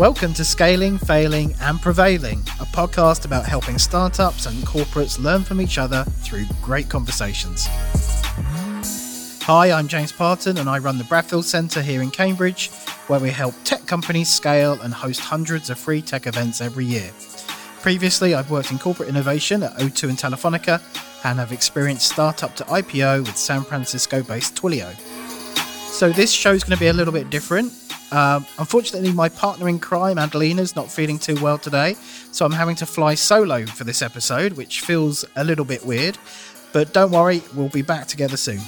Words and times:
Welcome 0.00 0.32
to 0.32 0.46
Scaling, 0.46 0.96
Failing, 0.96 1.54
and 1.60 1.78
Prevailing, 1.78 2.38
a 2.58 2.64
podcast 2.64 3.26
about 3.26 3.44
helping 3.44 3.76
startups 3.76 4.46
and 4.46 4.56
corporates 4.64 5.22
learn 5.22 5.44
from 5.44 5.60
each 5.60 5.76
other 5.76 6.04
through 6.22 6.46
great 6.62 6.88
conversations. 6.88 7.66
Hi, 9.42 9.70
I'm 9.70 9.88
James 9.88 10.10
Parton, 10.10 10.56
and 10.56 10.70
I 10.70 10.78
run 10.78 10.96
the 10.96 11.04
Bradfield 11.04 11.44
Centre 11.44 11.82
here 11.82 12.00
in 12.00 12.10
Cambridge, 12.10 12.70
where 13.08 13.20
we 13.20 13.28
help 13.28 13.54
tech 13.64 13.84
companies 13.84 14.30
scale 14.30 14.80
and 14.80 14.94
host 14.94 15.20
hundreds 15.20 15.68
of 15.68 15.78
free 15.78 16.00
tech 16.00 16.26
events 16.26 16.62
every 16.62 16.86
year. 16.86 17.10
Previously, 17.82 18.34
I've 18.34 18.50
worked 18.50 18.72
in 18.72 18.78
corporate 18.78 19.10
innovation 19.10 19.62
at 19.62 19.76
O2 19.76 20.08
and 20.08 20.16
Telefonica, 20.16 20.80
and 21.26 21.38
have 21.38 21.52
experienced 21.52 22.10
startup 22.10 22.56
to 22.56 22.64
IPO 22.64 23.26
with 23.26 23.36
San 23.36 23.64
Francisco 23.64 24.22
based 24.22 24.56
Twilio. 24.56 24.98
So, 25.90 26.08
this 26.08 26.32
show 26.32 26.52
is 26.52 26.64
going 26.64 26.74
to 26.74 26.80
be 26.80 26.88
a 26.88 26.94
little 26.94 27.12
bit 27.12 27.28
different. 27.28 27.74
Um, 28.12 28.44
unfortunately, 28.58 29.12
my 29.12 29.28
partner 29.28 29.68
in 29.68 29.78
crime, 29.78 30.18
Adelina, 30.18 30.62
is 30.62 30.74
not 30.74 30.90
feeling 30.90 31.18
too 31.18 31.36
well 31.40 31.58
today, 31.58 31.94
so 32.32 32.44
I'm 32.44 32.52
having 32.52 32.76
to 32.76 32.86
fly 32.86 33.14
solo 33.14 33.66
for 33.66 33.84
this 33.84 34.02
episode, 34.02 34.54
which 34.54 34.80
feels 34.80 35.24
a 35.36 35.44
little 35.44 35.64
bit 35.64 35.84
weird. 35.84 36.18
But 36.72 36.92
don't 36.92 37.10
worry, 37.10 37.42
we'll 37.54 37.68
be 37.68 37.82
back 37.82 38.06
together 38.06 38.36
soon. 38.36 38.60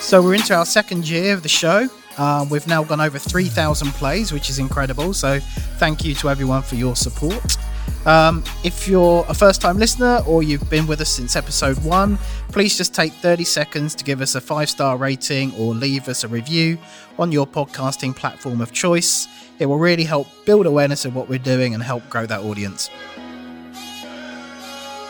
So, 0.00 0.22
we're 0.22 0.34
into 0.34 0.54
our 0.54 0.64
second 0.64 1.08
year 1.08 1.34
of 1.34 1.42
the 1.42 1.48
show. 1.48 1.88
Uh, 2.16 2.46
we've 2.50 2.66
now 2.66 2.82
gone 2.82 3.00
over 3.00 3.18
3,000 3.18 3.88
plays, 3.92 4.32
which 4.32 4.48
is 4.48 4.58
incredible. 4.58 5.12
So, 5.12 5.38
thank 5.78 6.04
you 6.04 6.14
to 6.16 6.30
everyone 6.30 6.62
for 6.62 6.76
your 6.76 6.96
support. 6.96 7.58
Um, 8.06 8.42
if 8.64 8.88
you're 8.88 9.24
a 9.28 9.34
first 9.34 9.60
time 9.60 9.78
listener 9.78 10.22
or 10.26 10.42
you've 10.42 10.68
been 10.70 10.86
with 10.86 11.00
us 11.00 11.10
since 11.10 11.36
episode 11.36 11.82
one, 11.84 12.18
please 12.52 12.76
just 12.76 12.94
take 12.94 13.12
30 13.12 13.44
seconds 13.44 13.94
to 13.96 14.04
give 14.04 14.20
us 14.20 14.34
a 14.34 14.40
five 14.40 14.70
star 14.70 14.96
rating 14.96 15.52
or 15.56 15.74
leave 15.74 16.08
us 16.08 16.24
a 16.24 16.28
review 16.28 16.78
on 17.18 17.32
your 17.32 17.46
podcasting 17.46 18.14
platform 18.14 18.60
of 18.60 18.72
choice. 18.72 19.28
It 19.58 19.66
will 19.66 19.78
really 19.78 20.04
help 20.04 20.28
build 20.46 20.66
awareness 20.66 21.04
of 21.04 21.14
what 21.14 21.28
we're 21.28 21.38
doing 21.38 21.74
and 21.74 21.82
help 21.82 22.08
grow 22.08 22.26
that 22.26 22.40
audience. 22.40 22.88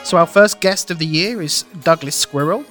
So, 0.05 0.17
our 0.17 0.27
first 0.27 0.61
guest 0.61 0.91
of 0.91 0.99
the 0.99 1.07
year 1.07 1.43
is 1.43 1.65
Douglas 1.83 2.17
Squirrel. 2.17 2.65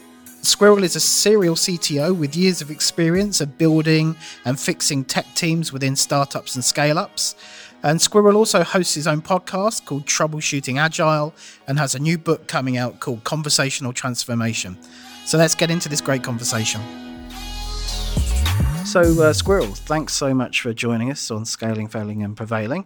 Squirrel 0.48 0.86
is 0.86 0.96
a 0.96 1.02
serial 1.02 1.56
CTO 1.56 2.18
with 2.18 2.34
years 2.34 2.62
of 2.62 2.72
experience 2.72 3.42
of 3.42 3.58
building 3.58 4.16
and 4.46 4.58
fixing 4.58 5.04
tech 5.04 5.26
teams 5.36 5.74
within 5.74 5.94
startups 5.94 6.56
and 6.56 6.64
scale 6.64 6.98
ups. 6.98 7.36
And 7.84 8.02
Squirrel 8.02 8.38
also 8.38 8.64
hosts 8.64 8.94
his 8.94 9.08
own 9.08 9.22
podcast 9.22 9.86
called 9.86 10.06
Troubleshooting 10.06 10.80
Agile 10.80 11.34
and 11.68 11.78
has 11.78 11.96
a 11.96 12.00
new 12.00 12.18
book 12.18 12.48
coming 12.48 12.78
out 12.78 13.02
called 13.02 13.26
Conversational 13.26 13.92
Transformation. 13.92 14.78
So 15.26 15.38
let's 15.38 15.54
get 15.54 15.70
into 15.70 15.90
this 15.90 16.00
great 16.00 16.24
conversation. 16.24 16.80
So, 18.86 19.02
uh, 19.22 19.34
Squirrel, 19.34 19.68
thanks 19.68 20.14
so 20.14 20.34
much 20.34 20.62
for 20.62 20.74
joining 20.74 21.12
us 21.12 21.30
on 21.30 21.44
Scaling, 21.44 21.90
Failing, 21.90 22.24
and 22.24 22.38
Prevailing. 22.38 22.86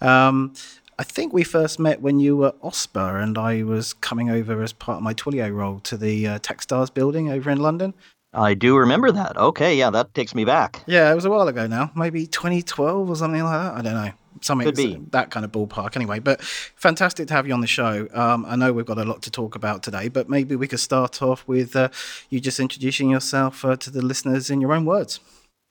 Um, 0.00 0.54
I 1.00 1.02
think 1.02 1.32
we 1.32 1.44
first 1.44 1.78
met 1.78 2.02
when 2.02 2.20
you 2.20 2.36
were 2.36 2.52
OSPA 2.62 3.22
and 3.22 3.38
I 3.38 3.62
was 3.62 3.94
coming 3.94 4.28
over 4.28 4.62
as 4.62 4.74
part 4.74 4.98
of 4.98 5.02
my 5.02 5.14
Twilio 5.14 5.50
role 5.50 5.80
to 5.80 5.96
the 5.96 6.26
uh, 6.26 6.38
Techstars 6.40 6.92
building 6.92 7.30
over 7.30 7.48
in 7.48 7.58
London. 7.58 7.94
I 8.34 8.52
do 8.52 8.76
remember 8.76 9.10
that. 9.10 9.34
Okay, 9.38 9.78
yeah, 9.78 9.88
that 9.88 10.12
takes 10.12 10.34
me 10.34 10.44
back. 10.44 10.82
Yeah, 10.86 11.10
it 11.10 11.14
was 11.14 11.24
a 11.24 11.30
while 11.30 11.48
ago 11.48 11.66
now, 11.66 11.90
maybe 11.96 12.26
2012 12.26 13.08
or 13.08 13.16
something 13.16 13.42
like 13.42 13.50
that. 13.50 13.78
I 13.78 13.80
don't 13.80 13.94
know 13.94 14.12
something 14.42 14.66
Could 14.66 14.76
be. 14.76 15.00
that 15.12 15.30
kind 15.30 15.46
of 15.46 15.52
ballpark 15.52 15.96
anyway. 15.96 16.18
But 16.18 16.42
fantastic 16.42 17.28
to 17.28 17.34
have 17.34 17.48
you 17.48 17.54
on 17.54 17.62
the 17.62 17.66
show. 17.66 18.06
Um, 18.12 18.44
I 18.46 18.56
know 18.56 18.74
we've 18.74 18.84
got 18.84 18.98
a 18.98 19.04
lot 19.04 19.22
to 19.22 19.30
talk 19.30 19.54
about 19.54 19.82
today, 19.82 20.08
but 20.08 20.28
maybe 20.28 20.54
we 20.54 20.68
could 20.68 20.80
start 20.80 21.22
off 21.22 21.48
with 21.48 21.74
uh, 21.76 21.88
you 22.28 22.40
just 22.40 22.60
introducing 22.60 23.08
yourself 23.08 23.64
uh, 23.64 23.74
to 23.76 23.90
the 23.90 24.02
listeners 24.02 24.50
in 24.50 24.60
your 24.60 24.74
own 24.74 24.84
words. 24.84 25.18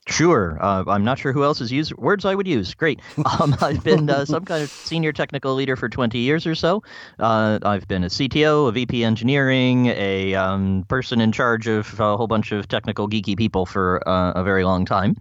Sure. 0.09 0.57
Uh, 0.59 0.83
I'm 0.88 1.03
not 1.03 1.19
sure 1.19 1.31
who 1.33 1.43
else's 1.43 1.71
use 1.71 1.93
words 1.95 2.25
I 2.25 2.33
would 2.33 2.47
use. 2.47 2.73
Great. 2.73 2.99
Um, 3.39 3.55
I've 3.61 3.83
been 3.83 4.09
uh, 4.09 4.25
some 4.25 4.43
kind 4.43 4.64
of 4.64 4.70
senior 4.70 5.14
technical 5.14 5.53
leader 5.53 5.75
for 5.75 5.87
20 5.87 6.17
years 6.17 6.47
or 6.47 6.55
so. 6.55 6.81
Uh, 7.20 7.59
I've 7.61 7.87
been 7.87 8.03
a 8.03 8.08
CTO, 8.08 8.67
a 8.67 8.71
VP 8.71 9.03
engineering, 9.03 9.86
a 9.87 10.33
um, 10.33 10.83
person 10.87 11.21
in 11.21 11.31
charge 11.31 11.67
of 11.67 11.99
a 11.99 12.17
whole 12.17 12.27
bunch 12.27 12.52
of 12.52 12.67
technical 12.67 13.08
geeky 13.08 13.37
people 13.37 13.67
for 13.67 14.02
uh, 14.09 14.31
a 14.31 14.43
very 14.43 14.64
long 14.64 14.83
time. 14.83 15.15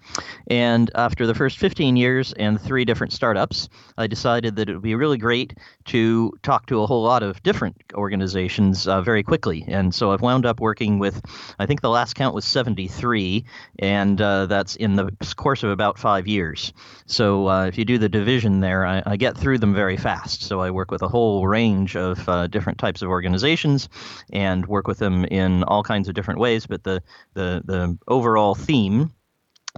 And 0.47 0.91
after 0.95 1.27
the 1.27 1.35
first 1.35 1.59
15 1.59 1.97
years 1.97 2.33
and 2.35 2.59
three 2.61 2.85
different 2.87 3.13
startups, 3.13 3.69
I 3.99 4.07
decided 4.07 4.57
that 4.57 4.71
it 4.71 4.73
would 4.73 4.83
be 4.83 4.95
really 4.95 5.19
great 5.19 5.55
to 5.87 6.33
talk 6.43 6.67
to 6.67 6.83
a 6.83 6.87
whole 6.87 7.03
lot 7.03 7.23
of 7.23 7.43
different 7.43 7.77
organizations 7.95 8.89
uh, 8.89 9.03
very 9.03 9.23
quickly. 9.23 9.65
And 9.69 9.95
so 9.95 10.13
I've 10.13 10.23
wound 10.23 10.47
up 10.47 10.61
working 10.61 10.99
with, 10.99 11.21
I 11.59 11.67
think 11.67 11.83
the 11.83 11.91
last 11.91 12.15
count 12.15 12.35
was 12.35 12.47
73, 12.47 13.45
and 13.81 14.21
uh, 14.21 14.47
that's 14.47 14.78
in 14.79 14.95
the 14.95 15.11
course 15.37 15.63
of 15.63 15.71
about 15.71 15.99
five 15.99 16.27
years. 16.27 16.73
So 17.07 17.49
uh, 17.49 17.67
if 17.67 17.77
you 17.77 17.85
do 17.85 17.99
the 17.99 18.09
division 18.09 18.61
there, 18.61 18.87
I, 18.87 19.03
I, 19.05 19.17
get 19.17 19.37
through 19.37 19.59
them 19.59 19.75
very 19.75 19.97
fast. 19.97 20.43
So 20.43 20.61
I 20.61 20.71
work 20.71 20.91
with 20.91 21.03
a 21.03 21.09
whole 21.09 21.47
range 21.47 21.97
of 21.97 22.27
uh, 22.29 22.47
different 22.47 22.79
types 22.79 23.03
of 23.03 23.09
organizations 23.09 23.89
and 24.33 24.65
work 24.67 24.87
with 24.87 24.99
them 24.99 25.25
in 25.25 25.65
all 25.65 25.83
kinds 25.83 26.09
of 26.09 26.15
different 26.15 26.41
ways. 26.41 26.67
But 26.67 26.85
the 26.85 27.03
the 27.35 27.63
the 27.65 27.99
overall 28.07 28.55
theme 28.55 29.13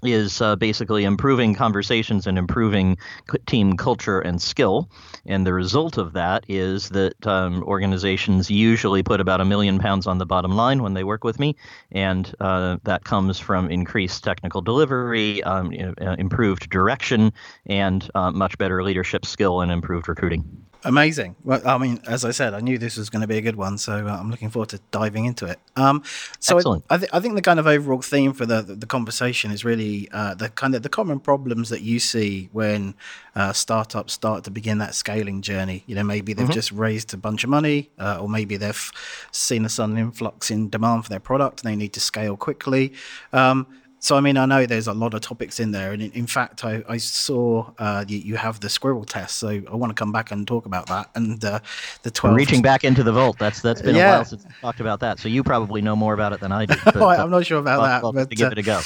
is 0.03 0.41
uh, 0.41 0.57
basically 0.57 1.05
improving 1.05 1.55
conversations 1.55 2.27
and 2.27 2.39
improving 2.39 2.99
team 3.47 3.77
culture 3.77 4.21
and 4.21 4.41
skill. 4.41 4.89
And 5.27 5.47
the 5.47 5.53
result 5.53 5.99
of 5.99 6.13
that 6.15 6.45
is 6.49 6.89
that 6.91 7.27
um, 7.27 7.63
organizations 7.65 8.51
usually 8.51 9.03
put 9.03 9.21
about 9.21 9.41
a 9.41 9.45
million 9.45 9.79
pounds 9.79 10.07
on 10.07 10.19
the 10.19 10.27
bottom 10.27 10.53
line 10.53 10.83
when 10.83 10.95
they 10.95 11.05
work 11.05 11.25
with 11.25 11.39
me. 11.39 11.57
And 11.93 12.33
uh, 12.41 12.79
that 12.85 13.05
comes 13.05 13.39
from 13.39 13.71
increased 13.71 14.25
technical 14.25 14.61
delivery, 14.61 15.43
um, 15.43 15.73
uh, 16.01 16.17
improved 16.19 16.71
direction, 16.71 17.33
and 17.67 18.09
uh, 18.15 18.31
much 18.31 18.57
better 18.59 18.83
leadership 18.83 19.27
skill 19.27 19.61
and 19.61 19.71
improved 19.71 20.09
recruiting. 20.09 20.70
Amazing. 20.83 21.37
Well, 21.45 21.61
I 21.67 21.77
mean, 21.77 22.01
as 22.07 22.25
I 22.25 22.31
said, 22.31 22.55
I 22.55 22.61
knew 22.61 22.79
this 22.79 22.97
was 22.97 23.11
going 23.11 23.21
to 23.21 23.29
be 23.29 23.37
a 23.37 23.43
good 23.43 23.57
one, 23.57 23.77
so 23.77 24.07
uh, 24.07 24.17
I'm 24.19 24.31
looking 24.31 24.49
forward 24.49 24.71
to 24.71 24.81
diving 24.91 25.27
into 25.27 25.45
it. 25.45 25.59
Um, 25.77 26.03
so 26.39 26.57
Excellent. 26.57 26.85
I, 26.89 26.95
I, 26.95 26.99
th- 26.99 27.11
I, 27.13 27.21
think 27.21 27.35
the 27.35 27.43
kind 27.43 27.59
of 27.59 27.67
overall 27.67 28.01
theme 28.01 28.33
for 28.33 28.47
the 28.47 28.63
the, 28.63 28.75
the 28.75 28.87
conversation 28.87 29.51
is 29.51 29.65
really 29.65 30.09
uh, 30.13 30.35
the 30.35 30.49
kind 30.49 30.75
of 30.75 30.83
the 30.83 30.89
common 30.89 31.21
problems 31.21 31.69
that 31.69 31.83
you 31.83 31.99
see 31.99 32.49
when 32.53 32.95
uh, 33.35 33.53
startups 33.53 34.15
start 34.15 34.45
to 34.45 34.51
begin 34.51 34.79
that 34.79 34.95
scaling 34.95 35.43
journey. 35.43 35.85
You 35.87 35.95
know, 35.97 36.05
maybe 36.05 36.33
they've 36.33 36.47
mm-hmm. 36.47 36.53
just 36.53 36.73
raised 36.73 37.13
a 37.13 37.19
bunch 37.19 37.45
of 37.45 37.51
money, 37.51 37.91
uh, 37.99 38.19
or 38.21 38.29
maybe 38.29 38.57
they've 38.57 38.93
seen 39.33 39.65
a 39.67 39.69
sudden 39.69 39.99
influx 39.99 40.51
in 40.51 40.71
demand 40.71 41.05
for 41.05 41.11
their 41.11 41.21
product 41.21 41.63
and 41.63 41.71
they 41.71 41.77
need 41.77 41.93
to 41.93 42.01
scale 42.01 42.37
quickly. 42.37 42.95
Um, 43.33 43.67
so, 44.03 44.17
I 44.17 44.23
mean, 44.23 44.39
I 44.39 44.47
know 44.47 44.65
there's 44.65 44.87
a 44.87 44.95
lot 44.95 45.13
of 45.13 45.21
topics 45.21 45.61
in 45.61 45.73
there, 45.73 45.93
and 45.93 46.01
in, 46.01 46.11
in 46.13 46.27
fact, 46.27 46.65
I, 46.65 46.83
I 46.89 46.97
saw 46.97 47.71
uh, 47.79 48.03
you, 48.09 48.17
you, 48.17 48.37
have 48.37 48.59
the 48.61 48.71
squirrel 48.71 49.05
test, 49.05 49.37
so 49.37 49.49
I 49.49 49.75
want 49.75 49.91
to 49.91 49.95
come 49.95 50.11
back 50.11 50.31
and 50.31 50.49
talk 50.49 50.65
about 50.65 50.87
that. 50.87 51.11
And 51.15 51.45
uh, 51.45 51.61
the 52.03 52.11
12 52.11 52.35
reaching 52.35 52.63
back 52.63 52.83
into 52.83 53.03
the 53.03 53.13
vault. 53.13 53.39
That's 53.39 53.61
that's 53.61 53.83
been 53.83 53.95
yeah. 53.95 54.09
a 54.09 54.17
while 54.17 54.25
since 54.25 54.43
we 54.43 54.51
talked 54.63 54.81
about 54.81 55.01
that. 55.01 55.19
So 55.19 55.29
you 55.29 55.45
probably 55.45 55.83
know 55.83 55.95
more 55.95 56.15
about 56.15 56.33
it 56.33 56.41
than 56.41 56.51
I 56.51 56.65
do. 56.65 56.75
But, 57.01 57.21
I'm 57.21 57.31
not 57.31 57.45
sure 57.45 57.59
about 57.59 57.81
I'll, 57.81 57.87
that, 57.87 58.05
I'll 58.05 58.13
but 58.13 58.31
give 58.31 58.49
uh, 58.49 58.51
it 58.53 58.59
a 58.59 58.63
go. 58.63 58.81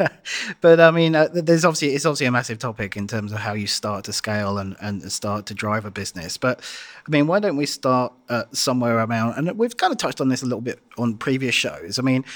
but 0.60 0.78
I 0.78 0.90
mean, 0.90 1.16
uh, 1.16 1.28
there's 1.32 1.64
obviously 1.64 1.94
it's 1.94 2.04
obviously 2.04 2.26
a 2.26 2.32
massive 2.32 2.58
topic 2.58 2.98
in 2.98 3.06
terms 3.06 3.32
of 3.32 3.38
how 3.38 3.54
you 3.54 3.66
start 3.66 4.04
to 4.04 4.12
scale 4.12 4.58
and 4.58 4.76
and 4.80 5.10
start 5.10 5.46
to 5.46 5.54
drive 5.54 5.86
a 5.86 5.90
business. 5.90 6.36
But 6.36 6.60
I 7.06 7.10
mean, 7.10 7.26
why 7.26 7.40
don't 7.40 7.56
we 7.56 7.64
start 7.64 8.12
somewhere 8.52 8.98
around? 8.98 9.38
And 9.38 9.58
we've 9.58 9.76
kind 9.76 9.90
of 9.90 9.96
touched 9.96 10.20
on 10.20 10.28
this 10.28 10.42
a 10.42 10.46
little 10.46 10.60
bit 10.60 10.80
on 10.98 11.16
previous 11.16 11.54
shows. 11.54 11.98
I 11.98 12.02
mean 12.02 12.26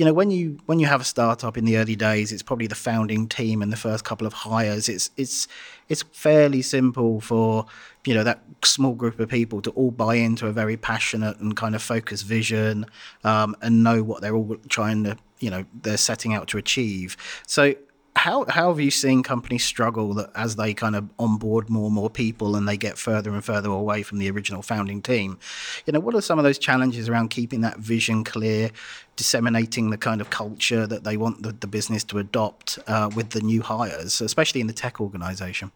you 0.00 0.06
know 0.06 0.14
when 0.14 0.30
you 0.30 0.56
when 0.64 0.78
you 0.80 0.86
have 0.86 1.02
a 1.02 1.04
startup 1.04 1.58
in 1.58 1.66
the 1.66 1.76
early 1.76 1.94
days 1.94 2.32
it's 2.32 2.42
probably 2.42 2.66
the 2.66 2.74
founding 2.74 3.28
team 3.28 3.60
and 3.60 3.70
the 3.70 3.76
first 3.76 4.02
couple 4.02 4.26
of 4.26 4.32
hires. 4.32 4.88
It's 4.88 5.10
it's 5.18 5.46
it's 5.90 6.02
fairly 6.04 6.62
simple 6.62 7.20
for 7.20 7.66
you 8.06 8.14
know 8.14 8.24
that 8.24 8.40
small 8.64 8.94
group 8.94 9.20
of 9.20 9.28
people 9.28 9.60
to 9.60 9.68
all 9.72 9.90
buy 9.90 10.14
into 10.14 10.46
a 10.46 10.52
very 10.52 10.78
passionate 10.78 11.38
and 11.40 11.54
kind 11.54 11.74
of 11.74 11.82
focused 11.82 12.24
vision 12.24 12.86
um, 13.24 13.54
and 13.60 13.84
know 13.84 14.02
what 14.02 14.22
they're 14.22 14.34
all 14.34 14.56
trying 14.70 15.04
to 15.04 15.18
you 15.38 15.50
know 15.50 15.66
they're 15.82 15.98
setting 15.98 16.32
out 16.32 16.48
to 16.48 16.56
achieve. 16.56 17.18
So 17.46 17.74
how 18.20 18.44
how 18.50 18.68
have 18.68 18.78
you 18.78 18.90
seen 18.90 19.22
companies 19.22 19.64
struggle 19.64 20.12
that 20.12 20.30
as 20.34 20.56
they 20.56 20.74
kind 20.74 20.94
of 20.94 21.08
onboard 21.18 21.70
more 21.70 21.86
and 21.86 21.94
more 21.94 22.10
people 22.10 22.54
and 22.54 22.68
they 22.68 22.76
get 22.76 22.98
further 22.98 23.30
and 23.30 23.42
further 23.42 23.70
away 23.70 24.02
from 24.02 24.18
the 24.18 24.30
original 24.30 24.60
founding 24.60 25.00
team? 25.00 25.38
You 25.86 25.94
know, 25.94 26.00
what 26.00 26.14
are 26.14 26.20
some 26.20 26.38
of 26.38 26.44
those 26.44 26.58
challenges 26.58 27.08
around 27.08 27.30
keeping 27.30 27.62
that 27.62 27.78
vision 27.78 28.22
clear, 28.22 28.72
disseminating 29.16 29.88
the 29.88 29.96
kind 29.96 30.20
of 30.20 30.28
culture 30.28 30.86
that 30.86 31.02
they 31.02 31.16
want 31.16 31.42
the, 31.42 31.52
the 31.52 31.66
business 31.66 32.04
to 32.04 32.18
adopt 32.18 32.78
uh, 32.86 33.10
with 33.16 33.30
the 33.30 33.40
new 33.40 33.62
hires, 33.62 34.20
especially 34.20 34.60
in 34.60 34.66
the 34.66 34.74
tech 34.74 35.00
organization? 35.00 35.72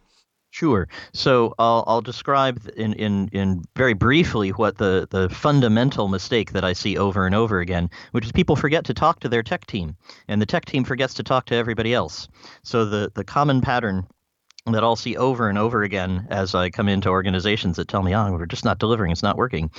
Sure. 0.55 0.87
So 1.13 1.53
I'll, 1.59 1.83
I'll 1.89 2.01
describe 2.01 2.71
in, 2.77 2.93
in, 2.93 3.29
in 3.33 3.65
very 3.75 3.93
briefly 3.93 4.51
what 4.51 4.79
the, 4.79 5.09
the 5.11 5.29
fundamental 5.29 6.07
mistake 6.07 6.53
that 6.53 6.63
I 6.63 6.75
see 6.75 6.97
over 6.97 7.27
and 7.27 7.35
over 7.35 7.59
again, 7.59 7.91
which 8.13 8.25
is 8.25 8.31
people 8.31 8.55
forget 8.55 8.85
to 8.85 8.95
talk 8.95 9.19
to 9.21 9.29
their 9.29 9.43
tech 9.43 9.67
team, 9.67 9.97
and 10.29 10.41
the 10.41 10.47
tech 10.47 10.65
team 10.65 10.85
forgets 10.85 11.13
to 11.15 11.25
talk 11.25 11.47
to 11.47 11.57
everybody 11.57 11.93
else. 11.93 12.29
So 12.63 12.85
the, 12.85 13.11
the 13.17 13.25
common 13.25 13.63
pattern 13.63 14.07
that 14.67 14.85
I'll 14.85 14.95
see 14.95 15.17
over 15.17 15.49
and 15.49 15.59
over 15.59 15.83
again 15.83 16.29
as 16.31 16.55
I 16.55 16.71
come 16.71 16.89
into 16.89 17.09
organizations 17.09 17.77
that 17.77 17.89
tell 17.89 18.05
me, 18.05 18.15
"Oh, 18.15 18.31
we're 18.31 18.47
just 18.47 18.65
not 18.65 18.79
delivering; 18.79 19.11
it's 19.11 19.25
not 19.25 19.37
working," 19.37 19.73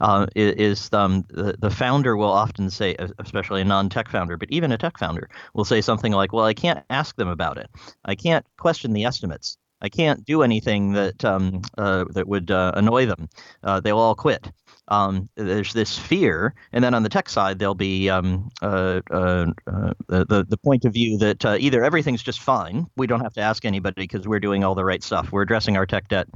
uh, 0.00 0.26
is 0.36 0.90
um, 0.92 1.24
the 1.28 1.56
the 1.58 1.70
founder 1.70 2.16
will 2.16 2.30
often 2.30 2.70
say, 2.70 2.94
especially 3.18 3.62
a 3.62 3.64
non-tech 3.64 4.08
founder, 4.08 4.36
but 4.36 4.48
even 4.52 4.70
a 4.70 4.78
tech 4.78 4.96
founder 4.96 5.28
will 5.54 5.64
say 5.64 5.80
something 5.80 6.12
like, 6.12 6.32
"Well, 6.32 6.44
I 6.44 6.54
can't 6.54 6.84
ask 6.88 7.16
them 7.16 7.28
about 7.28 7.58
it. 7.58 7.68
I 8.04 8.14
can't 8.14 8.46
question 8.56 8.92
the 8.92 9.04
estimates. 9.04 9.58
I 9.82 9.88
can't 9.88 10.24
do 10.24 10.42
anything 10.42 10.92
that 10.92 11.24
um, 11.24 11.62
uh, 11.78 12.04
that 12.10 12.28
would 12.28 12.50
uh, 12.50 12.72
annoy 12.74 13.06
them. 13.06 13.28
Uh, 13.62 13.80
they'll 13.80 13.98
all 13.98 14.14
quit." 14.14 14.50
Um, 14.90 15.28
there's 15.36 15.72
this 15.72 15.96
fear, 15.96 16.54
and 16.72 16.82
then 16.82 16.94
on 16.94 17.04
the 17.04 17.08
tech 17.08 17.28
side, 17.28 17.58
there'll 17.58 17.76
be 17.76 18.10
um, 18.10 18.50
uh, 18.60 19.00
uh, 19.10 19.46
uh, 19.66 19.92
the 20.08 20.44
the 20.48 20.58
point 20.64 20.84
of 20.84 20.92
view 20.92 21.16
that 21.18 21.44
uh, 21.44 21.56
either 21.60 21.84
everything's 21.84 22.22
just 22.22 22.40
fine, 22.40 22.86
we 22.96 23.06
don't 23.06 23.20
have 23.20 23.34
to 23.34 23.40
ask 23.40 23.64
anybody 23.64 23.94
because 24.02 24.26
we're 24.26 24.40
doing 24.40 24.64
all 24.64 24.74
the 24.74 24.84
right 24.84 25.02
stuff, 25.02 25.30
we're 25.30 25.42
addressing 25.42 25.76
our 25.76 25.86
tech 25.86 26.08
debt, 26.08 26.26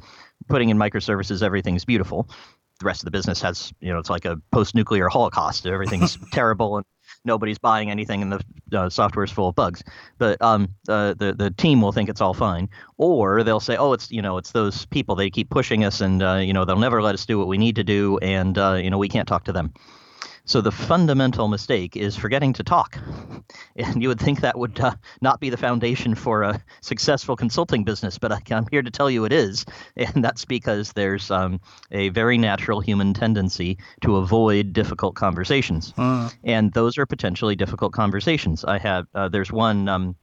putting 0.49 0.69
in 0.69 0.79
microservices, 0.79 1.43
everything's 1.43 1.85
beautiful. 1.85 2.29
The 2.79 2.87
rest 2.87 3.03
of 3.03 3.05
the 3.07 3.11
business 3.11 3.41
has, 3.43 3.73
you 3.81 3.93
know, 3.93 3.99
it's 3.99 4.11
like 4.11 4.25
a 4.25 4.37
post-nuclear 4.53 5.09
holocaust. 5.09 5.67
Everything's 5.67 6.17
terrible, 6.33 6.77
and 6.77 6.87
nobody's 7.25 7.59
buying 7.59 7.91
anything 7.91 8.23
and 8.23 8.33
the 8.33 8.41
uh, 8.79 8.89
software 8.91 9.25
is 9.25 9.31
full 9.31 9.49
of 9.49 9.55
bugs. 9.55 9.83
But 10.19 10.41
um, 10.43 10.69
uh, 10.89 11.15
the 11.15 11.33
the 11.33 11.51
team 11.51 11.81
will 11.81 11.93
think 11.93 12.09
it's 12.09 12.21
all 12.21 12.35
fine, 12.35 12.69
or 12.97 13.43
they'll 13.43 13.61
say, 13.61 13.77
oh, 13.77 13.93
it's 13.93 14.11
you 14.11 14.23
know 14.23 14.39
it's 14.39 14.53
those 14.53 14.87
people 14.87 15.15
they 15.15 15.31
keep 15.31 15.51
pushing 15.51 15.85
us, 15.85 16.01
and 16.01 16.23
uh, 16.23 16.35
you 16.37 16.53
know 16.53 16.65
they'll 16.65 16.79
never 16.79 17.03
let 17.03 17.15
us 17.15 17.27
do 17.27 17.39
what 17.39 17.49
we 17.49 17.59
need 17.59 17.77
to 17.77 17.85
do, 17.85 18.19
and 18.19 18.59
uh, 18.59 18.75
you 18.75 18.91
know 18.91 18.99
we 18.99 19.09
can't 19.09 19.29
talk 19.29 19.45
to 19.45 19.53
them. 19.53 19.73
So 20.47 20.61
the 20.61 20.71
fundamental 20.71 21.49
mistake 21.49 21.97
is 21.97 22.17
forgetting 22.17 22.53
to 22.55 22.63
talk. 22.63 22.99
And 23.77 24.01
you 24.03 24.09
would 24.09 24.21
think 24.21 24.41
that 24.41 24.59
would 24.59 24.79
uh, 24.81 24.95
not 25.21 25.39
be 25.41 25.51
the 25.51 25.57
foundation 25.57 26.15
for 26.15 26.45
a 26.45 26.63
successful 26.81 27.37
consulting 27.37 27.85
business, 27.85 28.19
but 28.19 28.33
I, 28.33 28.41
am 28.51 28.67
here 28.71 28.83
to 28.83 28.91
tell 28.91 29.11
you 29.11 29.25
it 29.25 29.33
is. 29.33 29.67
And 29.97 30.25
that's 30.25 30.45
because 30.45 30.93
there's 30.93 31.31
um, 31.31 31.61
a 31.91 32.09
very 32.11 32.39
natural 32.39 32.81
human 32.81 33.13
tendency 33.13 33.79
to 34.03 34.17
avoid 34.17 34.73
difficult 34.73 35.15
conversations. 35.15 35.93
Uh. 35.99 36.31
And 36.45 36.73
those 36.73 36.97
are 36.99 37.07
potentially 37.07 37.57
difficult 37.57 37.93
conversations. 37.93 38.65
I 38.65 38.79
have, 38.79 39.07
uh, 39.15 39.29
there's 39.29 39.53
one. 39.53 39.89
Um, 39.89 40.17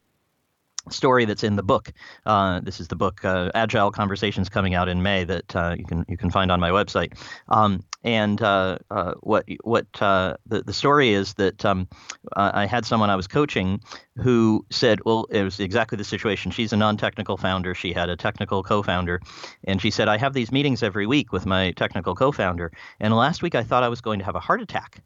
story 0.90 1.26
that's 1.26 1.44
in 1.44 1.56
the 1.56 1.64
book. 1.64 1.92
Uh, 2.26 2.60
this 2.62 2.80
is 2.80 2.88
the 2.88 2.96
book 2.96 3.24
uh, 3.24 3.52
Agile 3.54 3.92
Conversations 3.92 4.50
coming 4.50 4.74
out 4.74 4.90
in 4.90 5.02
May 5.02 5.24
that 5.24 5.56
uh, 5.56 5.76
you 5.78 5.86
can 5.86 6.06
you 6.08 6.18
can 6.18 6.30
find 6.32 6.52
on 6.52 6.60
my 6.60 6.70
website. 6.70 7.18
Um, 7.50 7.84
and 8.04 8.42
uh, 8.42 8.80
uh, 8.90 9.14
what 9.22 9.46
what 9.64 9.86
uh, 10.02 10.38
the 10.48 10.64
the 10.64 10.74
story 10.74 11.14
is 11.14 11.36
that 11.36 11.64
um, 11.66 11.88
I 12.36 12.66
had 12.66 12.86
someone 12.86 13.10
I 13.10 13.16
was 13.16 13.28
coaching 13.28 13.80
who 14.18 14.66
said, 14.70 15.00
well, 15.06 15.26
it 15.30 15.44
was 15.44 15.60
exactly 15.60 15.98
the 15.98 16.04
situation. 16.04 16.52
She's 16.52 16.74
a 16.74 16.78
non-technical 16.78 17.38
founder. 17.38 17.74
She 17.74 17.94
had 17.94 18.10
a 18.10 18.18
technical 18.18 18.62
co-founder, 18.62 19.22
and 19.64 19.82
she 19.82 19.90
said, 19.90 20.08
I 20.10 20.18
have 20.18 20.34
these 20.34 20.52
meetings 20.52 20.84
every 20.84 21.08
week 21.08 21.32
with 21.32 21.46
my 21.46 21.72
technical 21.72 22.16
co-founder, 22.16 22.72
and 23.00 23.16
last 23.16 23.42
week 23.42 23.56
I 23.56 23.64
thought 23.64 23.84
I 23.84 23.90
was 23.90 24.02
going 24.02 24.20
to 24.20 24.26
have 24.26 24.36
a 24.36 24.40
heart 24.40 24.62
attack 24.62 25.02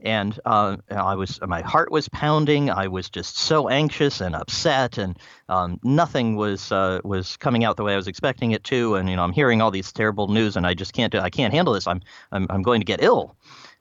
and 0.00 0.38
uh, 0.44 0.76
I 0.90 1.14
was 1.14 1.38
my 1.46 1.60
heart 1.60 1.90
was 1.90 2.08
pounding. 2.08 2.70
I 2.70 2.88
was 2.88 3.10
just 3.10 3.36
so 3.36 3.68
anxious 3.68 4.20
and 4.20 4.34
upset, 4.34 4.98
and 4.98 5.18
um, 5.48 5.78
nothing 5.82 6.36
was 6.36 6.72
uh, 6.72 7.00
was 7.04 7.36
coming 7.36 7.64
out 7.64 7.76
the 7.76 7.84
way 7.84 7.92
I 7.92 7.96
was 7.96 8.08
expecting 8.08 8.52
it 8.52 8.64
to. 8.64 8.94
And 8.94 9.08
you 9.08 9.16
know, 9.16 9.22
I'm 9.22 9.32
hearing 9.32 9.60
all 9.60 9.70
these 9.70 9.92
terrible 9.92 10.28
news, 10.28 10.56
and 10.56 10.66
I 10.66 10.74
just 10.74 10.92
can't 10.92 11.12
do. 11.12 11.18
I 11.18 11.30
can't 11.30 11.52
handle 11.52 11.74
this. 11.74 11.86
I'm 11.86 12.00
I'm, 12.32 12.46
I'm 12.50 12.62
going 12.62 12.80
to 12.80 12.86
get 12.86 13.02
ill. 13.02 13.36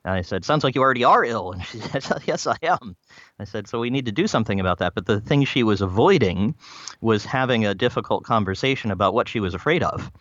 And 0.06 0.14
I 0.14 0.22
said, 0.22 0.46
"Sounds 0.46 0.64
like 0.64 0.76
you 0.76 0.82
already 0.82 1.04
are 1.04 1.24
ill." 1.24 1.52
And 1.52 1.64
she 1.64 1.80
said, 2.00 2.04
"Yes, 2.26 2.48
I 2.48 2.58
am." 2.64 2.96
I 3.40 3.44
said, 3.44 3.68
"So 3.68 3.80
we 3.80 3.90
need 3.90 4.06
to 4.06 4.12
do 4.12 4.28
something 4.28 4.60
about 4.60 4.80
that." 4.80 4.96
But 4.96 5.06
the 5.06 5.22
thing 5.22 5.46
she 5.46 5.64
was 5.64 5.82
avoiding 5.82 6.56
was 7.02 7.26
having 7.26 7.66
a 7.66 7.74
difficult 7.74 8.24
conversation 8.24 8.92
about 8.92 9.14
what 9.14 9.28
she 9.28 9.40
was 9.40 9.54
afraid 9.54 9.84
of. 9.84 10.12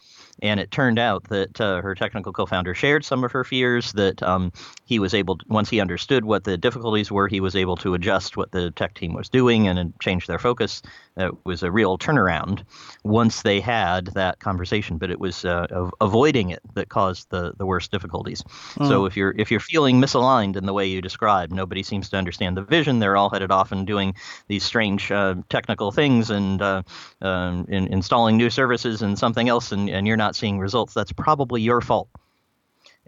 And 0.43 0.61
it 0.61 0.71
turned 0.71 0.99
out 0.99 1.25
that 1.25 1.61
uh, 1.61 1.81
her 1.83 1.95
technical 1.95 2.33
co-founder 2.33 2.75
shared 2.75 3.05
some 3.05 3.25
of 3.25 3.33
her 3.33 3.45
fears. 3.45 3.93
That 3.93 4.23
um, 4.23 4.53
he 4.85 4.99
was 4.99 5.15
able, 5.15 5.39
to, 5.39 5.45
once 5.49 5.71
he 5.71 5.81
understood 5.81 6.25
what 6.25 6.45
the 6.45 6.57
difficulties 6.57 7.11
were, 7.11 7.29
he 7.29 7.41
was 7.41 7.57
able 7.57 7.77
to 7.77 7.95
adjust 7.95 8.37
what 8.37 8.53
the 8.53 8.71
tech 8.71 8.95
team 8.95 9.13
was 9.13 9.29
doing 9.29 9.69
and 9.69 9.93
change 10.01 10.27
their 10.27 10.39
focus. 10.39 10.83
It 11.17 11.33
was 11.45 11.63
a 11.63 11.71
real 11.71 11.99
turnaround 11.99 12.65
once 13.05 13.43
they 13.43 13.61
had 13.61 14.07
that 14.15 14.39
conversation. 14.39 14.99
But 14.99 15.11
it 15.11 15.21
was 15.21 15.45
uh, 15.45 15.91
avoiding 16.01 16.51
it 16.51 16.61
that 16.75 16.89
caused 16.89 17.31
the 17.31 17.53
the 17.57 17.67
worst 17.67 17.91
difficulties. 17.91 18.43
Mm. 18.77 18.89
So 18.89 19.05
if 19.05 19.17
you're 19.17 19.35
if 19.37 19.51
you're 19.51 19.61
feeling 19.61 20.01
misaligned 20.01 20.57
in 20.57 20.67
the 20.67 20.73
way 20.73 20.87
you 20.87 21.03
describe, 21.03 21.51
nobody 21.51 21.83
seems 21.83 22.09
to 22.11 22.17
understand 22.17 22.57
the 22.57 22.63
vision. 22.63 22.99
They're 22.99 23.17
all 23.17 23.31
headed 23.31 23.51
off 23.51 23.73
and 23.73 23.87
doing 23.87 24.15
these 24.47 24.65
strange 24.65 25.11
uh, 25.11 25.35
technical 25.49 25.93
things 25.93 26.31
and 26.31 26.63
uh, 26.63 26.83
um, 27.21 27.67
in, 27.69 27.89
installing 27.89 28.37
new 28.37 28.51
services 28.51 29.03
and 29.03 29.19
something 29.19 29.49
else, 29.49 29.73
and, 29.73 29.89
and 29.91 30.07
you're 30.07 30.17
not 30.17 30.28
not 30.29 30.37
seeing 30.37 30.59
results, 30.59 30.93
that's 30.93 31.13
probably 31.13 31.63
your 31.63 31.81
fault. 31.81 32.09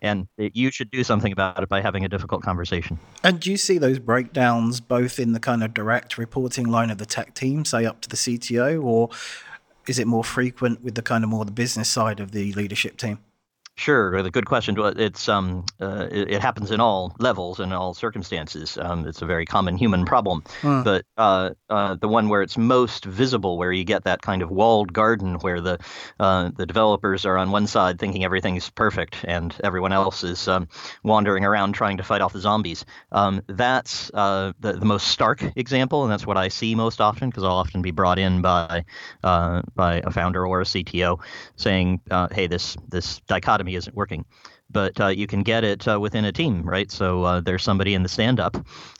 And 0.02 0.26
it, 0.38 0.56
you 0.56 0.70
should 0.70 0.90
do 0.90 1.04
something 1.04 1.30
about 1.32 1.62
it 1.62 1.68
by 1.68 1.82
having 1.82 2.02
a 2.06 2.08
difficult 2.08 2.42
conversation. 2.42 2.98
And 3.22 3.38
do 3.38 3.50
you 3.50 3.58
see 3.58 3.76
those 3.76 3.98
breakdowns 3.98 4.80
both 4.80 5.18
in 5.18 5.32
the 5.34 5.40
kind 5.40 5.62
of 5.62 5.74
direct 5.74 6.16
reporting 6.16 6.66
line 6.70 6.88
of 6.88 6.96
the 6.96 7.04
tech 7.04 7.34
team, 7.34 7.66
say 7.66 7.84
up 7.84 8.00
to 8.00 8.08
the 8.08 8.16
CTO, 8.16 8.82
or 8.82 9.10
is 9.86 9.98
it 9.98 10.06
more 10.06 10.24
frequent 10.24 10.82
with 10.82 10.94
the 10.94 11.02
kind 11.02 11.22
of 11.22 11.28
more 11.28 11.44
the 11.44 11.52
business 11.52 11.90
side 11.90 12.20
of 12.20 12.30
the 12.32 12.54
leadership 12.54 12.96
team? 12.96 13.18
Sure, 13.80 14.14
a 14.14 14.30
good 14.30 14.44
question. 14.44 14.76
It's 14.78 15.26
um, 15.26 15.64
uh, 15.80 16.06
it, 16.10 16.32
it, 16.32 16.42
happens 16.42 16.70
in 16.70 16.80
all 16.80 17.16
levels 17.18 17.60
and 17.60 17.72
all 17.72 17.94
circumstances. 17.94 18.76
Um, 18.76 19.06
it's 19.06 19.22
a 19.22 19.26
very 19.26 19.46
common 19.46 19.78
human 19.78 20.04
problem. 20.04 20.44
Hmm. 20.60 20.82
But 20.82 21.06
uh, 21.16 21.52
uh, 21.70 21.94
the 21.94 22.06
one 22.06 22.28
where 22.28 22.42
it's 22.42 22.58
most 22.58 23.06
visible, 23.06 23.56
where 23.56 23.72
you 23.72 23.84
get 23.84 24.04
that 24.04 24.20
kind 24.20 24.42
of 24.42 24.50
walled 24.50 24.92
garden, 24.92 25.36
where 25.36 25.62
the 25.62 25.78
uh, 26.18 26.50
the 26.54 26.66
developers 26.66 27.24
are 27.24 27.38
on 27.38 27.52
one 27.52 27.66
side 27.66 27.98
thinking 27.98 28.22
everything's 28.22 28.68
perfect, 28.68 29.24
and 29.24 29.56
everyone 29.64 29.94
else 29.94 30.24
is 30.24 30.46
um, 30.46 30.68
wandering 31.02 31.46
around 31.46 31.72
trying 31.72 31.96
to 31.96 32.02
fight 32.02 32.20
off 32.20 32.34
the 32.34 32.40
zombies. 32.40 32.84
Um, 33.12 33.40
that's 33.46 34.10
uh, 34.12 34.52
the 34.60 34.74
the 34.74 34.84
most 34.84 35.08
stark 35.08 35.42
example, 35.56 36.02
and 36.02 36.12
that's 36.12 36.26
what 36.26 36.36
I 36.36 36.48
see 36.48 36.74
most 36.74 37.00
often 37.00 37.30
because 37.30 37.44
I'll 37.44 37.52
often 37.52 37.80
be 37.80 37.92
brought 37.92 38.18
in 38.18 38.42
by 38.42 38.84
uh, 39.24 39.62
by 39.74 40.02
a 40.04 40.10
founder 40.10 40.46
or 40.46 40.60
a 40.60 40.64
CTO 40.64 41.18
saying, 41.56 42.02
"Hey, 42.30 42.46
this 42.46 42.76
this 42.86 43.20
dichotomy." 43.20 43.69
Isn't 43.74 43.96
working. 43.96 44.24
But 44.70 45.00
uh, 45.00 45.08
you 45.08 45.26
can 45.26 45.42
get 45.42 45.64
it 45.64 45.86
uh, 45.88 45.98
within 45.98 46.24
a 46.24 46.32
team, 46.32 46.62
right? 46.62 46.90
So 46.90 47.24
uh, 47.24 47.40
there's 47.40 47.62
somebody 47.62 47.94
in 47.94 48.02
the 48.02 48.08
stand 48.08 48.38
up 48.38 48.56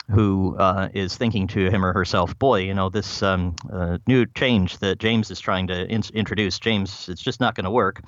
who 0.09 0.57
uh, 0.57 0.89
is 0.93 1.15
thinking 1.15 1.47
to 1.47 1.69
him 1.69 1.85
or 1.85 1.93
herself, 1.93 2.37
boy, 2.37 2.61
you 2.61 2.73
know, 2.73 2.89
this 2.89 3.23
um, 3.23 3.55
uh, 3.71 3.97
new 4.07 4.25
change 4.25 4.77
that 4.79 4.99
James 4.99 5.31
is 5.31 5.39
trying 5.39 5.67
to 5.67 5.87
in- 5.87 6.03
introduce, 6.13 6.59
James, 6.59 7.07
it's 7.07 7.21
just 7.21 7.39
not 7.39 7.55
going 7.55 7.65
to 7.65 7.71
work. 7.71 8.01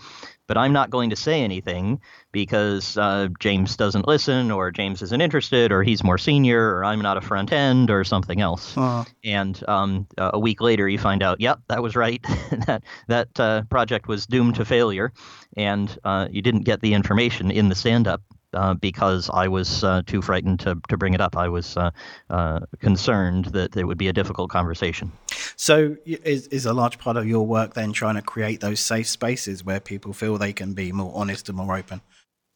But 0.46 0.58
I'm 0.58 0.74
not 0.74 0.90
going 0.90 1.10
to 1.12 1.16
say 1.16 1.42
anything 1.42 2.02
because 2.34 2.98
uh, 2.98 3.30
James 3.40 3.78
doesn't 3.78 4.10
listen, 4.10 4.52
or 4.52 4.72
James 4.72 5.02
isn't 5.02 5.22
interested, 5.22 5.72
or 5.72 5.84
he's 5.84 6.04
more 6.04 6.18
senior, 6.18 6.76
or 6.76 6.84
I'm 6.84 7.00
not 7.00 7.16
a 7.16 7.22
front 7.22 7.54
end, 7.54 7.90
or 7.90 8.04
something 8.04 8.42
else. 8.42 8.76
Uh-huh. 8.76 9.06
And 9.24 9.64
um, 9.70 10.06
a 10.18 10.38
week 10.38 10.60
later, 10.60 10.90
you 10.90 11.00
find 11.00 11.24
out, 11.24 11.40
yep, 11.40 11.60
that 11.70 11.82
was 11.82 11.96
right. 11.96 12.22
that 12.68 12.84
that 13.08 13.40
uh, 13.40 13.62
project 13.70 14.10
was 14.10 14.26
doomed 14.26 14.56
to 14.56 14.66
failure, 14.66 15.14
and 15.58 15.98
uh, 16.04 16.28
you 16.32 16.42
didn't 16.42 16.62
get 16.62 16.82
the 16.82 16.94
information 16.94 17.52
in 17.52 17.70
the 17.70 17.76
stand 17.76 18.08
up 18.08 18.22
uh, 18.54 18.74
because 18.76 19.30
I 19.34 19.48
was 19.48 19.84
uh, 19.84 20.04
too 20.06 20.22
frightened 20.22 20.60
to, 20.62 20.80
to 20.90 20.98
bring 20.98 21.14
it 21.14 21.22
up. 21.22 21.36
I 21.36 21.50
was 21.50 21.76
uh, 21.76 21.92
uh 22.30 22.60
concerned 22.80 23.46
that 23.46 23.76
it 23.76 23.86
would 23.86 23.98
be 23.98 24.08
a 24.08 24.14
difficult 24.14 24.50
conversation. 24.50 25.12
So, 25.56 25.98
is, 26.06 26.48
is 26.48 26.66
a 26.66 26.74
large 26.74 27.00
part 27.00 27.18
of 27.18 27.28
your 27.28 27.46
work 27.46 27.74
then 27.74 27.94
trying 27.94 28.16
to 28.16 28.22
create 28.22 28.62
those 28.62 28.80
safe 28.80 29.08
spaces 29.08 29.64
where 29.64 29.80
people 29.80 30.14
feel 30.14 30.38
they 30.38 30.54
can 30.54 30.74
be 30.74 30.92
more 30.92 31.12
honest 31.16 31.50
and 31.50 31.58
more 31.58 31.76
open? 31.76 32.02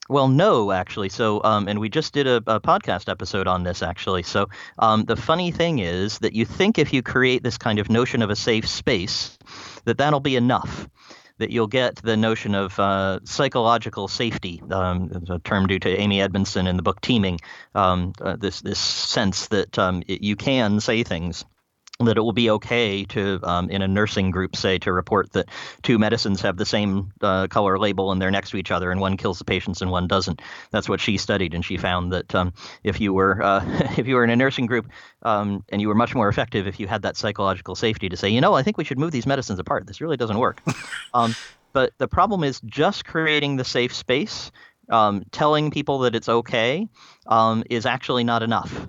Well, 0.09 0.29
no, 0.29 0.71
actually. 0.71 1.09
So, 1.09 1.43
um, 1.43 1.67
and 1.67 1.79
we 1.79 1.89
just 1.89 2.13
did 2.13 2.27
a, 2.27 2.37
a, 2.47 2.61
podcast 2.61 3.09
episode 3.09 3.45
on 3.45 3.63
this, 3.63 3.83
actually. 3.83 4.23
So, 4.23 4.47
um, 4.79 5.03
the 5.03 5.17
funny 5.17 5.51
thing 5.51 5.79
is 5.79 6.19
that 6.19 6.33
you 6.33 6.45
think 6.45 6.77
if 6.77 6.93
you 6.93 7.03
create 7.03 7.43
this 7.43 7.57
kind 7.57 7.77
of 7.77 7.89
notion 7.89 8.21
of 8.21 8.29
a 8.29 8.35
safe 8.35 8.67
space, 8.67 9.37
that 9.83 9.97
that'll 9.97 10.21
be 10.21 10.37
enough 10.37 10.87
that 11.37 11.51
you'll 11.51 11.67
get 11.67 11.95
the 11.97 12.17
notion 12.17 12.55
of 12.55 12.79
uh, 12.79 13.19
psychological 13.23 14.07
safety, 14.07 14.61
um, 14.71 15.11
a 15.29 15.39
term 15.39 15.67
due 15.67 15.79
to 15.79 15.89
Amy 15.89 16.21
Edmondson 16.21 16.67
in 16.67 16.77
the 16.77 16.83
book 16.83 17.01
Teaming. 17.01 17.39
Um, 17.75 18.13
uh, 18.21 18.35
this 18.35 18.61
this 18.61 18.79
sense 18.79 19.47
that 19.47 19.77
um, 19.77 20.03
it, 20.07 20.21
you 20.23 20.35
can 20.35 20.79
say 20.79 21.03
things 21.03 21.45
that 21.99 22.15
it 22.15 22.21
will 22.21 22.33
be 22.33 22.49
okay 22.51 23.05
to, 23.05 23.39
um, 23.41 23.71
in 23.71 23.81
a 23.81 23.87
nursing 23.87 24.29
group, 24.29 24.55
say, 24.55 24.77
to 24.77 24.93
report 24.93 25.31
that 25.31 25.49
two 25.81 25.97
medicines 25.97 26.41
have 26.41 26.55
the 26.55 26.65
same 26.65 27.11
uh, 27.21 27.47
color 27.47 27.79
label 27.79 28.11
and 28.11 28.21
they're 28.21 28.29
next 28.29 28.51
to 28.51 28.57
each 28.57 28.69
other, 28.69 28.91
and 28.91 29.01
one 29.01 29.17
kills 29.17 29.39
the 29.39 29.45
patients 29.45 29.81
and 29.81 29.89
one 29.89 30.07
doesn't. 30.07 30.41
That's 30.71 30.87
what 30.87 31.01
she 31.01 31.17
studied, 31.17 31.55
and 31.55 31.65
she 31.65 31.77
found 31.77 32.13
that 32.13 32.35
um, 32.35 32.53
if 32.83 33.01
you 33.01 33.13
were 33.13 33.41
uh, 33.41 33.63
if 33.97 34.07
you 34.07 34.15
were 34.15 34.23
in 34.23 34.29
a 34.29 34.35
nursing 34.35 34.67
group 34.67 34.87
um, 35.23 35.63
and 35.69 35.81
you 35.81 35.87
were 35.87 35.95
much 35.95 36.13
more 36.13 36.29
effective 36.29 36.67
if 36.67 36.79
you 36.79 36.87
had 36.87 37.01
that 37.01 37.17
psychological 37.17 37.73
safety 37.73 38.09
to 38.09 38.17
say, 38.17 38.29
you 38.29 38.41
know, 38.41 38.53
I 38.53 38.61
think 38.61 38.77
we 38.77 38.83
should 38.83 38.99
move 38.99 39.11
these 39.11 39.25
medicines 39.25 39.57
apart. 39.57 39.87
This 39.87 39.99
really 39.99 40.17
doesn't 40.17 40.37
work. 40.37 40.61
Um, 41.13 41.33
but 41.73 41.93
the 41.97 42.07
problem 42.07 42.43
is 42.43 42.59
just 42.61 43.05
creating 43.05 43.55
the 43.55 43.63
safe 43.63 43.93
space, 43.93 44.51
um, 44.89 45.23
telling 45.31 45.71
people 45.71 45.99
that 45.99 46.15
it's 46.15 46.29
okay, 46.29 46.87
um, 47.27 47.63
is 47.69 47.85
actually 47.85 48.23
not 48.23 48.43
enough 48.43 48.87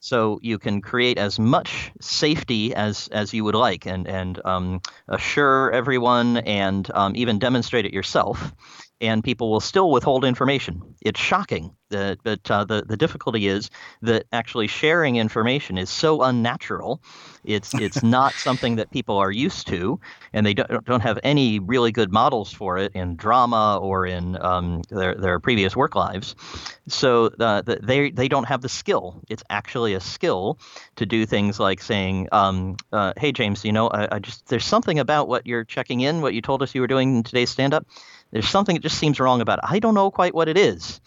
So 0.00 0.38
you 0.42 0.58
can 0.58 0.80
create 0.80 1.18
as 1.18 1.38
much 1.38 1.90
safety 2.00 2.74
as 2.74 3.08
as 3.08 3.34
you 3.34 3.44
would 3.44 3.54
like, 3.54 3.86
and 3.86 4.06
and 4.06 4.40
um, 4.44 4.80
assure 5.08 5.70
everyone, 5.72 6.38
and 6.38 6.88
um, 6.94 7.14
even 7.16 7.38
demonstrate 7.38 7.84
it 7.86 7.92
yourself 7.92 8.52
and 9.00 9.22
people 9.22 9.50
will 9.50 9.60
still 9.60 9.90
withhold 9.90 10.24
information. 10.24 10.82
It's 11.00 11.20
shocking, 11.20 11.74
that, 11.90 12.18
but 12.24 12.50
uh, 12.50 12.64
the 12.64 12.82
the 12.86 12.96
difficulty 12.96 13.46
is 13.46 13.70
that 14.02 14.26
actually 14.32 14.66
sharing 14.66 15.16
information 15.16 15.78
is 15.78 15.88
so 15.90 16.22
unnatural. 16.22 17.00
It's 17.44 17.74
it's 17.80 18.02
not 18.02 18.32
something 18.34 18.76
that 18.76 18.90
people 18.90 19.16
are 19.16 19.30
used 19.30 19.66
to, 19.68 20.00
and 20.32 20.44
they 20.44 20.54
don't 20.54 20.84
don't 20.84 21.00
have 21.00 21.18
any 21.22 21.58
really 21.60 21.92
good 21.92 22.12
models 22.12 22.52
for 22.52 22.78
it 22.78 22.92
in 22.94 23.16
drama 23.16 23.78
or 23.80 24.06
in 24.06 24.40
um, 24.42 24.82
their 24.90 25.14
their 25.14 25.38
previous 25.40 25.76
work 25.76 25.94
lives. 25.94 26.34
So 26.88 27.30
uh, 27.38 27.62
they 27.62 28.10
they 28.10 28.28
don't 28.28 28.44
have 28.48 28.62
the 28.62 28.68
skill. 28.68 29.20
It's 29.28 29.44
actually 29.50 29.94
a 29.94 30.00
skill 30.00 30.58
to 30.96 31.06
do 31.06 31.24
things 31.26 31.60
like 31.60 31.80
saying, 31.80 32.28
um, 32.32 32.76
uh, 32.92 33.12
"Hey 33.16 33.32
James, 33.32 33.64
you 33.64 33.72
know, 33.72 33.88
I, 33.88 34.16
I 34.16 34.18
just 34.18 34.48
there's 34.48 34.64
something 34.64 34.98
about 34.98 35.28
what 35.28 35.46
you're 35.46 35.64
checking 35.64 36.00
in, 36.00 36.20
what 36.20 36.34
you 36.34 36.42
told 36.42 36.62
us 36.62 36.74
you 36.74 36.80
were 36.80 36.86
doing 36.86 37.18
in 37.18 37.22
today's 37.22 37.50
stand 37.50 37.74
up." 37.74 37.86
There's 38.30 38.48
something 38.48 38.74
that 38.74 38.82
just 38.82 38.98
seems 38.98 39.20
wrong 39.20 39.40
about 39.40 39.58
it. 39.58 39.64
I 39.68 39.78
don't 39.78 39.94
know 39.94 40.10
quite 40.10 40.34
what 40.34 40.48
it 40.48 40.58
is, 40.58 41.00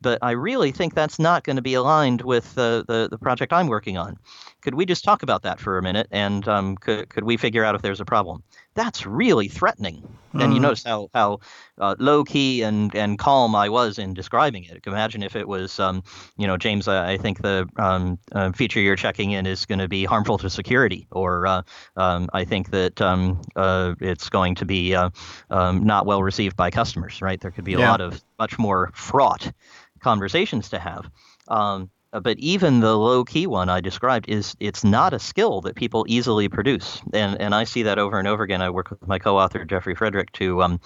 but 0.00 0.18
I 0.22 0.32
really 0.32 0.72
think 0.72 0.94
that's 0.94 1.18
not 1.18 1.44
going 1.44 1.56
to 1.56 1.62
be 1.62 1.74
aligned 1.74 2.22
with 2.22 2.54
the 2.54 2.84
the 2.86 3.18
project 3.18 3.52
I'm 3.52 3.68
working 3.68 3.96
on. 3.96 4.18
Could 4.62 4.74
we 4.74 4.86
just 4.86 5.04
talk 5.04 5.22
about 5.22 5.42
that 5.42 5.60
for 5.60 5.78
a 5.78 5.82
minute, 5.82 6.08
and 6.10 6.46
um, 6.48 6.76
could 6.76 7.08
could 7.08 7.24
we 7.24 7.36
figure 7.36 7.64
out 7.64 7.74
if 7.74 7.82
there's 7.82 8.00
a 8.00 8.04
problem? 8.04 8.42
That's 8.76 9.04
really 9.06 9.48
threatening. 9.48 9.96
Mm-hmm. 10.36 10.40
And 10.40 10.52
you 10.52 10.58
mm-hmm. 10.58 10.62
notice 10.64 10.84
how 10.84 11.08
how 11.14 11.40
uh, 11.78 11.96
low 11.98 12.22
key 12.22 12.62
and, 12.62 12.94
and 12.94 13.18
calm 13.18 13.54
I 13.54 13.68
was 13.70 13.98
in 13.98 14.12
describing 14.12 14.64
it. 14.64 14.86
Imagine 14.86 15.22
if 15.22 15.34
it 15.34 15.48
was, 15.48 15.80
um, 15.80 16.02
you 16.36 16.46
know, 16.46 16.56
James. 16.58 16.86
I, 16.86 17.12
I 17.12 17.16
think 17.16 17.40
the 17.42 17.66
um, 17.78 18.18
uh, 18.32 18.52
feature 18.52 18.78
you're 18.80 18.96
checking 18.96 19.30
in 19.30 19.46
is 19.46 19.64
going 19.64 19.78
to 19.78 19.88
be 19.88 20.04
harmful 20.04 20.36
to 20.38 20.50
security, 20.50 21.08
or 21.10 21.46
uh, 21.46 21.62
um, 21.96 22.28
I 22.34 22.44
think 22.44 22.70
that 22.70 23.00
um, 23.00 23.40
uh, 23.56 23.94
it's 24.00 24.28
going 24.28 24.54
to 24.56 24.66
be 24.66 24.94
uh, 24.94 25.10
um, 25.50 25.84
not 25.84 26.04
well 26.04 26.22
received 26.22 26.56
by 26.56 26.70
customers. 26.70 27.22
Right? 27.22 27.40
There 27.40 27.50
could 27.50 27.64
be 27.64 27.74
a 27.74 27.78
yeah. 27.78 27.90
lot 27.90 28.00
of 28.02 28.22
much 28.38 28.58
more 28.58 28.90
fraught 28.94 29.50
conversations 30.00 30.68
to 30.68 30.78
have. 30.78 31.10
Um, 31.48 31.90
but 32.12 32.38
even 32.38 32.80
the 32.80 32.96
low 32.96 33.24
key 33.24 33.46
one 33.46 33.68
I 33.68 33.80
described 33.80 34.28
is 34.28 34.54
it's 34.60 34.84
not 34.84 35.12
a 35.12 35.18
skill 35.18 35.60
that 35.62 35.74
people 35.74 36.04
easily 36.08 36.48
produce, 36.48 37.00
and 37.12 37.40
and 37.40 37.54
I 37.54 37.64
see 37.64 37.82
that 37.82 37.98
over 37.98 38.18
and 38.18 38.28
over 38.28 38.42
again. 38.42 38.62
I 38.62 38.70
work 38.70 38.90
with 38.90 39.06
my 39.06 39.18
co-author 39.18 39.64
Jeffrey 39.64 39.94
Fredrick 39.94 40.30
to 40.32 40.62
um, 40.62 40.80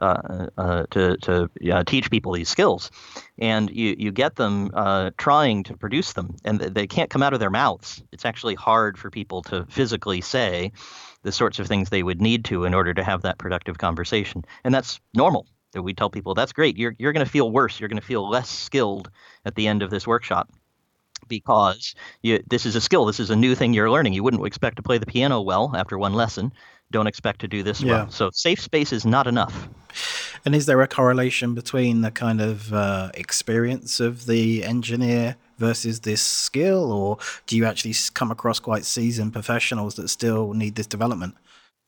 uh, 0.00 0.48
uh, 0.58 0.86
to 0.90 1.16
to 1.18 1.50
uh, 1.72 1.84
teach 1.84 2.10
people 2.10 2.32
these 2.32 2.48
skills, 2.48 2.90
and 3.38 3.70
you 3.70 3.94
you 3.98 4.12
get 4.12 4.36
them 4.36 4.70
uh, 4.74 5.10
trying 5.16 5.62
to 5.64 5.76
produce 5.76 6.12
them, 6.14 6.34
and 6.44 6.60
they 6.60 6.86
can't 6.86 7.10
come 7.10 7.22
out 7.22 7.34
of 7.34 7.40
their 7.40 7.50
mouths. 7.50 8.02
It's 8.12 8.24
actually 8.24 8.54
hard 8.54 8.98
for 8.98 9.10
people 9.10 9.42
to 9.44 9.66
physically 9.66 10.20
say 10.20 10.72
the 11.22 11.32
sorts 11.32 11.58
of 11.58 11.66
things 11.66 11.88
they 11.88 12.02
would 12.02 12.20
need 12.20 12.44
to 12.46 12.64
in 12.64 12.74
order 12.74 12.92
to 12.92 13.04
have 13.04 13.22
that 13.22 13.38
productive 13.38 13.78
conversation, 13.78 14.44
and 14.64 14.74
that's 14.74 15.00
normal 15.14 15.46
that 15.72 15.82
we 15.82 15.94
tell 15.94 16.10
people 16.10 16.34
that's 16.34 16.52
great. 16.52 16.76
You're 16.76 16.94
you're 16.98 17.12
going 17.12 17.24
to 17.24 17.30
feel 17.30 17.50
worse. 17.50 17.78
You're 17.78 17.88
going 17.88 18.00
to 18.00 18.06
feel 18.06 18.28
less 18.28 18.50
skilled 18.50 19.10
at 19.44 19.54
the 19.54 19.68
end 19.68 19.82
of 19.82 19.90
this 19.90 20.06
workshop 20.06 20.50
because 21.28 21.94
you, 22.22 22.42
this 22.48 22.66
is 22.66 22.76
a 22.76 22.80
skill. 22.80 23.04
This 23.04 23.20
is 23.20 23.30
a 23.30 23.36
new 23.36 23.54
thing 23.54 23.74
you're 23.74 23.90
learning. 23.90 24.12
You 24.12 24.22
wouldn't 24.22 24.46
expect 24.46 24.76
to 24.76 24.82
play 24.82 24.98
the 24.98 25.06
piano 25.06 25.40
well 25.40 25.72
after 25.74 25.98
one 25.98 26.14
lesson. 26.14 26.52
Don't 26.90 27.06
expect 27.06 27.40
to 27.40 27.48
do 27.48 27.62
this 27.62 27.80
yeah. 27.80 27.92
well. 27.92 28.10
So 28.10 28.30
safe 28.30 28.60
space 28.60 28.92
is 28.92 29.04
not 29.04 29.26
enough. 29.26 29.68
And 30.44 30.54
is 30.54 30.66
there 30.66 30.82
a 30.82 30.88
correlation 30.88 31.54
between 31.54 32.02
the 32.02 32.10
kind 32.10 32.40
of 32.40 32.72
uh, 32.72 33.10
experience 33.14 34.00
of 34.00 34.26
the 34.26 34.62
engineer 34.64 35.36
versus 35.58 36.00
this 36.00 36.20
skill, 36.20 36.92
or 36.92 37.18
do 37.46 37.56
you 37.56 37.64
actually 37.64 37.94
come 38.12 38.30
across 38.30 38.58
quite 38.58 38.84
seasoned 38.84 39.32
professionals 39.32 39.94
that 39.94 40.08
still 40.08 40.52
need 40.52 40.74
this 40.74 40.86
development? 40.86 41.36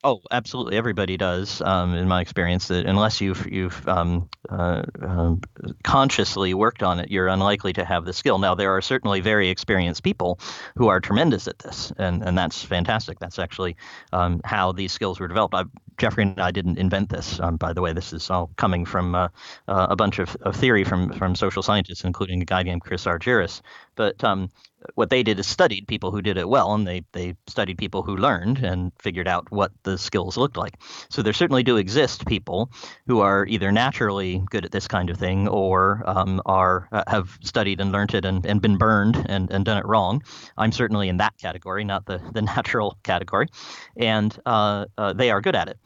Oh, 0.04 0.20
absolutely. 0.30 0.76
Everybody 0.76 1.16
does, 1.16 1.60
um, 1.62 1.94
in 1.94 2.06
my 2.06 2.20
experience. 2.20 2.68
That 2.68 2.86
unless 2.86 3.20
you've 3.20 3.50
you've 3.50 3.88
um, 3.88 4.28
uh, 4.48 4.82
uh, 5.02 5.34
consciously 5.82 6.54
worked 6.54 6.82
on 6.82 7.00
it, 7.00 7.10
you're 7.10 7.26
unlikely 7.26 7.72
to 7.74 7.84
have 7.84 8.04
the 8.04 8.12
skill. 8.12 8.38
Now, 8.38 8.54
there 8.54 8.76
are 8.76 8.82
certainly 8.82 9.20
very 9.20 9.48
experienced 9.48 10.04
people 10.04 10.38
who 10.76 10.88
are 10.88 11.00
tremendous 11.00 11.48
at 11.48 11.58
this, 11.58 11.92
and 11.98 12.22
and 12.22 12.38
that's 12.38 12.62
fantastic. 12.62 13.18
That's 13.18 13.38
actually 13.38 13.76
um, 14.12 14.40
how 14.44 14.70
these 14.72 14.92
skills 14.92 15.18
were 15.18 15.28
developed. 15.28 15.54
I, 15.54 15.64
Jeffrey 15.98 16.24
and 16.24 16.40
I 16.40 16.50
didn't 16.50 16.78
invent 16.78 17.08
this. 17.08 17.40
Um, 17.40 17.56
by 17.56 17.72
the 17.72 17.82
way, 17.82 17.92
this 17.92 18.12
is 18.12 18.30
all 18.30 18.50
coming 18.56 18.84
from 18.84 19.14
uh, 19.14 19.28
uh 19.68 19.86
a 19.90 19.96
bunch 19.96 20.18
of, 20.18 20.36
of, 20.42 20.56
theory 20.56 20.84
from 20.84 21.12
from 21.12 21.34
social 21.34 21.62
scientists, 21.62 22.04
including 22.04 22.42
a 22.42 22.44
guy 22.44 22.62
named 22.62 22.82
Chris 22.82 23.04
Argyris. 23.06 23.62
But 23.94 24.22
um, 24.22 24.50
what 24.94 25.10
they 25.10 25.22
did 25.22 25.38
is 25.38 25.46
studied 25.46 25.88
people 25.88 26.10
who 26.10 26.22
did 26.22 26.36
it 26.36 26.48
well, 26.48 26.74
and 26.74 26.86
they 26.86 27.04
they 27.12 27.34
studied 27.46 27.78
people 27.78 28.02
who 28.02 28.16
learned 28.16 28.58
and 28.58 28.92
figured 28.98 29.28
out 29.28 29.50
what 29.50 29.72
the 29.82 29.98
skills 29.98 30.36
looked 30.36 30.56
like. 30.56 30.74
So 31.08 31.22
there 31.22 31.32
certainly 31.32 31.62
do 31.62 31.76
exist 31.76 32.26
people 32.26 32.70
who 33.06 33.20
are 33.20 33.46
either 33.46 33.72
naturally 33.72 34.42
good 34.50 34.64
at 34.64 34.72
this 34.72 34.86
kind 34.86 35.10
of 35.10 35.16
thing 35.16 35.48
or 35.48 36.02
um, 36.06 36.40
are 36.46 36.88
uh, 36.92 37.04
have 37.06 37.38
studied 37.42 37.80
and 37.80 37.92
learned 37.92 38.14
it 38.14 38.24
and, 38.24 38.44
and 38.46 38.60
been 38.60 38.76
burned 38.76 39.24
and, 39.28 39.50
and 39.50 39.64
done 39.64 39.78
it 39.78 39.86
wrong. 39.86 40.22
I'm 40.56 40.72
certainly 40.72 41.08
in 41.08 41.16
that 41.18 41.36
category, 41.38 41.84
not 41.84 42.06
the 42.06 42.20
the 42.32 42.42
natural 42.56 42.98
category, 43.02 43.48
and 43.96 44.36
uh, 44.46 44.86
uh, 44.98 45.12
they 45.12 45.30
are 45.30 45.40
good 45.40 45.56
at 45.56 45.68
it. 45.68 45.78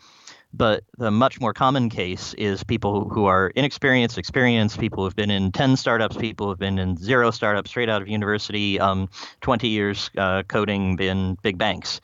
But 0.53 0.83
the 0.99 1.11
much 1.11 1.41
more 1.41 1.55
common 1.55 1.89
case 1.89 2.35
is 2.35 2.65
people 2.65 3.09
who 3.09 3.27
are 3.27 3.49
inexperienced, 3.55 4.19
experienced, 4.19 4.81
people 4.81 5.05
who've 5.05 5.15
been 5.15 5.31
in 5.31 5.53
10 5.53 5.77
startups, 5.77 6.17
people 6.17 6.49
who've 6.49 6.59
been 6.59 6.79
in 6.79 6.97
zero 6.97 7.31
startups 7.31 7.71
straight 7.71 7.89
out 7.89 8.03
of 8.03 8.09
university, 8.09 8.81
um, 8.81 9.09
20 9.43 9.69
years 9.69 10.11
uh, 10.19 10.43
coding 10.45 10.99
in 10.99 11.37
big 11.43 11.57
banks, 11.57 12.01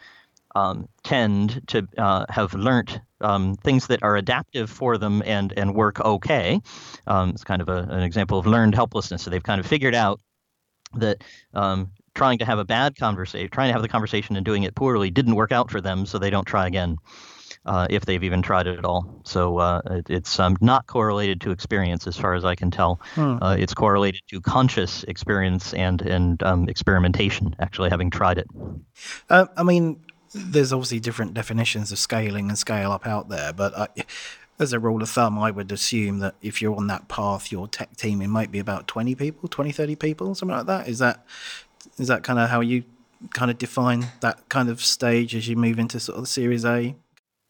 um, 0.54 0.88
tend 1.02 1.60
to 1.66 1.86
uh, 1.98 2.24
have 2.28 2.54
learned 2.54 3.00
um, 3.20 3.56
things 3.56 3.88
that 3.88 4.02
are 4.02 4.16
adaptive 4.16 4.70
for 4.70 4.96
them 4.96 5.22
and, 5.26 5.52
and 5.56 5.74
work 5.74 6.00
okay. 6.00 6.60
Um, 7.06 7.30
it's 7.30 7.44
kind 7.44 7.60
of 7.60 7.68
a, 7.68 7.78
an 7.90 8.02
example 8.02 8.38
of 8.38 8.46
learned 8.46 8.74
helplessness. 8.74 9.22
So 9.22 9.30
they've 9.30 9.42
kind 9.42 9.60
of 9.60 9.66
figured 9.66 9.94
out 9.94 10.20
that 10.94 11.24
um, 11.52 11.90
trying 12.14 12.38
to 12.38 12.44
have 12.44 12.58
a 12.58 12.64
bad 12.64 12.96
conversation, 12.96 13.50
trying 13.50 13.68
to 13.68 13.72
have 13.72 13.82
the 13.82 13.88
conversation 13.88 14.36
and 14.36 14.46
doing 14.46 14.62
it 14.62 14.74
poorly 14.74 15.10
didn't 15.10 15.34
work 15.34 15.52
out 15.52 15.70
for 15.70 15.80
them, 15.80 16.06
so 16.06 16.18
they 16.18 16.30
don't 16.30 16.46
try 16.46 16.66
again 16.66 16.96
uh, 17.66 17.86
if 17.90 18.06
they've 18.06 18.22
even 18.22 18.42
tried 18.42 18.66
it 18.66 18.78
at 18.78 18.84
all. 18.84 19.20
So 19.24 19.58
uh, 19.58 19.82
it, 19.90 20.06
it's 20.08 20.40
um, 20.40 20.56
not 20.60 20.86
correlated 20.86 21.40
to 21.42 21.50
experience, 21.50 22.06
as 22.06 22.16
far 22.16 22.34
as 22.34 22.44
I 22.44 22.54
can 22.54 22.70
tell. 22.70 23.00
Hmm. 23.14 23.38
Uh, 23.42 23.56
it's 23.58 23.74
correlated 23.74 24.22
to 24.28 24.40
conscious 24.40 25.04
experience 25.04 25.74
and 25.74 26.00
and 26.02 26.42
um, 26.42 26.68
experimentation, 26.68 27.54
actually 27.58 27.90
having 27.90 28.10
tried 28.10 28.38
it. 28.38 28.46
Uh, 29.28 29.46
I 29.56 29.62
mean, 29.62 30.00
there's 30.34 30.72
obviously 30.72 31.00
different 31.00 31.34
definitions 31.34 31.92
of 31.92 31.98
scaling 31.98 32.48
and 32.48 32.58
scale 32.58 32.92
up 32.92 33.06
out 33.06 33.28
there, 33.28 33.52
but. 33.52 33.76
I, 33.76 33.88
as 34.58 34.72
a 34.72 34.80
rule 34.80 35.02
of 35.02 35.10
thumb, 35.10 35.38
I 35.38 35.50
would 35.50 35.70
assume 35.70 36.20
that 36.20 36.34
if 36.40 36.62
you're 36.62 36.74
on 36.74 36.86
that 36.86 37.08
path, 37.08 37.52
your 37.52 37.68
tech 37.68 37.94
team, 37.94 38.22
it 38.22 38.28
might 38.28 38.50
be 38.50 38.58
about 38.58 38.88
20 38.88 39.14
people, 39.14 39.50
20, 39.50 39.70
30 39.70 39.96
people, 39.96 40.34
something 40.34 40.56
like 40.56 40.64
that. 40.64 40.88
Is 40.88 40.98
that 40.98 41.26
is 41.98 42.08
that 42.08 42.22
kind 42.22 42.38
of 42.38 42.48
how 42.48 42.62
you 42.62 42.84
kind 43.34 43.50
of 43.50 43.58
define 43.58 44.06
that 44.20 44.48
kind 44.48 44.68
of 44.68 44.82
stage 44.82 45.34
as 45.34 45.48
you 45.48 45.56
move 45.56 45.78
into 45.78 46.00
sort 46.00 46.16
of 46.16 46.22
the 46.22 46.28
Series 46.28 46.64
A? 46.64 46.96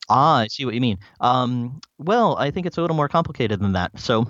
Ah, 0.08 0.38
I 0.38 0.46
see 0.48 0.64
what 0.64 0.74
you 0.74 0.80
mean. 0.80 0.98
Um, 1.20 1.80
well, 1.98 2.36
I 2.36 2.50
think 2.50 2.66
it's 2.66 2.78
a 2.78 2.80
little 2.80 2.96
more 2.96 3.08
complicated 3.08 3.60
than 3.60 3.72
that. 3.72 3.98
So 3.98 4.26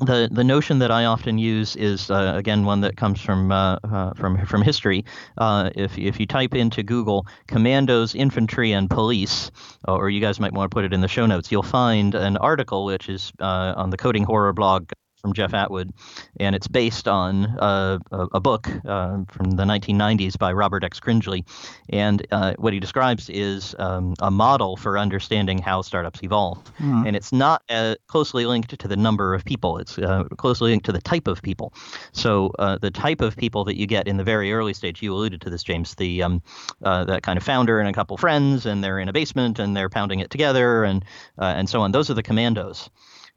the 0.00 0.28
the 0.32 0.44
notion 0.44 0.78
that 0.78 0.90
I 0.90 1.04
often 1.04 1.36
use 1.38 1.76
is 1.76 2.10
uh, 2.10 2.32
again 2.36 2.64
one 2.64 2.80
that 2.80 2.96
comes 2.96 3.20
from 3.20 3.52
uh, 3.52 3.76
uh, 3.84 4.14
from 4.14 4.44
from 4.46 4.62
history. 4.62 5.04
Uh, 5.36 5.70
if 5.74 5.98
if 5.98 6.18
you 6.18 6.26
type 6.26 6.54
into 6.54 6.82
Google 6.82 7.26
commandos, 7.46 8.14
infantry, 8.14 8.72
and 8.72 8.88
police, 8.88 9.50
or 9.86 10.08
you 10.08 10.20
guys 10.20 10.40
might 10.40 10.52
want 10.52 10.70
to 10.70 10.74
put 10.74 10.84
it 10.84 10.94
in 10.94 11.02
the 11.02 11.08
show 11.08 11.26
notes, 11.26 11.52
you'll 11.52 11.62
find 11.62 12.14
an 12.14 12.38
article 12.38 12.86
which 12.86 13.08
is 13.08 13.32
uh, 13.40 13.74
on 13.76 13.90
the 13.90 13.98
Coding 13.98 14.24
Horror 14.24 14.54
blog 14.54 14.90
from 15.22 15.32
Jeff 15.32 15.54
Atwood, 15.54 15.92
and 16.40 16.54
it's 16.54 16.66
based 16.66 17.06
on 17.06 17.46
uh, 17.58 17.98
a, 18.10 18.26
a, 18.34 18.40
book 18.40 18.68
uh, 18.84 19.18
from 19.28 19.52
the 19.52 19.62
1990s 19.62 20.36
by 20.36 20.52
Robert 20.52 20.82
X. 20.82 20.98
Cringely. 20.98 21.44
And 21.88 22.26
uh, 22.32 22.54
what 22.58 22.72
he 22.72 22.80
describes 22.80 23.30
is 23.30 23.74
um, 23.78 24.14
a 24.20 24.30
model 24.30 24.76
for 24.76 24.98
understanding 24.98 25.58
how 25.58 25.82
startups 25.82 26.22
evolve. 26.24 26.62
Mm. 26.78 27.06
And 27.06 27.16
it's 27.16 27.32
not 27.32 27.62
uh, 27.70 27.94
closely 28.08 28.46
linked 28.46 28.76
to 28.78 28.88
the 28.88 28.96
number 28.96 29.32
of 29.32 29.44
people, 29.44 29.78
it's 29.78 29.96
uh, 29.96 30.24
closely 30.36 30.72
linked 30.72 30.86
to 30.86 30.92
the 30.92 31.00
type 31.00 31.28
of 31.28 31.40
people. 31.40 31.72
So 32.10 32.50
uh, 32.58 32.78
the 32.78 32.90
type 32.90 33.20
of 33.20 33.36
people 33.36 33.64
that 33.64 33.78
you 33.78 33.86
get 33.86 34.08
in 34.08 34.16
the 34.16 34.24
very 34.24 34.52
early 34.52 34.74
stage, 34.74 35.02
you 35.02 35.14
alluded 35.14 35.40
to 35.42 35.50
this, 35.50 35.62
James, 35.62 35.94
the 35.94 36.22
um, 36.22 36.42
that 36.80 37.22
kind 37.22 37.36
of 37.36 37.44
founder 37.44 37.78
and 37.78 37.88
a 37.88 37.92
couple 37.92 38.16
friends, 38.16 38.66
and 38.66 38.82
they're 38.82 38.98
in 38.98 39.08
a 39.08 39.12
basement 39.12 39.60
and 39.60 39.76
they're 39.76 39.88
pounding 39.88 40.18
it 40.18 40.30
together 40.30 40.82
and, 40.82 41.04
and 41.38 41.68
so 41.68 41.80
on. 41.80 41.92
Those 41.92 42.10
are 42.10 42.14
the 42.14 42.22
commandos 42.24 42.90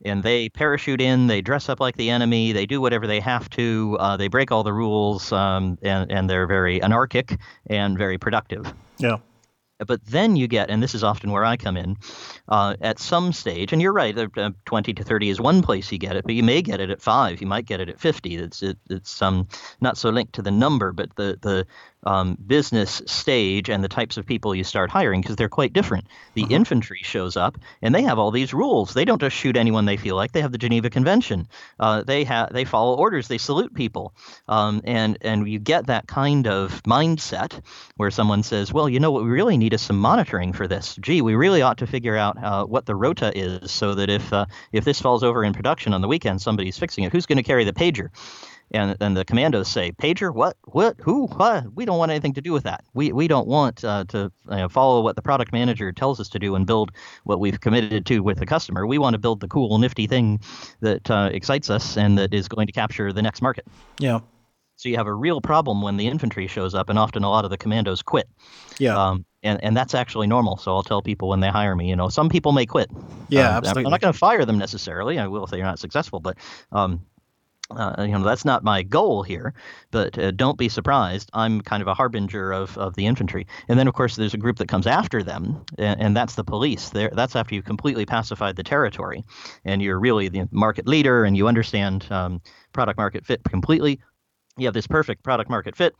and 0.04 0.24
they 0.24 0.50
parachute 0.50 1.02
in, 1.02 1.28
they 1.28 1.42
dress 1.42 1.70
up 1.70 1.80
like 1.80 1.96
the 1.96 2.10
enemy, 2.10 2.52
they 2.52 2.66
do 2.66 2.82
whatever 2.82 3.08
they 3.08 3.20
have 3.20 3.50
to, 3.52 3.98
uh, 4.00 4.18
they 4.18 4.28
break 4.28 4.52
all 4.52 4.64
the 4.64 4.74
rules, 4.74 5.32
um, 5.32 5.78
and, 5.82 6.12
and 6.12 6.30
they're 6.30 6.48
very 6.48 6.82
anarchic 6.82 7.40
and 7.68 7.98
very 7.98 8.18
productive. 8.18 8.74
Yeah. 8.98 9.18
But 9.86 10.06
then 10.06 10.38
you 10.38 10.48
get, 10.48 10.70
and 10.70 10.82
this 10.82 10.96
is 10.96 11.04
often 11.04 11.32
where 11.32 11.44
I 11.44 11.58
come 11.58 11.76
in, 11.76 11.98
uh, 12.48 12.76
at 12.80 12.98
some 12.98 13.34
stage, 13.34 13.74
and 13.74 13.82
you're 13.82 13.92
right, 13.92 14.18
uh, 14.18 14.52
20 14.66 14.94
to 14.94 15.04
30 15.04 15.30
is 15.30 15.42
one 15.42 15.62
place 15.62 15.92
you 15.92 15.98
get 15.98 16.16
it, 16.16 16.24
but 16.24 16.34
you 16.34 16.44
may 16.44 16.62
get 16.62 16.80
it 16.80 16.90
at 16.90 17.02
five, 17.02 17.42
you 17.42 17.48
might 17.48 17.66
get 17.66 17.82
it 17.82 17.90
at 17.90 18.00
50. 18.00 18.36
It's 18.38 18.64
it, 18.64 18.78
it's 18.90 19.22
um, 19.22 19.48
not 19.82 19.98
so 19.98 20.10
linked 20.10 20.34
to 20.34 20.42
the 20.42 20.52
number, 20.52 20.94
but 20.94 21.14
the 21.18 21.38
the 21.42 21.68
um, 22.06 22.38
business 22.46 23.02
stage 23.06 23.70
and 23.70 23.84
the 23.84 23.88
types 23.88 24.18
of 24.18 24.26
people 24.26 24.56
you 24.56 24.64
start 24.64 24.90
hiring 24.90 25.22
because 25.22 25.36
they're 25.36 25.50
quite 25.50 25.74
different. 25.74 26.06
The 26.34 26.44
uh-huh. 26.44 26.54
infantry 26.54 27.02
shows 27.04 27.36
up 27.36 27.58
and 27.82 27.94
they 27.94 28.04
have 28.04 28.20
all 28.20 28.32
these 28.32 28.54
rules. 28.54 28.94
They 28.94 29.06
don't 29.06 29.22
just 29.22 29.36
shoot 29.36 29.58
anyone 29.58 29.86
they 29.86 29.98
feel 29.98 30.16
like. 30.16 30.32
They 30.32 30.42
have 30.42 30.52
the 30.52 30.58
Geneva 30.58 30.90
Convention. 30.90 31.48
Uh, 31.80 32.04
they 32.04 32.24
have 32.24 32.54
they 32.54 32.66
follow 32.66 32.96
orders. 32.98 33.28
They 33.28 33.38
salute 33.38 33.74
people, 33.74 34.14
um, 34.48 34.82
and 34.84 35.18
and 35.22 35.48
you 35.48 35.60
get 35.60 35.88
that 35.88 36.08
kind 36.08 36.48
of 36.48 36.82
mindset 36.84 37.62
where 37.98 38.12
someone 38.12 38.44
says, 38.44 38.72
"Well, 38.72 38.90
you 38.90 39.00
know 39.00 39.12
what 39.12 39.24
we 39.24 39.30
really 39.30 39.58
need 39.58 39.74
is 39.74 39.82
some 39.82 39.98
monitoring 39.98 40.54
for 40.54 40.68
this. 40.68 40.96
Gee, 41.02 41.22
we 41.22 41.36
really 41.36 41.62
ought 41.62 41.78
to 41.80 41.88
figure 41.88 42.16
out 42.16 42.42
uh, 42.44 42.66
what 42.66 42.86
the 42.86 42.96
rota 42.96 43.32
is 43.36 43.72
so 43.72 43.96
that 43.96 44.10
if 44.10 44.32
uh, 44.32 44.46
if 44.72 44.86
this 44.86 45.02
falls 45.02 45.24
over 45.24 45.44
in 45.44 45.54
production 45.54 45.94
on 45.94 46.02
the 46.02 46.08
weekend, 46.08 46.42
somebody's 46.42 46.78
fixing 46.78 47.04
it. 47.04 47.12
Who's 47.12 47.26
going 47.26 47.38
to 47.38 47.44
carry 47.44 47.64
the 47.64 47.74
pager?" 47.74 48.10
And 48.72 48.98
and 49.00 49.16
the 49.16 49.26
commandos 49.26 49.68
say, 49.68 49.92
"Pager, 49.92 50.34
what, 50.34 50.58
what, 50.66 50.96
who, 51.00 51.28
what? 51.28 51.74
We 51.74 51.86
don't 51.86 51.98
want 51.98 52.12
anything 52.12 52.34
to 52.34 52.42
do 52.42 52.52
with 52.52 52.64
that. 52.64 52.84
We 52.94 53.12
we 53.12 53.28
don't 53.28 53.48
want 53.48 53.84
uh, 53.84 54.06
to 54.10 54.32
you 54.50 54.56
know, 54.56 54.70
follow 54.70 55.02
what 55.02 55.16
the 55.16 55.22
product 55.22 55.52
manager 55.52 55.92
tells 55.92 56.20
us 56.20 56.30
to 56.30 56.40
do 56.40 56.56
and 56.56 56.66
build 56.66 56.92
what 57.24 57.40
we've 57.40 57.60
committed 57.60 58.06
to 58.08 58.20
with 58.20 58.40
the 58.40 58.46
customer. 58.46 58.86
We 58.86 58.98
want 58.98 59.14
to 59.14 59.20
build 59.20 59.40
the 59.40 59.48
cool, 59.48 59.78
nifty 59.78 60.08
thing 60.08 60.40
that 60.82 61.10
uh, 61.10 61.30
excites 61.32 61.70
us 61.70 61.98
and 61.98 62.18
that 62.18 62.34
is 62.34 62.48
going 62.48 62.68
to 62.68 62.74
capture 62.74 63.12
the 63.14 63.22
next 63.22 63.42
market." 63.42 63.66
Yeah. 64.00 64.20
So 64.78 64.90
you 64.90 64.98
have 64.98 65.08
a 65.08 65.14
real 65.14 65.40
problem 65.40 65.82
when 65.82 65.96
the 65.98 66.08
infantry 66.08 66.48
shows 66.48 66.76
up, 66.76 66.90
and 66.90 67.00
often 67.00 67.24
a 67.24 67.30
lot 67.30 67.46
of 67.46 67.52
the 67.52 67.58
commandos 67.58 68.02
quit. 68.02 68.28
Yeah. 68.78 68.98
Um, 68.98 69.26
and, 69.42 69.64
and 69.64 69.78
that's 69.78 69.94
actually 69.94 70.28
normal. 70.28 70.58
So 70.58 70.76
I'll 70.76 70.84
tell 70.84 71.02
people 71.02 71.30
when 71.30 71.40
they 71.40 71.50
hire 71.50 71.76
me, 71.76 71.88
you 71.88 71.96
know, 71.96 72.10
some 72.10 72.30
people 72.30 72.52
may 72.52 72.66
quit. 72.66 72.90
Yeah, 73.30 73.50
um, 73.50 73.56
absolutely. 73.58 73.86
I'm 73.86 73.92
not 73.92 74.02
going 74.02 74.12
to 74.12 74.20
fire 74.20 74.44
them 74.44 74.58
necessarily. 74.58 75.20
I 75.20 75.28
will 75.28 75.46
if 75.46 75.52
they're 75.52 75.64
not 75.64 75.80
successful, 75.80 76.20
but 76.20 76.38
um, 76.72 77.06
uh, 77.72 77.96
you 78.00 78.10
know 78.10 78.24
that's 78.24 78.46
not 78.46 78.64
my 78.64 78.84
goal 78.84 79.24
here, 79.24 79.54
but 79.92 80.18
uh, 80.18 80.32
don't 80.32 80.58
be 80.58 80.70
surprised. 80.70 81.30
I'm 81.34 81.62
kind 81.62 81.82
of 81.82 81.88
a 81.88 81.94
harbinger 81.94 82.52
of, 82.52 82.78
of 82.78 82.96
the 82.96 83.06
infantry, 83.08 83.48
and 83.68 83.80
then 83.80 83.88
of 83.88 83.94
course 83.94 84.16
there's 84.16 84.34
a 84.36 84.38
group 84.38 84.58
that 84.58 84.68
comes 84.68 84.86
after 84.86 85.24
them, 85.24 85.66
and, 85.78 86.00
and 86.00 86.18
that's 86.18 86.36
the 86.36 86.44
police. 86.44 86.90
There, 86.90 87.10
that's 87.14 87.36
after 87.36 87.56
you've 87.56 87.66
completely 87.66 88.06
pacified 88.06 88.56
the 88.56 88.64
territory, 88.64 89.24
and 89.64 89.82
you're 89.82 90.00
really 90.00 90.30
the 90.30 90.48
market 90.52 90.88
leader, 90.88 91.26
and 91.26 91.36
you 91.36 91.48
understand 91.48 92.06
um, 92.12 92.42
product 92.72 92.98
market 92.98 93.26
fit 93.26 93.44
completely. 93.44 94.00
You 94.58 94.68
have 94.68 94.74
this 94.76 94.88
perfect 94.88 95.24
product 95.24 95.50
market 95.50 95.76
fit, 95.76 95.96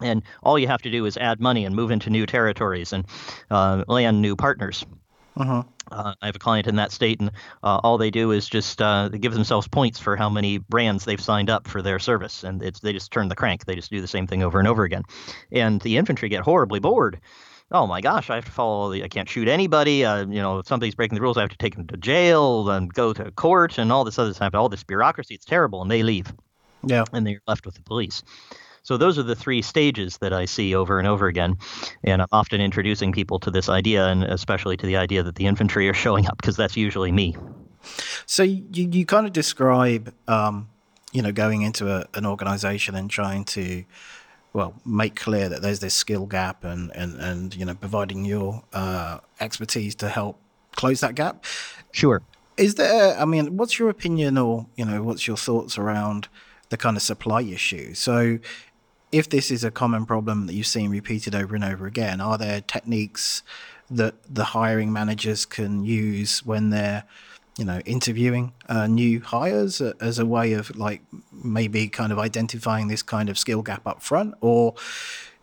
and 0.00 0.22
all 0.42 0.58
you 0.58 0.66
have 0.66 0.82
to 0.82 0.90
do 0.90 1.06
is 1.06 1.16
add 1.16 1.40
money 1.40 1.64
and 1.64 1.76
move 1.76 1.92
into 1.92 2.10
new 2.10 2.26
territories 2.26 2.92
and 2.92 3.06
uh, 3.50 3.84
land 3.86 4.20
new 4.20 4.34
partners. 4.34 4.84
Uh-huh. 5.36 5.64
Uh, 5.90 6.14
I 6.22 6.26
have 6.26 6.36
a 6.36 6.38
client 6.40 6.66
in 6.66 6.76
that 6.76 6.92
state, 6.92 7.20
and 7.20 7.30
uh, 7.62 7.80
all 7.82 7.98
they 7.98 8.10
do 8.10 8.30
is 8.30 8.48
just 8.48 8.80
uh, 8.80 9.08
they 9.08 9.18
give 9.18 9.32
themselves 9.32 9.66
points 9.66 9.98
for 9.98 10.16
how 10.16 10.30
many 10.30 10.58
brands 10.58 11.04
they've 11.04 11.20
signed 11.20 11.50
up 11.50 11.66
for 11.66 11.82
their 11.82 11.98
service, 11.98 12.44
and 12.44 12.62
it's 12.62 12.80
they 12.80 12.92
just 12.92 13.10
turn 13.10 13.28
the 13.28 13.34
crank. 13.34 13.64
They 13.64 13.74
just 13.74 13.90
do 13.90 14.00
the 14.00 14.06
same 14.06 14.26
thing 14.26 14.42
over 14.42 14.58
and 14.58 14.68
over 14.68 14.84
again, 14.84 15.02
and 15.50 15.80
the 15.80 15.96
infantry 15.96 16.28
get 16.28 16.42
horribly 16.42 16.78
bored. 16.78 17.20
Oh 17.70 17.86
my 17.86 18.00
gosh, 18.00 18.30
I 18.30 18.36
have 18.36 18.44
to 18.44 18.52
follow 18.52 18.92
the. 18.92 19.02
I 19.02 19.08
can't 19.08 19.28
shoot 19.28 19.48
anybody. 19.48 20.04
Uh, 20.04 20.26
you 20.26 20.40
know, 20.40 20.58
if 20.60 20.68
somebody's 20.68 20.94
breaking 20.94 21.16
the 21.16 21.22
rules, 21.22 21.36
I 21.36 21.40
have 21.40 21.50
to 21.50 21.56
take 21.56 21.74
them 21.74 21.88
to 21.88 21.96
jail 21.96 22.70
and 22.70 22.92
go 22.92 23.12
to 23.12 23.30
court 23.32 23.78
and 23.78 23.90
all 23.90 24.04
this 24.04 24.18
other 24.18 24.34
stuff. 24.34 24.54
All 24.54 24.68
this 24.68 24.84
bureaucracy, 24.84 25.34
it's 25.34 25.44
terrible, 25.44 25.82
and 25.82 25.90
they 25.90 26.04
leave. 26.04 26.32
Yeah, 26.84 27.04
and 27.12 27.26
they're 27.26 27.40
left 27.48 27.66
with 27.66 27.74
the 27.74 27.82
police. 27.82 28.22
So 28.84 28.98
those 28.98 29.18
are 29.18 29.22
the 29.22 29.34
three 29.34 29.62
stages 29.62 30.18
that 30.18 30.34
I 30.34 30.44
see 30.44 30.74
over 30.74 30.98
and 30.98 31.08
over 31.08 31.26
again. 31.26 31.56
And 32.04 32.20
I'm 32.20 32.28
often 32.32 32.60
introducing 32.60 33.12
people 33.12 33.40
to 33.40 33.50
this 33.50 33.70
idea, 33.70 34.06
and 34.06 34.24
especially 34.24 34.76
to 34.76 34.86
the 34.86 34.98
idea 34.98 35.22
that 35.22 35.36
the 35.36 35.46
infantry 35.46 35.88
are 35.88 35.94
showing 35.94 36.26
up, 36.26 36.36
because 36.36 36.56
that's 36.56 36.76
usually 36.76 37.10
me. 37.10 37.34
So 38.26 38.42
you, 38.42 38.62
you 38.70 39.06
kind 39.06 39.26
of 39.26 39.32
describe, 39.32 40.12
um, 40.28 40.68
you 41.12 41.22
know, 41.22 41.32
going 41.32 41.62
into 41.62 41.90
a, 41.90 42.06
an 42.12 42.26
organization 42.26 42.94
and 42.94 43.10
trying 43.10 43.46
to, 43.46 43.84
well, 44.52 44.74
make 44.84 45.16
clear 45.16 45.48
that 45.48 45.62
there's 45.62 45.80
this 45.80 45.94
skill 45.94 46.26
gap 46.26 46.62
and, 46.62 46.90
and, 46.94 47.18
and 47.18 47.56
you 47.56 47.64
know, 47.64 47.74
providing 47.74 48.26
your 48.26 48.64
uh, 48.74 49.18
expertise 49.40 49.94
to 49.94 50.10
help 50.10 50.38
close 50.76 51.00
that 51.00 51.14
gap. 51.14 51.46
Sure. 51.92 52.20
Is 52.58 52.74
there, 52.74 53.18
I 53.18 53.24
mean, 53.24 53.56
what's 53.56 53.78
your 53.78 53.88
opinion 53.88 54.36
or, 54.36 54.66
you 54.76 54.84
know, 54.84 55.02
what's 55.02 55.26
your 55.26 55.38
thoughts 55.38 55.78
around 55.78 56.28
the 56.68 56.76
kind 56.76 56.96
of 56.96 57.02
supply 57.02 57.40
issue? 57.42 57.94
So 57.94 58.38
if 59.14 59.28
this 59.28 59.52
is 59.52 59.62
a 59.62 59.70
common 59.70 60.04
problem 60.04 60.46
that 60.46 60.54
you've 60.54 60.66
seen 60.66 60.90
repeated 60.90 61.36
over 61.36 61.54
and 61.54 61.64
over 61.64 61.86
again, 61.86 62.20
are 62.20 62.36
there 62.36 62.60
techniques 62.60 63.44
that 63.88 64.14
the 64.28 64.42
hiring 64.46 64.92
managers 64.92 65.46
can 65.46 65.84
use 65.84 66.44
when 66.44 66.70
they're 66.70 67.04
you 67.56 67.64
know 67.64 67.78
interviewing 67.86 68.52
uh, 68.68 68.88
new 68.88 69.20
hires 69.20 69.80
as 69.80 70.18
a 70.18 70.26
way 70.26 70.54
of 70.54 70.76
like 70.76 71.00
maybe 71.32 71.86
kind 71.88 72.10
of 72.10 72.18
identifying 72.18 72.88
this 72.88 73.02
kind 73.02 73.30
of 73.30 73.38
skill 73.38 73.62
gap 73.62 73.86
up 73.86 74.02
front? 74.02 74.34
Or 74.40 74.74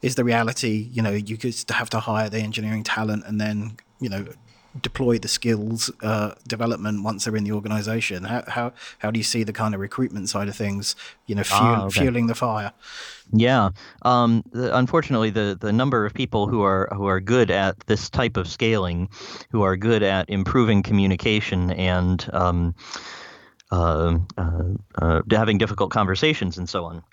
is 0.01 0.15
the 0.15 0.25
reality 0.25 0.89
you 0.91 1.01
know 1.01 1.12
you 1.12 1.38
just 1.38 1.69
have 1.69 1.89
to 1.91 2.01
hire 2.01 2.29
the 2.29 2.39
engineering 2.39 2.84
talent 2.84 3.23
and 3.25 3.39
then 3.39 3.77
you 4.01 4.10
know 4.10 4.25
deploy 4.79 5.17
the 5.17 5.27
skills 5.27 5.91
uh, 6.01 6.36
development 6.47 7.03
once 7.03 7.25
they're 7.25 7.36
in 7.36 7.43
the 7.43 7.51
organization? 7.51 8.23
How, 8.23 8.43
how 8.47 8.73
how 8.99 9.12
do 9.12 9.19
you 9.19 9.23
see 9.23 9.43
the 9.43 9.53
kind 9.53 9.73
of 9.73 9.81
recruitment 9.81 10.29
side 10.29 10.47
of 10.47 10.55
things? 10.55 10.95
You 11.25 11.36
know, 11.36 11.43
fuel, 11.43 11.62
ah, 11.62 11.86
okay. 11.86 12.01
fueling 12.01 12.27
the 12.27 12.36
fire. 12.36 12.73
Yeah. 13.34 13.69
Um, 14.01 14.43
the, 14.51 14.75
unfortunately, 14.75 15.29
the, 15.29 15.57
the 15.60 15.71
number 15.71 16.05
of 16.05 16.13
people 16.13 16.47
who 16.47 16.62
are 16.63 16.89
who 16.93 17.05
are 17.05 17.19
good 17.19 17.51
at 17.51 17.79
this 17.81 18.10
type 18.10 18.38
of 18.38 18.47
scaling, 18.47 19.10
who 19.51 19.62
are 19.62 19.77
good 19.77 20.03
at 20.03 20.29
improving 20.29 20.84
communication 20.84 21.71
and 21.71 22.29
um, 22.34 22.75
uh, 23.71 24.17
uh, 24.38 24.63
uh, 25.01 25.21
having 25.31 25.57
difficult 25.57 25.91
conversations 25.91 26.57
and 26.57 26.67
so 26.67 26.86
on. 26.86 27.03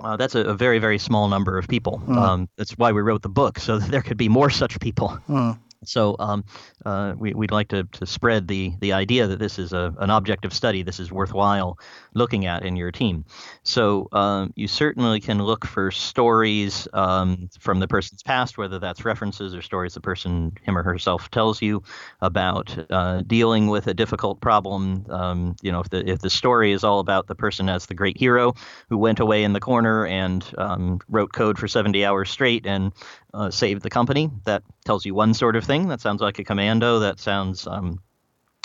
Uh, 0.00 0.16
that's 0.16 0.34
a, 0.34 0.40
a, 0.40 0.54
very, 0.54 0.78
very 0.78 0.98
small 0.98 1.28
number 1.28 1.58
of 1.58 1.68
people. 1.68 2.02
Mm. 2.06 2.16
Um, 2.16 2.48
that's 2.56 2.72
why 2.72 2.92
we 2.92 3.02
wrote 3.02 3.22
the 3.22 3.28
book, 3.28 3.58
so 3.58 3.78
that 3.78 3.90
there 3.90 4.02
could 4.02 4.16
be 4.16 4.28
more 4.28 4.50
such 4.50 4.80
people. 4.80 5.18
Mm. 5.28 5.58
So 5.84 6.16
um, 6.18 6.44
uh, 6.84 7.14
we, 7.16 7.34
would 7.34 7.50
like 7.50 7.68
to, 7.68 7.84
to 7.84 8.06
spread 8.06 8.48
the, 8.48 8.72
the 8.80 8.92
idea 8.92 9.26
that 9.26 9.38
this 9.38 9.58
is 9.58 9.72
a, 9.72 9.94
an 9.98 10.10
objective 10.10 10.52
study, 10.52 10.82
this 10.82 11.00
is 11.00 11.12
worthwhile 11.12 11.78
looking 12.14 12.46
at 12.46 12.64
in 12.64 12.76
your 12.76 12.90
team. 12.90 13.24
So 13.62 14.08
um, 14.12 14.52
you 14.56 14.68
certainly 14.68 15.20
can 15.20 15.42
look 15.42 15.66
for 15.66 15.90
stories 15.90 16.86
um, 16.92 17.48
from 17.58 17.80
the 17.80 17.88
person's 17.88 18.22
past, 18.22 18.58
whether 18.58 18.78
that's 18.78 19.04
references 19.04 19.54
or 19.54 19.62
stories 19.62 19.94
the 19.94 20.00
person, 20.00 20.52
him 20.62 20.76
or 20.76 20.82
herself, 20.82 21.30
tells 21.30 21.62
you 21.62 21.82
about 22.20 22.76
uh, 22.90 23.22
dealing 23.26 23.68
with 23.68 23.86
a 23.86 23.94
difficult 23.94 24.40
problem. 24.40 25.06
Um, 25.10 25.56
you 25.62 25.72
know, 25.72 25.80
if 25.80 25.90
the, 25.90 26.08
if 26.08 26.20
the 26.20 26.30
story 26.30 26.72
is 26.72 26.84
all 26.84 27.00
about 27.00 27.26
the 27.26 27.34
person 27.34 27.68
as 27.68 27.86
the 27.86 27.94
great 27.94 28.18
hero 28.18 28.54
who 28.88 28.98
went 28.98 29.20
away 29.20 29.44
in 29.44 29.52
the 29.52 29.60
corner 29.60 30.06
and 30.06 30.44
um, 30.58 31.00
wrote 31.08 31.32
code 31.32 31.58
for 31.58 31.68
70 31.68 32.04
hours 32.04 32.30
straight 32.30 32.66
and 32.66 32.92
uh, 33.34 33.50
saved 33.50 33.82
the 33.82 33.90
company, 33.90 34.30
that 34.44 34.62
tells 34.84 35.04
you 35.04 35.14
one 35.14 35.34
sort 35.34 35.56
of 35.56 35.64
thing. 35.64 35.88
That 35.88 36.00
sounds 36.00 36.20
like 36.20 36.38
a 36.38 36.44
commando. 36.44 37.00
That 37.00 37.18
sounds 37.20 37.66
um, 37.66 38.00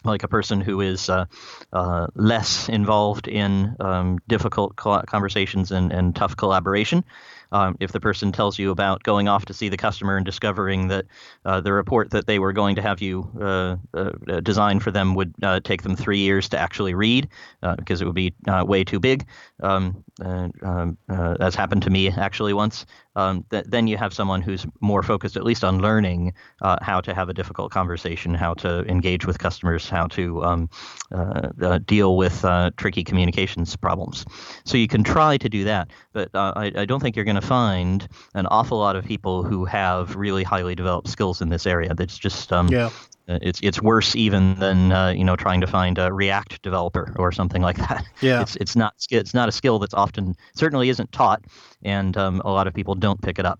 like 0.04 0.24
a 0.24 0.28
person 0.28 0.62
who 0.62 0.82
is 0.82 1.10
uh, 1.10 1.26
uh, 1.74 2.08
less 2.16 2.70
involved 2.70 3.28
in 3.28 3.76
um, 3.80 4.20
difficult 4.28 4.76
conversations 4.76 5.72
and, 5.72 5.92
and 5.92 6.16
tough 6.16 6.36
collaboration. 6.38 7.04
Um, 7.52 7.78
if 7.80 7.92
the 7.92 8.00
person 8.00 8.32
tells 8.32 8.60
you 8.60 8.72
about 8.72 9.04
going 9.04 9.28
off 9.28 9.46
to 9.46 9.54
see 9.54 9.70
the 9.70 9.78
customer 9.78 10.18
and 10.18 10.26
discovering 10.26 10.88
that 10.90 11.06
uh, 11.46 11.62
the 11.62 11.74
report 11.74 12.12
that 12.12 12.28
they 12.28 12.40
were 12.40 12.54
going 12.54 12.76
to 12.76 12.82
have 12.82 13.02
you 13.02 13.30
uh, 13.40 13.78
uh, 13.94 14.40
design 14.42 14.80
for 14.80 14.92
them 14.92 15.16
would 15.16 15.34
uh, 15.44 15.60
take 15.62 15.84
them 15.84 15.96
three 15.96 16.20
years 16.20 16.50
to 16.50 16.58
actually 16.58 16.94
read 16.94 17.30
because 17.78 18.02
it 18.02 18.06
would 18.06 18.16
be 18.16 18.34
way 18.64 18.84
too 18.84 19.00
big, 19.00 19.26
um, 19.62 20.04
um 20.22 20.98
that's 21.08 21.56
happened 21.56 21.84
to 21.84 21.90
me 21.90 22.10
actually 22.10 22.54
once 22.54 22.86
um, 23.18 23.44
th- 23.50 23.66
then 23.68 23.88
you 23.88 23.98
have 23.98 24.14
someone 24.14 24.44
who's 24.44 24.66
more 24.80 25.02
focused 25.02 25.36
at 25.36 25.44
least 25.44 25.64
on 25.64 25.80
learning 25.80 26.34
uh, 26.62 26.78
how 26.84 27.02
to 27.02 27.16
have 27.16 27.30
a 27.30 27.34
difficult 27.34 27.72
conversation, 27.72 28.36
how 28.36 28.54
to 28.54 28.86
engage 28.86 29.26
with 29.26 29.40
customers, 29.40 29.90
how 29.90 30.06
to 30.08 30.44
um, 30.44 30.70
uh, 31.12 31.50
uh, 31.62 31.80
deal 31.80 32.16
with 32.16 32.46
uh, 32.46 32.70
tricky 32.78 33.04
communications 33.04 33.76
problems. 33.76 34.24
So 34.66 34.78
you 34.78 34.88
can 34.88 35.04
try 35.04 35.38
to 35.38 35.50
do 35.50 35.64
that, 35.64 35.90
but 36.14 36.30
uh, 36.36 36.54
I, 36.56 36.72
I, 36.76 36.86
don't 36.86 37.00
think 37.00 37.16
you're 37.16 37.26
going 37.26 37.37
to 37.40 37.48
find 37.48 38.08
an 38.34 38.46
awful 38.48 38.78
lot 38.78 38.96
of 38.96 39.06
people 39.06 39.44
who 39.44 39.66
have 39.66 40.16
really 40.16 40.44
highly 40.44 40.76
developed 40.76 41.08
skills 41.08 41.42
in 41.42 41.50
this 41.50 41.66
area. 41.66 41.94
That's 41.94 42.18
just 42.18 42.52
um, 42.52 42.68
yeah. 42.70 42.90
Uh, 43.30 43.40
it's 43.42 43.60
it's 43.62 43.82
worse 43.82 44.16
even 44.16 44.56
than 44.56 44.92
uh, 44.94 45.10
you 45.10 45.24
know 45.24 45.36
trying 45.36 45.60
to 45.60 45.68
find 45.68 45.98
a 45.98 46.14
React 46.14 46.62
developer 46.62 47.14
or 47.18 47.32
something 47.34 47.62
like 47.62 47.78
that. 47.78 48.06
Yeah, 48.22 48.42
it's 48.42 48.56
it's 48.56 48.76
not 48.76 48.94
it's 49.12 49.34
not 49.34 49.50
a 49.50 49.52
skill 49.52 49.80
that's 49.80 49.94
often 49.94 50.36
certainly 50.56 50.90
isn't 50.90 51.12
taught, 51.12 51.44
and 51.84 52.16
um, 52.16 52.42
a 52.46 52.50
lot 52.50 52.68
of 52.68 52.74
people 52.74 52.96
don't 52.96 53.22
pick 53.22 53.38
it 53.38 53.46
up. 53.46 53.60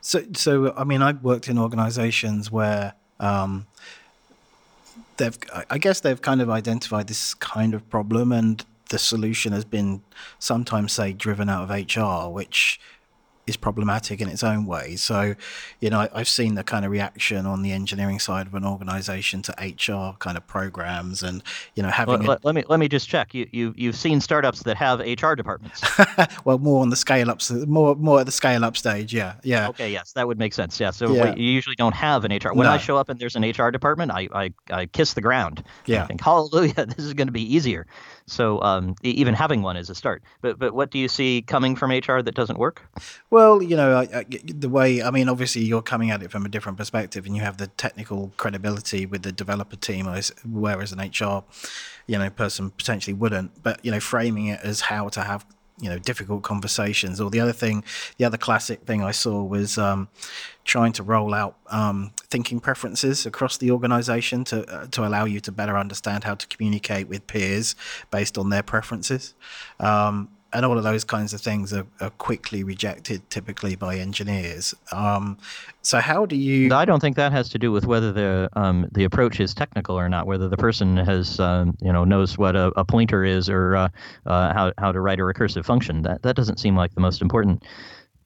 So 0.00 0.22
so 0.32 0.72
I 0.74 0.84
mean 0.84 1.02
I've 1.02 1.22
worked 1.22 1.48
in 1.48 1.58
organizations 1.58 2.50
where 2.50 2.94
um, 3.20 3.66
they've 5.18 5.38
I 5.68 5.76
guess 5.76 6.00
they've 6.00 6.20
kind 6.20 6.40
of 6.40 6.48
identified 6.48 7.08
this 7.08 7.34
kind 7.34 7.74
of 7.74 7.88
problem 7.90 8.32
and 8.32 8.64
the 8.88 8.98
solution 8.98 9.52
has 9.52 9.64
been 9.64 10.02
sometimes 10.38 10.92
say 10.92 11.12
driven 11.12 11.48
out 11.48 11.70
of 11.70 11.70
HR, 11.70 12.32
which 12.32 12.80
is 13.48 13.56
problematic 13.56 14.20
in 14.20 14.28
its 14.28 14.42
own 14.42 14.66
way. 14.66 14.96
So, 14.96 15.34
you 15.80 15.90
know, 15.90 16.08
I, 16.12 16.18
have 16.18 16.28
seen 16.28 16.54
the 16.54 16.64
kind 16.64 16.84
of 16.84 16.90
reaction 16.90 17.46
on 17.46 17.62
the 17.62 17.72
engineering 17.72 18.18
side 18.18 18.46
of 18.46 18.54
an 18.54 18.64
organization 18.64 19.42
to 19.42 19.52
HR 19.58 20.16
kind 20.18 20.36
of 20.36 20.46
programs, 20.46 21.22
and 21.22 21.42
you 21.74 21.82
know, 21.82 21.88
having. 21.88 22.20
Well, 22.20 22.28
let, 22.28 22.44
let, 22.44 22.54
me 22.54 22.64
let 22.68 22.78
me 22.78 22.88
just 22.88 23.08
check. 23.08 23.34
You 23.34 23.48
you 23.52 23.74
you've 23.76 23.96
seen 23.96 24.20
startups 24.20 24.62
that 24.64 24.76
have 24.76 25.00
HR 25.00 25.34
departments. 25.34 25.82
well, 26.44 26.58
more 26.58 26.82
on 26.82 26.90
the 26.90 26.96
scale 26.96 27.30
up, 27.30 27.40
more 27.66 27.94
more 27.96 28.20
at 28.20 28.26
the 28.26 28.32
scale 28.32 28.64
up 28.64 28.76
stage. 28.76 29.12
Yeah, 29.12 29.34
yeah. 29.42 29.68
Okay, 29.68 29.90
yes, 29.90 30.12
that 30.12 30.26
would 30.26 30.38
make 30.38 30.52
sense. 30.54 30.78
Yeah, 30.78 30.90
so 30.90 31.12
yeah. 31.12 31.34
you 31.34 31.50
usually 31.50 31.76
don't 31.76 31.94
have 31.94 32.24
an 32.24 32.32
HR. 32.32 32.52
When 32.52 32.66
no. 32.66 32.72
I 32.72 32.78
show 32.78 32.96
up 32.96 33.08
and 33.08 33.18
there's 33.18 33.36
an 33.36 33.48
HR 33.48 33.70
department, 33.70 34.12
I 34.12 34.28
I, 34.32 34.52
I 34.70 34.86
kiss 34.86 35.14
the 35.14 35.20
ground. 35.20 35.64
Yeah. 35.86 36.04
I 36.04 36.06
think, 36.06 36.20
hallelujah, 36.20 36.86
this 36.96 37.04
is 37.04 37.14
going 37.14 37.28
to 37.28 37.32
be 37.32 37.54
easier. 37.54 37.86
So 38.26 38.60
um, 38.62 38.94
even 39.02 39.34
having 39.34 39.62
one 39.62 39.76
is 39.76 39.88
a 39.90 39.94
start. 39.94 40.22
But 40.42 40.58
but 40.58 40.74
what 40.74 40.90
do 40.90 40.98
you 40.98 41.08
see 41.08 41.42
coming 41.42 41.76
from 41.76 41.90
HR 41.90 42.20
that 42.22 42.34
doesn't 42.34 42.58
work? 42.58 42.82
Well, 43.30 43.37
you 43.60 43.76
know, 43.76 43.96
I, 43.96 44.18
I, 44.18 44.24
the 44.44 44.68
way 44.68 45.02
I 45.02 45.10
mean, 45.10 45.28
obviously 45.28 45.62
you're 45.62 45.82
coming 45.82 46.10
at 46.10 46.22
it 46.22 46.30
from 46.30 46.44
a 46.44 46.48
different 46.48 46.78
perspective, 46.78 47.26
and 47.26 47.34
you 47.36 47.42
have 47.42 47.56
the 47.56 47.68
technical 47.68 48.32
credibility 48.36 49.06
with 49.06 49.22
the 49.22 49.32
developer 49.32 49.76
team, 49.76 50.06
whereas 50.50 50.92
an 50.92 50.98
HR, 51.00 51.44
you 52.06 52.18
know, 52.18 52.30
person 52.30 52.70
potentially 52.70 53.14
wouldn't. 53.14 53.62
But 53.62 53.84
you 53.84 53.90
know, 53.90 54.00
framing 54.00 54.46
it 54.46 54.60
as 54.62 54.82
how 54.82 55.08
to 55.10 55.22
have 55.22 55.44
you 55.80 55.88
know 55.88 55.98
difficult 55.98 56.42
conversations 56.42 57.20
or 57.20 57.30
the 57.30 57.40
other 57.40 57.52
thing 57.52 57.84
the 58.16 58.24
other 58.24 58.36
classic 58.36 58.82
thing 58.82 59.02
i 59.02 59.12
saw 59.12 59.42
was 59.42 59.78
um, 59.78 60.08
trying 60.64 60.92
to 60.92 61.02
roll 61.02 61.32
out 61.32 61.56
um, 61.68 62.10
thinking 62.30 62.58
preferences 62.60 63.24
across 63.26 63.56
the 63.58 63.70
organization 63.70 64.44
to 64.44 64.66
uh, 64.72 64.86
to 64.88 65.06
allow 65.06 65.24
you 65.24 65.40
to 65.40 65.52
better 65.52 65.78
understand 65.78 66.24
how 66.24 66.34
to 66.34 66.46
communicate 66.48 67.08
with 67.08 67.26
peers 67.26 67.76
based 68.10 68.36
on 68.36 68.50
their 68.50 68.62
preferences 68.62 69.34
um, 69.78 70.28
and 70.52 70.64
all 70.64 70.78
of 70.78 70.84
those 70.84 71.04
kinds 71.04 71.34
of 71.34 71.40
things 71.40 71.72
are, 71.72 71.86
are 72.00 72.10
quickly 72.10 72.64
rejected 72.64 73.28
typically 73.30 73.76
by 73.76 73.96
engineers. 73.96 74.74
Um, 74.92 75.38
so 75.82 76.00
how 76.00 76.26
do 76.26 76.36
you? 76.36 76.72
I 76.74 76.84
don't 76.84 77.00
think 77.00 77.16
that 77.16 77.32
has 77.32 77.48
to 77.50 77.58
do 77.58 77.70
with 77.70 77.86
whether 77.86 78.12
the 78.12 78.48
um, 78.54 78.88
the 78.92 79.04
approach 79.04 79.40
is 79.40 79.54
technical 79.54 79.98
or 79.98 80.08
not. 80.08 80.26
Whether 80.26 80.48
the 80.48 80.56
person 80.56 80.96
has 80.96 81.38
um, 81.40 81.76
you 81.80 81.92
know 81.92 82.04
knows 82.04 82.38
what 82.38 82.56
a, 82.56 82.72
a 82.76 82.84
pointer 82.84 83.24
is 83.24 83.48
or 83.48 83.76
uh, 83.76 83.88
uh, 84.26 84.52
how 84.52 84.72
how 84.78 84.92
to 84.92 85.00
write 85.00 85.20
a 85.20 85.22
recursive 85.22 85.64
function. 85.64 86.02
That 86.02 86.22
that 86.22 86.36
doesn't 86.36 86.58
seem 86.58 86.76
like 86.76 86.94
the 86.94 87.00
most 87.00 87.22
important 87.22 87.64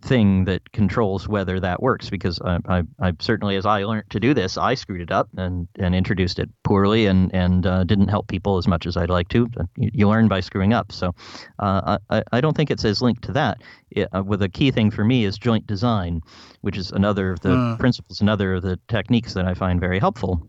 thing 0.02 0.44
that 0.44 0.72
controls 0.72 1.28
whether 1.28 1.60
that 1.60 1.82
works 1.82 2.10
because 2.10 2.40
I, 2.44 2.58
I, 2.68 2.82
I, 3.00 3.12
certainly 3.20 3.56
as 3.56 3.64
I 3.64 3.84
learned 3.84 4.10
to 4.10 4.20
do 4.20 4.34
this 4.34 4.58
I 4.58 4.74
screwed 4.74 5.00
it 5.00 5.10
up 5.10 5.28
and, 5.36 5.68
and 5.78 5.94
introduced 5.94 6.38
it 6.38 6.50
poorly 6.64 7.06
and 7.06 7.32
and 7.34 7.66
uh, 7.66 7.84
didn't 7.84 8.08
help 8.08 8.28
people 8.28 8.58
as 8.58 8.66
much 8.66 8.86
as 8.86 8.96
I'd 8.96 9.10
like 9.10 9.28
to. 9.28 9.48
You, 9.76 9.90
you 9.92 10.08
learn 10.08 10.28
by 10.28 10.40
screwing 10.40 10.72
up. 10.72 10.92
So 10.92 11.14
uh, 11.58 11.98
I, 12.10 12.22
I 12.32 12.40
don't 12.40 12.56
think 12.56 12.70
it's 12.70 12.84
as 12.84 13.00
linked 13.00 13.22
to 13.24 13.32
that. 13.32 13.62
It, 13.90 14.08
uh, 14.14 14.22
with 14.22 14.42
a 14.42 14.48
key 14.48 14.70
thing 14.70 14.90
for 14.90 15.04
me 15.04 15.24
is 15.24 15.38
joint 15.38 15.66
design 15.66 16.22
which 16.62 16.76
is 16.76 16.90
another 16.90 17.32
of 17.32 17.40
the 17.40 17.50
mm. 17.50 17.78
principles 17.78 18.20
another 18.20 18.54
of 18.54 18.62
the 18.62 18.78
techniques 18.88 19.34
that 19.34 19.44
I 19.44 19.54
find 19.54 19.78
very 19.80 19.98
helpful. 19.98 20.48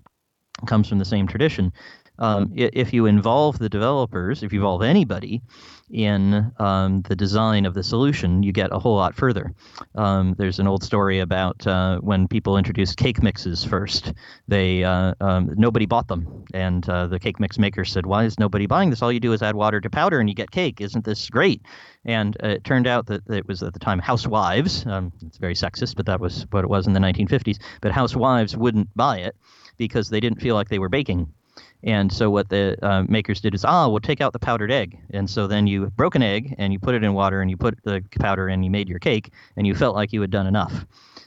Comes 0.68 0.88
from 0.88 1.00
the 1.00 1.06
same 1.06 1.28
tradition 1.28 1.74
um, 2.20 2.52
if 2.56 2.94
you 2.94 3.06
involve 3.06 3.58
the 3.60 3.70
developers, 3.70 4.44
if 4.44 4.54
you 4.54 4.60
involve 4.60 4.84
anybody 4.84 5.42
in 5.90 6.52
um, 6.60 7.02
the 7.04 7.16
design 7.16 7.66
of 7.66 7.74
the 7.74 7.84
solution, 7.84 8.44
you 8.44 8.52
get 8.52 8.72
a 8.72 8.80
whole 8.80 8.96
lot 8.96 9.16
further. 9.16 9.54
Um, 9.96 10.36
there's 10.38 10.60
an 10.60 10.68
old 10.68 10.84
story 10.84 11.20
about 11.20 11.66
uh, 11.68 12.00
when 12.00 12.28
people 12.28 12.58
introduced 12.58 12.98
cake 12.98 13.22
mixes 13.22 13.64
first. 13.64 14.14
They 14.48 14.84
uh, 14.84 15.14
um, 15.22 15.54
nobody 15.56 15.86
bought 15.86 16.08
them, 16.08 16.46
and 16.54 16.88
uh, 16.88 17.08
the 17.08 17.20
cake 17.20 17.40
mix 17.40 17.58
maker 17.58 17.86
said, 17.86 18.06
"Why 18.06 18.26
is 18.26 18.40
nobody 18.40 18.68
buying 18.68 18.90
this? 18.90 19.02
All 19.02 19.12
you 19.12 19.20
do 19.20 19.34
is 19.34 19.42
add 19.42 19.56
water 19.56 19.82
to 19.82 19.90
powder, 19.90 20.20
and 20.20 20.30
you 20.30 20.36
get 20.36 20.52
cake. 20.52 20.82
Isn't 20.82 21.06
this 21.06 21.30
great?" 21.30 21.62
And 22.06 22.36
it 22.42 22.64
turned 22.64 22.88
out 22.88 23.08
that 23.08 23.28
it 23.30 23.48
was 23.48 23.64
at 23.64 23.74
the 23.74 23.80
time 23.80 24.00
housewives. 24.00 24.86
Um, 24.86 25.12
it's 25.26 25.38
very 25.38 25.56
sexist, 25.56 25.96
but 25.96 26.06
that 26.06 26.20
was 26.20 26.46
what 26.52 26.64
it 26.64 26.70
was 26.70 26.88
in 26.88 26.94
the 26.94 27.00
1950s. 27.00 27.60
But 27.82 27.92
housewives 27.92 28.56
wouldn't 28.56 28.90
buy 28.96 29.20
it 29.20 29.36
because 29.78 30.10
they 30.10 30.20
didn't 30.20 30.42
feel 30.42 30.56
like 30.56 30.70
they 30.70 30.80
were 30.80 30.90
baking 30.90 31.34
and 31.84 32.12
so 32.12 32.30
what 32.30 32.50
the 32.50 32.78
uh, 32.82 33.04
makers 33.08 33.42
did 33.42 33.54
is, 33.54 33.66
ah, 33.66 33.88
we'll 33.90 34.00
take 34.00 34.22
out 34.22 34.34
the 34.34 34.40
powdered 34.40 34.72
egg. 34.72 34.98
And 35.12 35.30
so 35.30 35.48
then 35.48 35.68
you 35.68 35.88
broke 35.88 36.16
an 36.16 36.24
egg 36.24 36.56
and 36.58 36.72
you 36.72 36.80
put 36.80 36.96
it 36.96 37.04
in 37.04 37.14
water 37.14 37.42
and 37.42 37.52
you 37.52 37.58
put 37.58 37.78
the 37.84 38.04
powder 38.20 38.48
and 38.48 38.64
you 38.64 38.72
made 38.72 38.88
your 38.88 39.00
cake, 39.00 39.32
and 39.58 39.68
you 39.68 39.76
felt 39.76 39.96
like 39.96 40.14
you 40.14 40.22
had 40.22 40.32
done 40.32 40.48
enough. 40.48 40.86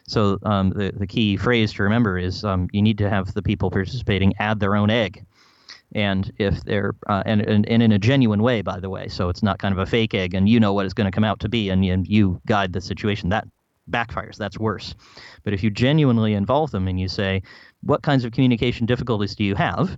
So 0.09 0.39
um, 0.45 0.71
the 0.71 0.93
the 0.97 1.07
key 1.07 1.37
phrase 1.37 1.73
to 1.75 1.83
remember 1.83 2.17
is 2.19 2.45
um, 2.45 2.69
you 2.73 2.81
need 2.81 2.99
to 2.99 3.11
have 3.11 3.35
the 3.35 3.43
people 3.43 3.71
participating 3.71 4.33
add 4.39 4.61
their 4.61 4.77
own 4.77 4.91
egg. 4.91 5.25
And 5.95 6.33
if 6.39 6.65
they're 6.65 6.95
uh, 7.09 7.23
and, 7.27 7.41
and, 7.41 7.69
and 7.69 7.83
in 7.83 7.93
a 7.93 7.99
genuine 7.99 8.43
way, 8.43 8.63
by 8.63 8.81
the 8.81 8.91
way, 8.91 9.09
so 9.09 9.29
it's 9.29 9.43
not 9.43 9.59
kind 9.59 9.73
of 9.73 9.79
a 9.79 9.87
fake 9.87 10.15
egg, 10.15 10.35
and 10.35 10.49
you 10.49 10.61
know 10.61 10.73
what 10.73 10.85
it's 10.85 10.95
going 10.95 11.11
to 11.11 11.15
come 11.15 11.25
out 11.25 11.41
to 11.41 11.49
be, 11.49 11.71
and, 11.71 11.85
and 11.85 12.07
you 12.07 12.41
guide 12.47 12.73
the 12.73 12.81
situation. 12.81 13.29
That 13.31 13.47
backfires. 13.91 14.37
That's 14.37 14.59
worse. 14.59 14.95
But 15.45 15.55
if 15.55 15.63
you 15.63 15.71
genuinely 15.71 16.35
involve 16.35 16.71
them 16.71 16.89
and 16.89 16.99
you 16.99 17.09
say, 17.09 17.43
what 17.83 18.03
kinds 18.03 18.25
of 18.25 18.33
communication 18.33 18.87
difficulties 18.87 19.35
do 19.37 19.45
you 19.45 19.55
have? 19.55 19.97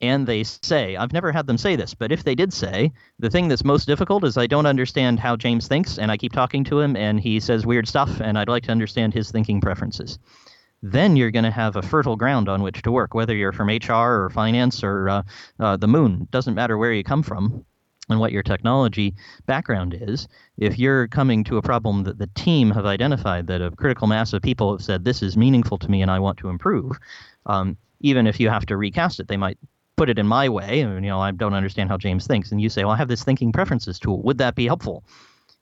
And 0.00 0.26
they 0.26 0.44
say, 0.44 0.96
I've 0.96 1.12
never 1.12 1.32
had 1.32 1.46
them 1.46 1.56
say 1.56 1.76
this, 1.76 1.94
but 1.94 2.12
if 2.12 2.24
they 2.24 2.34
did 2.34 2.52
say, 2.52 2.92
the 3.18 3.30
thing 3.30 3.48
that's 3.48 3.64
most 3.64 3.86
difficult 3.86 4.24
is 4.24 4.36
I 4.36 4.46
don't 4.46 4.66
understand 4.66 5.18
how 5.18 5.36
James 5.36 5.68
thinks, 5.68 5.98
and 5.98 6.10
I 6.10 6.16
keep 6.16 6.32
talking 6.32 6.64
to 6.64 6.80
him, 6.80 6.96
and 6.96 7.18
he 7.18 7.40
says 7.40 7.64
weird 7.64 7.88
stuff, 7.88 8.20
and 8.20 8.38
I'd 8.38 8.48
like 8.48 8.64
to 8.64 8.72
understand 8.72 9.14
his 9.14 9.30
thinking 9.30 9.60
preferences. 9.60 10.18
Then 10.82 11.16
you're 11.16 11.30
going 11.30 11.44
to 11.44 11.50
have 11.50 11.76
a 11.76 11.82
fertile 11.82 12.16
ground 12.16 12.48
on 12.48 12.62
which 12.62 12.82
to 12.82 12.92
work, 12.92 13.14
whether 13.14 13.34
you're 13.34 13.52
from 13.52 13.68
HR 13.68 14.24
or 14.24 14.30
finance 14.30 14.84
or 14.84 15.08
uh, 15.08 15.22
uh, 15.58 15.76
the 15.76 15.88
moon. 15.88 16.28
Doesn't 16.30 16.54
matter 16.54 16.76
where 16.76 16.92
you 16.92 17.02
come 17.02 17.22
from 17.22 17.64
and 18.08 18.20
what 18.20 18.32
your 18.32 18.42
technology 18.42 19.14
background 19.46 19.96
is. 19.98 20.28
If 20.58 20.78
you're 20.78 21.08
coming 21.08 21.42
to 21.44 21.56
a 21.56 21.62
problem 21.62 22.04
that 22.04 22.18
the 22.18 22.28
team 22.28 22.70
have 22.70 22.86
identified, 22.86 23.46
that 23.48 23.62
a 23.62 23.70
critical 23.70 24.06
mass 24.06 24.32
of 24.32 24.42
people 24.42 24.72
have 24.72 24.84
said, 24.84 25.04
this 25.04 25.22
is 25.22 25.36
meaningful 25.36 25.78
to 25.78 25.90
me 25.90 26.02
and 26.02 26.10
I 26.10 26.18
want 26.18 26.38
to 26.38 26.50
improve, 26.50 26.92
um, 27.46 27.76
even 28.00 28.26
if 28.26 28.38
you 28.38 28.48
have 28.50 28.66
to 28.66 28.76
recast 28.76 29.18
it, 29.20 29.28
they 29.28 29.36
might 29.36 29.58
put 29.96 30.08
it 30.08 30.18
in 30.18 30.26
my 30.26 30.48
way, 30.48 30.80
and 30.80 31.04
you 31.04 31.10
know, 31.10 31.20
I 31.20 31.30
don't 31.30 31.54
understand 31.54 31.88
how 31.88 31.96
James 31.96 32.26
thinks, 32.26 32.52
and 32.52 32.60
you 32.60 32.68
say, 32.68 32.84
well, 32.84 32.92
I 32.92 32.96
have 32.96 33.08
this 33.08 33.24
thinking 33.24 33.52
preferences 33.52 33.98
tool. 33.98 34.22
Would 34.22 34.38
that 34.38 34.54
be 34.54 34.66
helpful? 34.66 35.04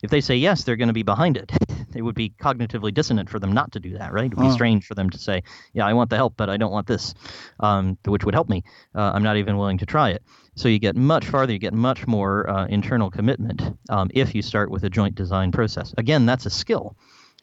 If 0.03 0.11
they 0.11 0.21
say 0.21 0.37
yes, 0.37 0.65
they're 0.65 0.77
going 0.77 0.89
to 0.89 0.95
be 0.95 1.03
behind 1.03 1.37
it. 1.37 1.51
it 1.95 2.03
would 2.03 2.15
be 2.15 2.35
cognitively 2.41 2.93
dissonant 2.93 3.31
for 3.31 3.39
them 3.39 3.53
not 3.53 3.73
to 3.73 3.81
do 3.81 3.97
that, 3.97 4.13
right? 4.13 4.27
It 4.27 4.37
would 4.37 4.43
be 4.43 4.49
oh. 4.49 4.55
strange 4.55 4.87
for 4.87 4.95
them 4.95 5.09
to 5.11 5.19
say, 5.19 5.43
yeah, 5.73 5.87
I 5.87 5.95
want 5.95 6.11
the 6.11 6.17
help, 6.17 6.35
but 6.37 6.51
I 6.51 6.57
don't 6.57 6.73
want 6.73 6.87
this, 6.87 7.15
um, 7.61 7.97
which 8.05 8.25
would 8.25 8.35
help 8.35 8.49
me. 8.49 8.65
Uh, 8.95 9.13
I'm 9.15 9.23
not 9.23 9.37
even 9.37 9.57
willing 9.57 9.79
to 9.79 9.87
try 9.87 10.11
it. 10.11 10.23
So 10.57 10.69
you 10.69 10.79
get 10.79 10.95
much 10.95 11.27
farther, 11.27 11.53
you 11.53 11.59
get 11.59 11.73
much 11.73 12.07
more 12.07 12.49
uh, 12.51 12.67
internal 12.67 13.11
commitment 13.11 13.63
um, 13.89 14.11
if 14.15 14.35
you 14.35 14.43
start 14.43 14.71
with 14.71 14.85
a 14.85 14.91
joint 14.91 15.15
design 15.15 15.53
process. 15.53 15.95
Again, 15.97 16.27
that's 16.27 16.47
a 16.47 16.51
skill 16.51 16.97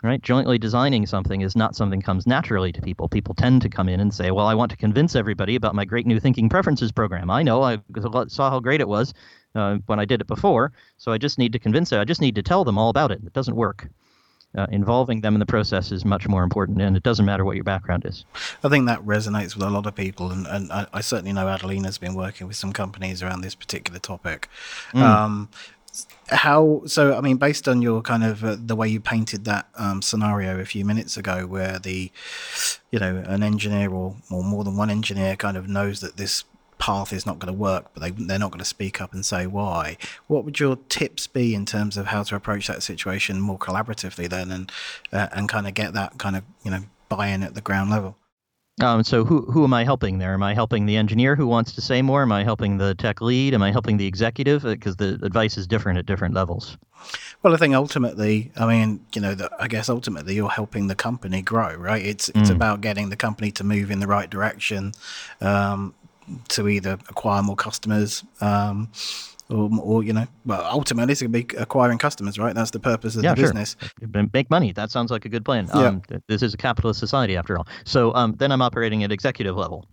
right? 0.03 0.21
Jointly 0.21 0.57
designing 0.57 1.05
something 1.05 1.41
is 1.41 1.55
not 1.55 1.75
something 1.75 2.01
comes 2.01 2.25
naturally 2.25 2.71
to 2.71 2.81
people. 2.81 3.07
People 3.07 3.35
tend 3.35 3.61
to 3.61 3.69
come 3.69 3.89
in 3.89 3.99
and 3.99 4.13
say, 4.13 4.31
"Well, 4.31 4.47
I 4.47 4.53
want 4.53 4.71
to 4.71 4.77
convince 4.77 5.15
everybody 5.15 5.55
about 5.55 5.75
my 5.75 5.85
great 5.85 6.05
new 6.05 6.19
thinking 6.19 6.49
preferences 6.49 6.91
program. 6.91 7.29
I 7.29 7.43
know 7.43 7.61
I 7.61 7.79
saw 8.27 8.49
how 8.49 8.59
great 8.59 8.81
it 8.81 8.87
was 8.87 9.13
uh, 9.55 9.77
when 9.85 9.99
I 9.99 10.05
did 10.05 10.21
it 10.21 10.27
before, 10.27 10.71
so 10.97 11.11
I 11.11 11.17
just 11.17 11.37
need 11.37 11.53
to 11.53 11.59
convince 11.59 11.91
it. 11.91 11.99
I 11.99 12.05
just 12.05 12.21
need 12.21 12.35
to 12.35 12.43
tell 12.43 12.63
them 12.63 12.77
all 12.77 12.89
about 12.89 13.11
it. 13.11 13.21
It 13.25 13.33
doesn't 13.33 13.55
work." 13.55 13.89
Uh, 14.53 14.67
involving 14.69 15.21
them 15.21 15.33
in 15.33 15.39
the 15.39 15.45
process 15.45 15.93
is 15.93 16.03
much 16.03 16.27
more 16.27 16.43
important, 16.43 16.81
and 16.81 16.97
it 16.97 17.03
doesn't 17.03 17.25
matter 17.25 17.45
what 17.45 17.55
your 17.55 17.63
background 17.63 18.05
is. 18.05 18.25
I 18.61 18.67
think 18.67 18.85
that 18.87 18.99
resonates 18.99 19.55
with 19.55 19.63
a 19.63 19.69
lot 19.69 19.85
of 19.85 19.95
people, 19.95 20.29
and, 20.29 20.45
and 20.45 20.69
I, 20.73 20.87
I 20.91 20.99
certainly 20.99 21.31
know 21.31 21.47
Adelina's 21.47 21.97
been 21.97 22.15
working 22.15 22.47
with 22.47 22.57
some 22.57 22.73
companies 22.73 23.23
around 23.23 23.41
this 23.41 23.55
particular 23.55 23.97
topic. 23.97 24.49
Mm. 24.93 25.01
Um, 25.01 25.49
how 26.31 26.81
so 26.85 27.17
i 27.17 27.21
mean 27.21 27.37
based 27.37 27.67
on 27.67 27.81
your 27.81 28.01
kind 28.01 28.23
of 28.23 28.43
uh, 28.43 28.55
the 28.57 28.75
way 28.75 28.87
you 28.87 28.99
painted 28.99 29.45
that 29.45 29.67
um, 29.75 30.01
scenario 30.01 30.59
a 30.59 30.65
few 30.65 30.85
minutes 30.85 31.17
ago 31.17 31.45
where 31.45 31.77
the 31.79 32.11
you 32.91 32.99
know 32.99 33.23
an 33.27 33.43
engineer 33.43 33.91
or, 33.91 34.15
or 34.29 34.43
more 34.43 34.63
than 34.63 34.77
one 34.77 34.89
engineer 34.89 35.35
kind 35.35 35.57
of 35.57 35.67
knows 35.67 35.99
that 35.99 36.17
this 36.17 36.45
path 36.77 37.13
is 37.13 37.25
not 37.25 37.37
going 37.37 37.53
to 37.53 37.59
work 37.59 37.85
but 37.93 38.01
they, 38.01 38.11
they're 38.11 38.39
not 38.39 38.49
going 38.49 38.59
to 38.59 38.65
speak 38.65 38.99
up 38.99 39.13
and 39.13 39.25
say 39.25 39.45
why 39.45 39.97
what 40.27 40.43
would 40.43 40.59
your 40.59 40.77
tips 40.89 41.27
be 41.27 41.53
in 41.53 41.65
terms 41.65 41.95
of 41.95 42.07
how 42.07 42.23
to 42.23 42.35
approach 42.35 42.67
that 42.67 42.81
situation 42.81 43.39
more 43.39 43.59
collaboratively 43.59 44.27
then 44.27 44.51
and 44.51 44.71
uh, 45.11 45.27
and 45.31 45.47
kind 45.47 45.67
of 45.67 45.73
get 45.73 45.93
that 45.93 46.17
kind 46.17 46.35
of 46.35 46.43
you 46.63 46.71
know 46.71 46.81
buy-in 47.07 47.43
at 47.43 47.53
the 47.53 47.61
ground 47.61 47.91
level 47.91 48.15
um, 48.79 49.03
so 49.03 49.25
who 49.25 49.41
who 49.51 49.63
am 49.63 49.73
I 49.73 49.83
helping 49.83 50.17
there? 50.17 50.33
Am 50.33 50.43
I 50.43 50.53
helping 50.53 50.85
the 50.85 50.95
engineer 50.95 51.35
who 51.35 51.45
wants 51.45 51.73
to 51.73 51.81
say 51.81 52.01
more? 52.01 52.21
Am 52.21 52.31
I 52.31 52.43
helping 52.43 52.77
the 52.77 52.95
tech 52.95 53.21
lead? 53.21 53.53
Am 53.53 53.61
I 53.61 53.71
helping 53.71 53.97
the 53.97 54.07
executive? 54.07 54.63
Because 54.63 54.95
uh, 54.95 55.17
the 55.17 55.25
advice 55.25 55.57
is 55.57 55.67
different 55.67 55.99
at 55.99 56.05
different 56.05 56.33
levels. 56.33 56.77
Well, 57.43 57.53
I 57.53 57.57
think 57.57 57.73
ultimately, 57.75 58.51
I 58.55 58.65
mean, 58.65 59.05
you 59.13 59.21
know, 59.21 59.35
the, 59.35 59.51
I 59.59 59.67
guess 59.67 59.89
ultimately 59.89 60.35
you're 60.35 60.49
helping 60.49 60.87
the 60.87 60.95
company 60.95 61.41
grow, 61.41 61.75
right? 61.75 62.03
It's 62.03 62.29
it's 62.29 62.49
mm. 62.49 62.55
about 62.55 62.81
getting 62.81 63.09
the 63.09 63.15
company 63.15 63.51
to 63.51 63.63
move 63.63 63.91
in 63.91 63.99
the 63.99 64.07
right 64.07 64.29
direction, 64.29 64.93
um, 65.41 65.93
to 66.49 66.67
either 66.67 66.93
acquire 67.09 67.43
more 67.43 67.55
customers, 67.55 68.23
um, 68.39 68.89
or, 69.51 69.69
or 69.81 70.03
you 70.03 70.13
know, 70.13 70.27
well, 70.45 70.65
ultimately 70.71 71.11
it's 71.11 71.21
going 71.21 71.31
to 71.31 71.43
be 71.43 71.57
acquiring 71.57 71.97
customers, 71.97 72.37
right? 72.39 72.55
That's 72.55 72.71
the 72.71 72.79
purpose 72.79 73.15
of 73.15 73.23
yeah, 73.23 73.33
the 73.33 73.41
business. 73.41 73.75
Sure. 73.79 74.27
Make 74.33 74.49
money. 74.49 74.71
That 74.71 74.91
sounds 74.91 75.11
like 75.11 75.25
a 75.25 75.29
good 75.29 75.45
plan. 75.45 75.67
Yeah. 75.67 75.87
Um, 75.87 76.01
this 76.27 76.41
is 76.41 76.53
a 76.53 76.57
capitalist 76.57 76.99
society 76.99 77.35
after 77.35 77.57
all. 77.57 77.67
So 77.85 78.13
um, 78.13 78.35
then 78.37 78.51
I'm 78.51 78.61
operating 78.61 79.03
at 79.03 79.11
executive 79.11 79.55
level. 79.55 79.85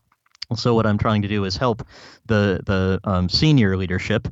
So 0.57 0.75
what 0.75 0.87
I'm 0.87 0.97
trying 0.97 1.23
to 1.23 1.29
do 1.29 1.45
is 1.45 1.57
help 1.57 1.87
the 2.27 2.61
the 2.65 3.01
um, 3.05 3.29
senior 3.29 3.77
leadership 3.77 4.29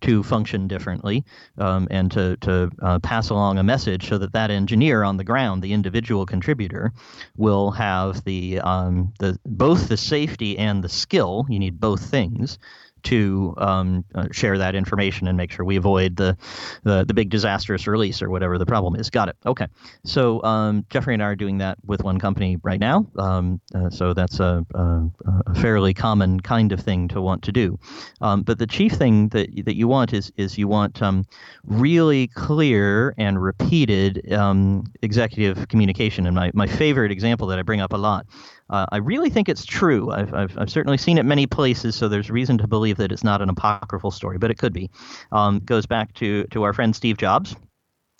to 0.00 0.22
function 0.22 0.66
differently 0.66 1.24
um, 1.58 1.86
and 1.90 2.10
to 2.10 2.36
to 2.38 2.70
uh, 2.82 2.98
pass 2.98 3.30
along 3.30 3.58
a 3.58 3.62
message 3.62 4.08
so 4.08 4.18
that 4.18 4.32
that 4.32 4.50
engineer 4.50 5.04
on 5.04 5.16
the 5.16 5.24
ground, 5.24 5.62
the 5.62 5.72
individual 5.72 6.26
contributor, 6.26 6.92
will 7.36 7.70
have 7.70 8.24
the 8.24 8.60
um, 8.60 9.12
the 9.20 9.38
both 9.46 9.88
the 9.88 9.96
safety 9.96 10.58
and 10.58 10.82
the 10.82 10.88
skill. 10.88 11.46
You 11.48 11.60
need 11.60 11.78
both 11.78 12.02
things 12.10 12.58
to 13.04 13.54
um, 13.58 14.04
uh, 14.14 14.26
share 14.32 14.58
that 14.58 14.74
information 14.74 15.28
and 15.28 15.36
make 15.36 15.50
sure 15.52 15.64
we 15.64 15.76
avoid 15.76 16.16
the, 16.16 16.36
the, 16.84 17.04
the 17.04 17.14
big 17.14 17.30
disastrous 17.30 17.86
release 17.86 18.22
or 18.22 18.30
whatever 18.30 18.58
the 18.58 18.66
problem 18.66 18.96
is. 18.96 19.10
Got 19.10 19.28
it. 19.28 19.36
Okay. 19.46 19.66
So 20.04 20.42
um, 20.42 20.84
Jeffrey 20.90 21.14
and 21.14 21.22
I 21.22 21.26
are 21.26 21.36
doing 21.36 21.58
that 21.58 21.78
with 21.84 22.02
one 22.02 22.18
company 22.18 22.56
right 22.62 22.80
now. 22.80 23.06
Um, 23.18 23.60
uh, 23.74 23.90
so 23.90 24.14
that's 24.14 24.40
a, 24.40 24.64
a, 24.74 25.10
a, 25.46 25.54
fairly 25.60 25.92
common 25.92 26.40
kind 26.40 26.72
of 26.72 26.80
thing 26.80 27.08
to 27.08 27.20
want 27.20 27.42
to 27.44 27.52
do. 27.52 27.78
Um, 28.20 28.42
but 28.42 28.58
the 28.58 28.66
chief 28.66 28.92
thing 28.92 29.28
that 29.28 29.48
that 29.64 29.76
you 29.76 29.88
want 29.88 30.12
is 30.12 30.32
is 30.36 30.56
you 30.56 30.68
want 30.68 31.02
um, 31.02 31.24
really 31.64 32.28
clear 32.28 33.14
and 33.18 33.42
repeated 33.42 34.32
um, 34.32 34.84
executive 35.02 35.68
communication. 35.68 36.26
And 36.26 36.34
my, 36.34 36.50
my 36.54 36.66
favorite 36.66 37.12
example 37.12 37.46
that 37.48 37.58
I 37.58 37.62
bring 37.62 37.80
up 37.80 37.92
a 37.92 37.96
lot 37.96 38.26
uh, 38.70 38.86
I 38.92 38.98
really 38.98 39.30
think 39.30 39.48
it's 39.48 39.64
true. 39.64 40.10
I've, 40.10 40.32
I've, 40.32 40.56
I've, 40.56 40.70
certainly 40.70 40.96
seen 40.96 41.18
it 41.18 41.24
many 41.24 41.46
places, 41.46 41.96
so 41.96 42.08
there's 42.08 42.30
reason 42.30 42.56
to 42.58 42.68
believe 42.68 42.96
that 42.98 43.10
it's 43.10 43.24
not 43.24 43.42
an 43.42 43.48
apocryphal 43.48 44.12
story, 44.12 44.38
but 44.38 44.50
it 44.50 44.58
could 44.58 44.72
be. 44.72 44.88
Um, 45.32 45.58
goes 45.60 45.86
back 45.86 46.14
to, 46.14 46.44
to 46.44 46.62
our 46.62 46.72
friend 46.72 46.94
Steve 46.94 47.18
Jobs, 47.18 47.56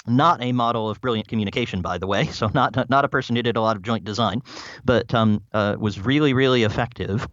not 0.07 0.43
a 0.43 0.53
model 0.53 0.89
of 0.89 1.01
brilliant 1.01 1.29
communication, 1.29 1.83
by 1.83 1.99
the 1.99 2.07
way. 2.07 2.29
So 2.41 2.49
not 2.55 2.89
not 2.89 3.05
a 3.05 3.09
person 3.09 3.37
who 3.37 3.43
did 3.43 3.57
a 3.57 3.61
lot 3.61 3.77
of 3.77 3.83
joint 3.83 4.05
design, 4.05 4.41
but 4.85 5.13
um, 5.15 5.43
uh, 5.53 5.77
was 5.79 6.01
really 6.01 6.33
really 6.33 6.63
effective 6.63 7.29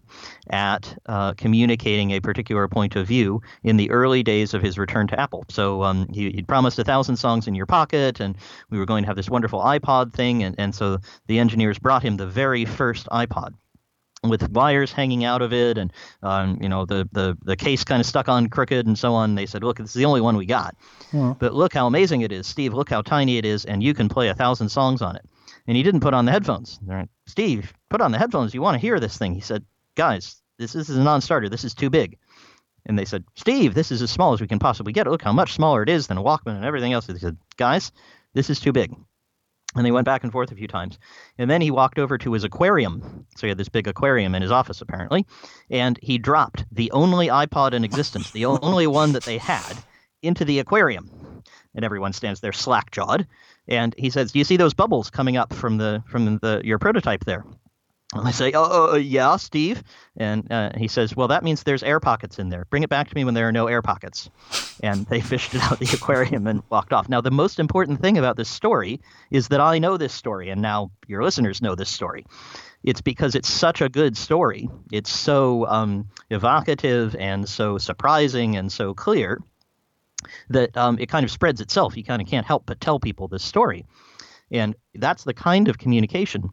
at 0.50 0.98
uh, 1.06 1.34
communicating 1.34 2.12
a 2.12 2.20
particular 2.20 2.68
point 2.68 2.98
of 2.98 3.08
view 3.08 3.42
in 3.64 3.78
the 3.78 3.90
early 3.90 4.22
days 4.22 4.54
of 4.54 4.62
his 4.62 4.78
return 4.78 5.08
to 5.08 5.20
Apple. 5.20 5.46
So 5.50 5.84
um, 5.84 6.08
he, 6.14 6.30
would 6.36 6.48
promised 6.48 6.78
a 6.80 6.84
thousand 6.84 7.18
songs 7.18 7.48
in 7.48 7.56
your 7.56 7.68
pocket, 7.68 8.20
and 8.20 8.36
we 8.70 8.80
were 8.80 8.86
going 8.86 9.04
to 9.04 9.08
have 9.08 9.16
this 9.16 9.30
wonderful 9.30 9.62
iPod 9.62 10.14
thing, 10.14 10.44
and, 10.44 10.56
and 10.58 10.76
so 10.76 10.98
the 11.28 11.40
engineers 11.40 11.80
brought 11.80 12.04
him 12.04 12.18
the 12.18 12.28
very 12.28 12.66
first 12.66 13.08
iPod 13.08 13.54
with 14.24 14.50
wires 14.50 14.92
hanging 14.92 15.24
out 15.24 15.42
of 15.42 15.54
it 15.54 15.78
and 15.78 15.94
um, 16.24 16.58
you 16.62 16.68
know 16.68 16.86
the, 16.86 17.08
the, 17.12 17.38
the 17.44 17.56
case 17.56 17.84
kind 17.84 18.00
of 18.00 18.06
stuck 18.06 18.28
on 18.28 18.48
crooked 18.50 18.88
and 18.88 18.98
so 18.98 19.14
on. 19.14 19.36
They 19.36 19.46
said 19.46 19.64
look 19.64 19.78
this 19.78 19.90
is 19.90 19.94
the 19.94 20.06
only 20.06 20.22
one 20.22 20.38
we 20.38 20.46
got. 20.46 20.76
Yeah. 21.14 21.36
but 21.38 21.54
look 21.54 21.74
how 21.74 21.88
amazing 21.88 22.22
it 22.22 22.32
is 22.32 22.48
steve 22.48 22.74
look 22.74 22.90
how 22.90 23.02
tiny 23.02 23.38
it 23.38 23.46
is 23.46 23.64
and 23.66 23.82
you 23.82 23.94
can 23.94 24.10
play 24.10 24.30
a 24.30 24.34
thousand 24.36 24.70
songs 24.70 25.02
on 25.02 25.16
it. 25.16 25.26
And 25.68 25.76
he 25.76 25.84
didn't 25.84 26.00
put 26.00 26.14
on 26.14 26.26
the 26.26 26.32
headphones. 26.32 26.80
Like, 26.86 27.10
steve 27.26 27.74
put 27.90 28.00
on 28.00 28.12
the 28.12 28.18
headphones. 28.18 28.54
You 28.54 28.62
want 28.62 28.76
to 28.76 28.80
hear 28.80 29.00
this 29.00 29.18
thing. 29.18 29.34
He 29.34 29.42
said 29.42 29.64
guys 29.96 30.42
this, 30.58 30.74
this 30.74 30.90
is 30.90 30.98
a 30.98 31.04
non-starter. 31.04 31.50
This 31.50 31.64
is 31.64 31.76
too 31.76 31.90
big. 31.90 32.18
And 32.86 32.98
they 32.98 33.06
said 33.06 33.24
steve 33.36 33.74
this 33.74 33.92
is 33.92 34.02
as 34.02 34.10
small 34.10 34.34
as 34.34 34.42
we 34.42 34.48
can 34.48 34.60
possibly 34.60 34.94
get. 34.94 35.08
Look 35.08 35.22
how 35.22 35.34
much 35.34 35.54
smaller 35.54 35.84
it 35.84 35.90
is 35.90 36.08
than 36.08 36.18
a 36.18 36.24
walkman 36.24 36.56
and 36.56 36.66
everything 36.66 36.94
else. 36.94 37.06
He 37.08 37.18
said 37.18 37.38
guys 37.58 37.92
this 38.34 38.50
is 38.50 38.60
too 38.60 38.72
big 38.72 38.96
and 39.76 39.86
they 39.86 39.92
went 39.92 40.06
back 40.06 40.24
and 40.24 40.32
forth 40.32 40.52
a 40.52 40.56
few 40.56 40.68
times. 40.68 40.98
And 41.38 41.50
then 41.50 41.62
he 41.62 41.72
walked 41.72 42.00
over 42.00 42.18
to 42.18 42.34
his 42.34 42.44
aquarium. 42.44 43.26
So 43.36 43.48
he 43.48 43.50
had 43.50 43.58
this 43.58 43.70
big 43.70 43.88
aquarium 43.88 44.34
in 44.34 44.42
his 44.42 44.52
office, 44.52 44.82
apparently. 44.82 45.26
And 45.70 46.00
he 46.02 46.18
dropped 46.18 46.66
the 46.72 46.92
only 46.92 47.28
iPod 47.28 47.74
in 47.74 47.84
existence, 47.84 48.32
the 48.32 48.46
only 48.46 48.88
one 48.88 49.12
that 49.14 49.26
they 49.26 49.38
had, 49.38 49.74
into 50.22 50.46
the 50.46 50.60
aquarium. 50.60 51.44
And 51.76 51.86
everyone 51.86 52.14
stands 52.14 52.40
there 52.40 52.54
slack 52.54 52.92
jawed. 52.92 53.28
And 53.68 53.94
he 53.98 54.10
says, 54.10 54.32
Do 54.32 54.40
you 54.40 54.46
see 54.46 54.58
those 54.58 54.74
bubbles 54.74 55.10
coming 55.10 55.38
up 55.38 55.54
from 55.54 55.78
the 55.78 56.04
from 56.08 56.38
the 56.40 56.62
your 56.64 56.80
prototype 56.80 57.26
there? 57.26 57.44
And 58.14 58.26
I 58.26 58.32
say, 58.32 58.54
oh, 58.56 58.94
uh, 58.94 58.96
yeah, 58.96 59.36
Steve. 59.36 59.84
And 60.16 60.50
uh, 60.50 60.72
he 60.78 60.88
says, 60.88 61.14
well, 61.14 61.28
that 61.28 61.44
means 61.44 61.64
there's 61.64 61.84
air 61.84 62.00
pockets 62.00 62.40
in 62.40 62.48
there. 62.48 62.64
Bring 62.70 62.84
it 62.84 62.90
back 62.90 63.10
to 63.10 63.16
me 63.16 63.26
when 63.26 63.34
there 63.34 63.50
are 63.50 63.52
no 63.52 63.68
air 63.68 63.82
pockets. 63.82 64.30
And 64.82 65.06
they 65.08 65.20
fished 65.32 65.54
it 65.54 65.62
out 65.62 65.74
of 65.74 65.80
the 65.80 65.94
aquarium 65.94 66.48
and 66.48 66.64
walked 66.70 66.94
off. 66.94 67.10
Now, 67.10 67.20
the 67.20 67.32
most 67.32 67.60
important 67.60 68.02
thing 68.02 68.18
about 68.18 68.38
this 68.38 68.48
story 68.48 69.02
is 69.30 69.50
that 69.50 69.60
I 69.60 69.80
know 69.80 69.98
this 69.98 70.14
story, 70.14 70.50
and 70.50 70.62
now 70.62 70.92
your 71.08 71.22
listeners 71.22 71.62
know 71.62 71.76
this 71.76 71.90
story. 71.90 72.26
It's 72.84 73.02
because 73.02 73.36
it's 73.36 73.50
such 73.50 73.82
a 73.82 73.90
good 73.90 74.16
story. 74.16 74.70
It's 74.90 75.12
so 75.12 75.68
um, 75.68 76.08
evocative 76.30 77.14
and 77.20 77.48
so 77.50 77.78
surprising 77.78 78.56
and 78.56 78.72
so 78.72 78.94
clear 78.94 79.42
that 80.50 80.78
um, 80.78 80.98
it 80.98 81.10
kind 81.10 81.26
of 81.26 81.32
spreads 81.32 81.60
itself. 81.60 81.98
You 81.98 82.06
kind 82.06 82.22
of 82.22 82.28
can't 82.30 82.46
help 82.46 82.66
but 82.66 82.80
tell 82.80 83.00
people 83.00 83.28
this 83.28 83.44
story. 83.44 83.86
And 84.50 84.76
that's 84.96 85.26
the 85.26 85.34
kind 85.34 85.68
of 85.68 85.78
communication 85.78 86.52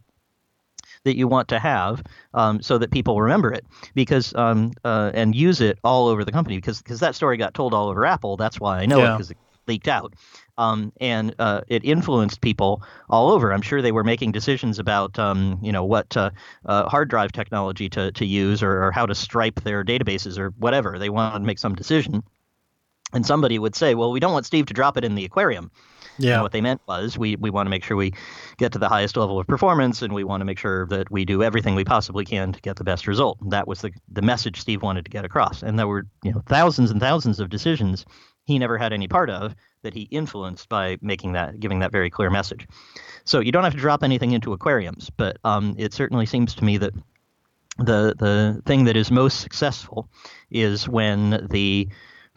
that 1.05 1.17
you 1.17 1.29
want 1.29 1.49
to 1.49 1.59
have 1.59 2.03
um, 2.35 2.61
so 2.61 2.79
that 2.79 2.91
people 2.91 3.21
remember 3.21 3.53
it 3.53 3.65
because 3.95 4.35
um, 4.35 4.73
uh, 4.85 5.11
and 5.15 5.35
use 5.35 5.61
it 5.61 5.79
all 5.85 6.09
over 6.09 6.25
the 6.25 6.33
company 6.33 6.57
because 6.57 6.83
because 6.83 7.01
that 7.01 7.15
story 7.15 7.37
got 7.37 7.55
told 7.55 7.73
all 7.73 7.89
over 7.89 8.05
Apple. 8.05 8.37
That's 8.37 8.59
why 8.59 8.81
I 8.81 8.87
know 8.87 8.99
yeah. 8.99 9.15
it 9.15 9.17
because 9.17 9.31
it 9.31 9.37
leaked 9.67 9.89
out. 9.89 10.15
Um, 10.57 10.93
and 11.01 11.35
uh, 11.39 11.63
it 11.69 11.85
influenced 11.85 12.41
people 12.41 12.83
all 13.11 13.31
over. 13.33 13.53
I'm 13.53 13.63
sure 13.63 13.83
they 13.83 13.93
were 13.93 14.05
making 14.05 14.33
decisions 14.33 14.79
about, 14.79 15.19
um, 15.19 15.59
you 15.63 15.73
know, 15.73 15.85
what 15.85 16.17
uh, 16.17 16.31
uh, 16.67 16.89
hard 16.89 17.09
drive 17.09 17.33
technology 17.33 17.89
to, 17.91 18.13
to 18.13 18.25
use 18.25 18.63
or, 18.63 18.85
or, 18.85 18.93
how 18.93 19.05
to 19.05 19.17
stripe 19.17 19.63
their 19.63 19.83
databases 19.85 20.39
or 20.39 20.51
whatever. 20.51 20.99
They 20.99 21.11
wanted 21.11 21.41
to 21.41 21.45
make 21.45 21.59
some 21.59 21.75
decision, 21.75 22.23
and 23.13 23.27
somebody 23.27 23.59
would 23.59 23.75
say, 23.75 23.97
"Well, 23.97 24.13
we 24.13 24.21
don't 24.21 24.33
want 24.33 24.47
Steve 24.47 24.67
to 24.67 24.75
drop 24.75 24.97
it 24.97 25.05
in 25.05 25.17
the 25.17 25.25
aquarium." 25.25 25.73
Yeah. 26.19 26.35
And 26.35 26.43
what 26.43 26.53
they 26.53 26.61
meant 26.61 26.81
was 26.87 27.19
we, 27.19 27.37
we 27.37 27.51
want 27.51 27.67
to 27.67 27.71
make 27.71 27.85
sure 27.85 27.97
we 27.97 28.13
get 28.57 28.73
to 28.73 28.79
the 28.79 28.89
highest 28.89 29.17
level 29.17 29.39
of 29.39 29.47
performance 29.47 30.03
and 30.03 30.13
we 30.13 30.25
want 30.25 30.41
to 30.41 30.45
make 30.45 30.59
sure 30.59 30.87
that 30.87 31.11
we 31.11 31.25
do 31.25 31.43
everything 31.43 31.75
we 31.75 31.85
possibly 31.85 32.25
can 32.25 32.53
to 32.53 32.61
get 32.61 32.77
the 32.77 32.85
best 32.85 33.07
result. 33.07 33.39
That 33.51 33.67
was 33.67 33.81
the, 33.81 33.91
the 34.11 34.23
message 34.23 34.61
Steve 34.61 34.83
wanted 34.83 35.05
to 35.05 35.11
get 35.11 35.25
across. 35.25 35.63
And 35.63 35.79
there 35.79 35.89
were 35.89 36.07
you 36.23 36.33
know 36.33 36.43
thousands 36.47 36.91
and 36.91 37.01
thousands 37.01 37.41
of 37.41 37.51
decisions 37.51 38.05
he 38.45 38.59
never 38.59 38.77
had 38.79 38.93
any 38.93 39.09
part 39.09 39.31
of 39.31 39.55
that 39.83 39.95
he 39.95 40.03
influenced 40.03 40.69
by 40.69 40.99
making 41.01 41.33
that 41.33 41.59
giving 41.59 41.81
that 41.81 41.93
very 41.93 42.11
clear 42.11 42.31
message. 42.31 42.67
So 43.25 43.41
you 43.41 43.53
don't 43.53 43.65
have 43.65 43.75
to 43.75 43.79
drop 43.79 44.03
anything 44.03 44.33
into 44.33 44.53
aquariums, 44.53 45.11
but 45.17 45.39
um, 45.45 45.75
it 45.79 45.95
certainly 45.95 46.27
seems 46.27 46.55
to 46.57 46.65
me 46.65 46.77
that 46.79 46.93
the 47.79 48.15
the 48.19 48.63
thing 48.67 48.85
that 48.85 48.97
is 48.97 49.11
most 49.11 49.41
successful 49.41 50.09
is 50.51 50.89
when 50.89 51.47
the 51.51 51.89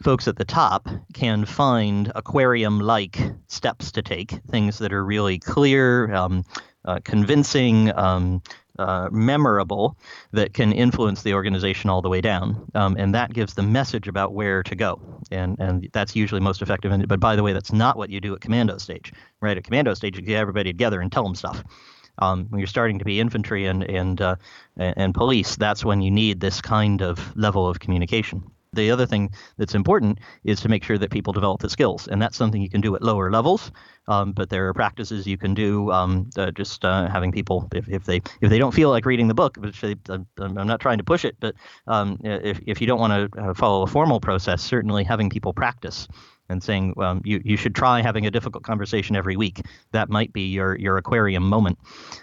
folks 0.02 0.28
at 0.28 0.36
the 0.36 0.44
top 0.44 0.88
can 1.12 1.44
find 1.44 2.12
aquarium 2.14 2.80
like 2.80 3.18
steps 3.48 3.92
to 3.92 4.02
take, 4.02 4.30
things 4.50 4.78
that 4.78 4.92
are 4.92 5.04
really 5.04 5.38
clear, 5.38 6.12
um, 6.14 6.44
uh, 6.84 7.00
convincing, 7.04 7.92
um, 7.96 8.42
uh, 8.78 9.08
memorable, 9.10 9.96
that 10.32 10.54
can 10.54 10.72
influence 10.72 11.22
the 11.22 11.34
organization 11.34 11.90
all 11.90 12.00
the 12.00 12.08
way 12.08 12.20
down. 12.20 12.70
Um, 12.76 12.96
and 12.96 13.12
that 13.12 13.32
gives 13.32 13.54
the 13.54 13.62
message 13.62 14.06
about 14.06 14.34
where 14.34 14.62
to 14.62 14.76
go. 14.76 15.00
And, 15.32 15.58
and 15.58 15.88
that's 15.92 16.14
usually 16.14 16.40
most 16.40 16.62
effective. 16.62 16.92
But 17.08 17.18
by 17.18 17.34
the 17.34 17.42
way, 17.42 17.52
that's 17.52 17.72
not 17.72 17.96
what 17.96 18.10
you 18.10 18.20
do 18.20 18.34
at 18.34 18.40
commando 18.40 18.78
stage, 18.78 19.12
right? 19.40 19.56
At 19.56 19.64
commando 19.64 19.94
stage, 19.94 20.16
you 20.16 20.22
get 20.22 20.38
everybody 20.38 20.70
together 20.70 21.00
and 21.00 21.10
tell 21.10 21.24
them 21.24 21.34
stuff. 21.34 21.64
Um, 22.20 22.46
when 22.50 22.60
you're 22.60 22.66
starting 22.66 22.98
to 22.98 23.04
be 23.04 23.20
infantry 23.20 23.66
and 23.66 23.84
and 23.84 24.20
uh, 24.20 24.34
and 24.76 25.14
police, 25.14 25.54
that's 25.54 25.84
when 25.84 26.02
you 26.02 26.10
need 26.10 26.40
this 26.40 26.60
kind 26.60 27.00
of 27.00 27.36
level 27.36 27.68
of 27.68 27.78
communication. 27.78 28.42
The 28.72 28.90
other 28.90 29.06
thing 29.06 29.30
that's 29.56 29.74
important 29.74 30.18
is 30.44 30.60
to 30.60 30.68
make 30.68 30.84
sure 30.84 30.98
that 30.98 31.10
people 31.10 31.32
develop 31.32 31.60
the 31.60 31.70
skills, 31.70 32.06
and 32.08 32.20
that's 32.20 32.36
something 32.36 32.60
you 32.60 32.68
can 32.68 32.80
do 32.80 32.94
at 32.94 33.02
lower 33.02 33.30
levels. 33.30 33.72
Um, 34.08 34.32
but 34.32 34.48
there 34.50 34.68
are 34.68 34.74
practices 34.74 35.26
you 35.26 35.36
can 35.38 35.54
do, 35.54 35.90
um, 35.90 36.30
uh, 36.36 36.50
just 36.50 36.84
uh, 36.84 37.08
having 37.08 37.32
people, 37.32 37.68
if, 37.74 37.88
if 37.88 38.04
they 38.04 38.22
if 38.40 38.50
they 38.50 38.58
don't 38.58 38.74
feel 38.74 38.90
like 38.90 39.04
reading 39.04 39.28
the 39.28 39.34
book, 39.34 39.56
which 39.58 39.80
they, 39.80 39.96
I'm 40.08 40.26
not 40.54 40.80
trying 40.80 40.98
to 40.98 41.04
push 41.04 41.24
it, 41.24 41.36
but 41.40 41.54
um, 41.86 42.18
if 42.24 42.60
if 42.66 42.80
you 42.80 42.86
don't 42.86 43.00
want 43.00 43.32
to 43.32 43.40
uh, 43.40 43.54
follow 43.54 43.82
a 43.82 43.86
formal 43.86 44.20
process, 44.20 44.62
certainly 44.62 45.04
having 45.04 45.30
people 45.30 45.52
practice 45.52 46.08
and 46.48 46.62
saying 46.62 46.94
um, 46.98 47.20
you, 47.24 47.40
you 47.44 47.56
should 47.56 47.74
try 47.74 48.00
having 48.00 48.26
a 48.26 48.30
difficult 48.30 48.64
conversation 48.64 49.16
every 49.16 49.36
week. 49.36 49.60
That 49.92 50.08
might 50.08 50.32
be 50.32 50.48
your, 50.48 50.76
your 50.76 50.96
aquarium 50.96 51.42
moment, 51.42 51.78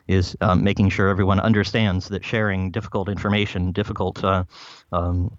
is 0.08 0.36
um, 0.42 0.64
making 0.64 0.90
sure 0.90 1.10
everyone 1.10 1.40
understands 1.40 2.10
that 2.10 2.26
sharing 2.26 2.72
difficult 2.72 3.10
information, 3.10 3.72
difficult 3.72 4.24
uh, 4.24 4.44
um, 4.92 5.38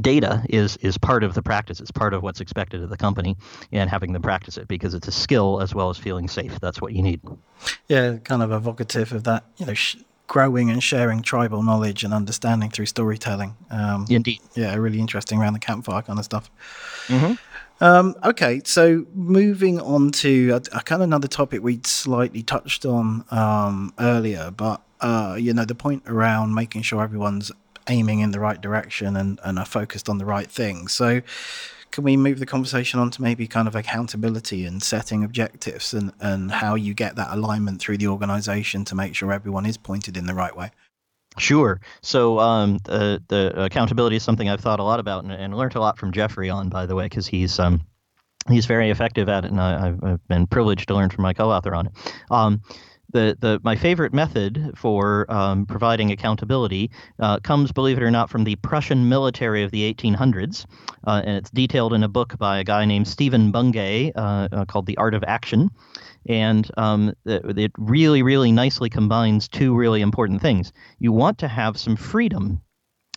data 0.00 0.44
is 0.48 0.76
is 0.78 0.96
part 0.98 1.24
of 1.24 1.34
the 1.34 1.42
practice. 1.42 1.80
It's 1.80 1.90
part 1.90 2.14
of 2.14 2.22
what's 2.22 2.40
expected 2.40 2.82
of 2.82 2.90
the 2.90 2.96
company, 2.96 3.36
and 3.72 3.90
having 3.90 4.12
them 4.12 4.22
practice 4.22 4.56
it 4.56 4.68
because 4.68 4.94
it's 4.94 5.08
a 5.08 5.12
skill 5.12 5.60
as 5.60 5.74
well 5.74 5.90
as 5.90 5.98
feeling 5.98 6.28
safe. 6.28 6.58
That's 6.60 6.80
what 6.80 6.92
you 6.92 7.02
need. 7.02 7.20
Yeah, 7.88 8.18
kind 8.18 8.42
of 8.42 8.52
evocative 8.52 9.12
of 9.12 9.24
that. 9.24 9.44
You 9.56 9.66
know. 9.66 9.74
Sh- 9.74 9.96
growing 10.26 10.70
and 10.70 10.80
sharing 10.80 11.22
tribal 11.22 11.60
knowledge 11.60 12.04
and 12.04 12.14
understanding 12.14 12.70
through 12.70 12.86
storytelling. 12.86 13.56
Um, 13.68 14.06
Indeed. 14.08 14.38
Yeah, 14.54 14.72
really 14.76 15.00
interesting 15.00 15.40
around 15.40 15.54
the 15.54 15.58
campfire 15.58 16.02
kind 16.02 16.20
of 16.20 16.24
stuff. 16.24 16.48
Mm-hmm. 17.08 17.34
Um, 17.82 18.14
okay, 18.22 18.60
so 18.64 19.06
moving 19.12 19.80
on 19.80 20.12
to 20.12 20.50
a, 20.50 20.56
a, 20.56 20.82
kind 20.82 21.02
of 21.02 21.08
another 21.08 21.26
topic 21.26 21.64
we'd 21.64 21.84
slightly 21.84 22.44
touched 22.44 22.86
on 22.86 23.24
um, 23.32 23.92
earlier, 23.98 24.52
but 24.52 24.82
uh, 25.00 25.36
you 25.36 25.52
know 25.52 25.64
the 25.64 25.74
point 25.74 26.04
around 26.06 26.54
making 26.54 26.82
sure 26.82 27.02
everyone's 27.02 27.50
aiming 27.90 28.20
in 28.20 28.30
the 28.30 28.40
right 28.40 28.60
direction 28.60 29.16
and, 29.16 29.38
and 29.44 29.58
are 29.58 29.66
focused 29.66 30.08
on 30.08 30.18
the 30.18 30.24
right 30.24 30.50
things. 30.50 30.92
So, 30.92 31.20
can 31.90 32.04
we 32.04 32.16
move 32.16 32.38
the 32.38 32.46
conversation 32.46 33.00
on 33.00 33.10
to 33.10 33.22
maybe 33.22 33.48
kind 33.48 33.66
of 33.66 33.74
accountability 33.74 34.64
and 34.64 34.80
setting 34.80 35.24
objectives 35.24 35.92
and, 35.92 36.12
and 36.20 36.52
how 36.52 36.76
you 36.76 36.94
get 36.94 37.16
that 37.16 37.28
alignment 37.32 37.80
through 37.80 37.98
the 37.98 38.06
organization 38.06 38.84
to 38.84 38.94
make 38.94 39.16
sure 39.16 39.32
everyone 39.32 39.66
is 39.66 39.76
pointed 39.76 40.16
in 40.16 40.26
the 40.26 40.34
right 40.34 40.56
way? 40.56 40.70
Sure. 41.38 41.80
So 42.02 42.38
um, 42.38 42.78
the 42.84 43.22
the 43.28 43.64
accountability 43.64 44.16
is 44.16 44.22
something 44.22 44.48
I've 44.48 44.60
thought 44.60 44.80
a 44.80 44.84
lot 44.84 45.00
about 45.00 45.24
and, 45.24 45.32
and 45.32 45.56
learned 45.56 45.76
a 45.76 45.80
lot 45.80 45.98
from 45.98 46.12
Jeffrey 46.12 46.50
on, 46.50 46.68
by 46.68 46.86
the 46.86 46.94
way, 46.94 47.06
because 47.06 47.26
he's 47.26 47.58
um, 47.58 47.80
he's 48.48 48.66
very 48.66 48.90
effective 48.90 49.28
at 49.28 49.44
it, 49.44 49.50
and 49.50 49.60
I, 49.60 49.86
have 50.08 50.28
been 50.28 50.46
privileged 50.46 50.88
to 50.88 50.94
learn 50.94 51.10
from 51.10 51.22
my 51.22 51.32
co-author 51.32 51.74
on 51.74 51.86
it. 51.86 51.92
Um, 52.30 52.62
the, 53.12 53.36
the 53.40 53.60
my 53.62 53.76
favorite 53.76 54.12
method 54.12 54.72
for 54.76 55.30
um, 55.32 55.66
providing 55.66 56.10
accountability 56.10 56.90
uh, 57.18 57.38
comes, 57.40 57.72
believe 57.72 57.98
it 57.98 58.02
or 58.02 58.10
not, 58.10 58.30
from 58.30 58.44
the 58.44 58.56
Prussian 58.56 59.08
military 59.08 59.62
of 59.62 59.70
the 59.70 59.92
1800s, 59.92 60.66
uh, 61.06 61.22
and 61.24 61.36
it's 61.36 61.50
detailed 61.50 61.92
in 61.92 62.02
a 62.02 62.08
book 62.08 62.38
by 62.38 62.58
a 62.58 62.64
guy 62.64 62.84
named 62.84 63.08
Stephen 63.08 63.52
Bungay 63.52 64.12
uh, 64.14 64.48
uh 64.52 64.64
called 64.64 64.86
The 64.86 64.96
Art 64.96 65.14
of 65.14 65.24
Action 65.26 65.70
and 66.28 66.70
um, 66.76 67.14
it 67.24 67.72
really, 67.78 68.22
really 68.22 68.52
nicely 68.52 68.90
combines 68.90 69.48
two 69.48 69.74
really 69.74 70.00
important 70.00 70.42
things. 70.42 70.72
You 70.98 71.12
want 71.12 71.38
to 71.38 71.48
have 71.48 71.78
some 71.78 71.96
freedom. 71.96 72.60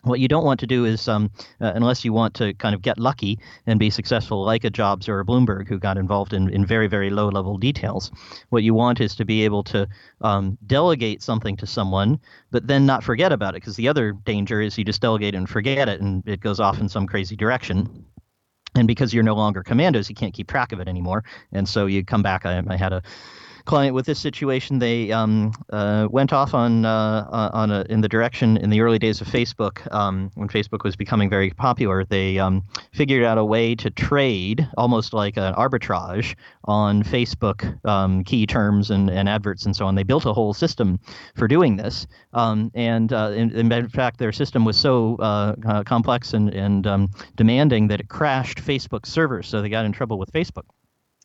What 0.03 0.19
you 0.19 0.27
don't 0.27 0.43
want 0.43 0.59
to 0.59 0.67
do 0.67 0.85
is, 0.85 1.07
um, 1.07 1.31
uh, 1.61 1.71
unless 1.75 2.03
you 2.03 2.11
want 2.13 2.33
to 2.35 2.53
kind 2.55 2.75
of 2.75 2.81
get 2.81 2.99
lucky 2.99 3.39
and 3.65 3.79
be 3.79 3.89
successful, 3.89 4.43
like 4.43 4.63
a 4.63 4.69
Jobs 4.69 5.07
or 5.07 5.19
a 5.19 5.25
Bloomberg 5.25 5.67
who 5.67 5.79
got 5.79 5.97
involved 5.97 6.33
in, 6.33 6.49
in 6.49 6.65
very, 6.65 6.87
very 6.87 7.09
low 7.09 7.29
level 7.29 7.57
details, 7.57 8.11
what 8.49 8.63
you 8.63 8.73
want 8.73 8.99
is 8.99 9.15
to 9.15 9.25
be 9.25 9.45
able 9.45 9.63
to 9.63 9.87
um, 10.21 10.57
delegate 10.67 11.23
something 11.23 11.55
to 11.57 11.65
someone, 11.65 12.19
but 12.51 12.67
then 12.67 12.85
not 12.85 13.03
forget 13.03 13.31
about 13.31 13.55
it. 13.55 13.61
Because 13.61 13.77
the 13.77 13.87
other 13.87 14.11
danger 14.11 14.61
is 14.61 14.77
you 14.77 14.83
just 14.83 15.01
delegate 15.01 15.35
and 15.35 15.49
forget 15.49 15.87
it, 15.87 16.01
and 16.01 16.27
it 16.27 16.41
goes 16.41 16.59
off 16.59 16.79
in 16.79 16.89
some 16.89 17.07
crazy 17.07 17.35
direction 17.35 18.05
and 18.75 18.87
because 18.87 19.13
you're 19.13 19.23
no 19.23 19.35
longer 19.35 19.63
commandos, 19.63 20.09
you 20.09 20.15
can't 20.15 20.33
keep 20.33 20.47
track 20.47 20.71
of 20.71 20.79
it 20.79 20.87
anymore. 20.87 21.23
And 21.51 21.67
so 21.67 21.85
you 21.85 22.03
come 22.03 22.23
back. 22.23 22.45
I, 22.45 22.63
I 22.67 22.75
had 22.75 22.93
a 22.93 23.03
client 23.65 23.95
with 23.95 24.05
this 24.05 24.19
situation, 24.19 24.79
they 24.79 25.11
um, 25.11 25.51
uh, 25.71 26.07
went 26.09 26.33
off 26.33 26.53
on 26.53 26.85
uh, 26.85 27.27
uh, 27.31 27.49
on 27.53 27.71
a, 27.71 27.85
in 27.89 28.01
the 28.01 28.09
direction 28.09 28.57
in 28.57 28.69
the 28.69 28.81
early 28.81 28.99
days 28.99 29.21
of 29.21 29.27
Facebook 29.27 29.91
um, 29.93 30.31
when 30.35 30.49
Facebook 30.49 30.83
was 30.83 30.95
becoming 30.95 31.29
very 31.29 31.51
popular. 31.51 32.03
They 32.03 32.39
um, 32.39 32.63
figured 32.91 33.23
out 33.23 33.37
a 33.37 33.45
way 33.45 33.75
to 33.75 33.89
trade 33.89 34.67
almost 34.77 35.13
like 35.13 35.37
an 35.37 35.53
arbitrage 35.53 36.35
on 36.65 37.03
Facebook 37.03 37.85
um, 37.85 38.23
key 38.23 38.45
terms 38.45 38.91
and, 38.91 39.09
and 39.09 39.29
adverts 39.29 39.65
and 39.65 39.75
so 39.75 39.85
on. 39.85 39.95
They 39.95 40.03
built 40.03 40.25
a 40.25 40.33
whole 40.33 40.53
system 40.53 40.99
for 41.35 41.47
doing 41.47 41.77
this, 41.77 42.07
um, 42.33 42.71
and 42.73 43.11
uh, 43.13 43.31
in, 43.33 43.51
in, 43.51 43.89
fact, 43.89 44.19
their 44.19 44.31
system 44.31 44.65
was 44.65 44.77
so 44.77 45.15
uh, 45.19 45.55
uh, 45.65 45.83
complex 45.83 46.33
and 46.33 46.49
and 46.49 46.85
um, 46.87 47.11
demanding 47.35 47.87
that 47.87 47.99
it 47.99 48.09
crashed 48.09 48.59
Facebook 48.59 49.05
servers. 49.05 49.47
So 49.47 49.61
they 49.61 49.69
got 49.69 49.85
in 49.85 49.91
trouble 49.91 50.17
with 50.17 50.31
Facebook. 50.31 50.63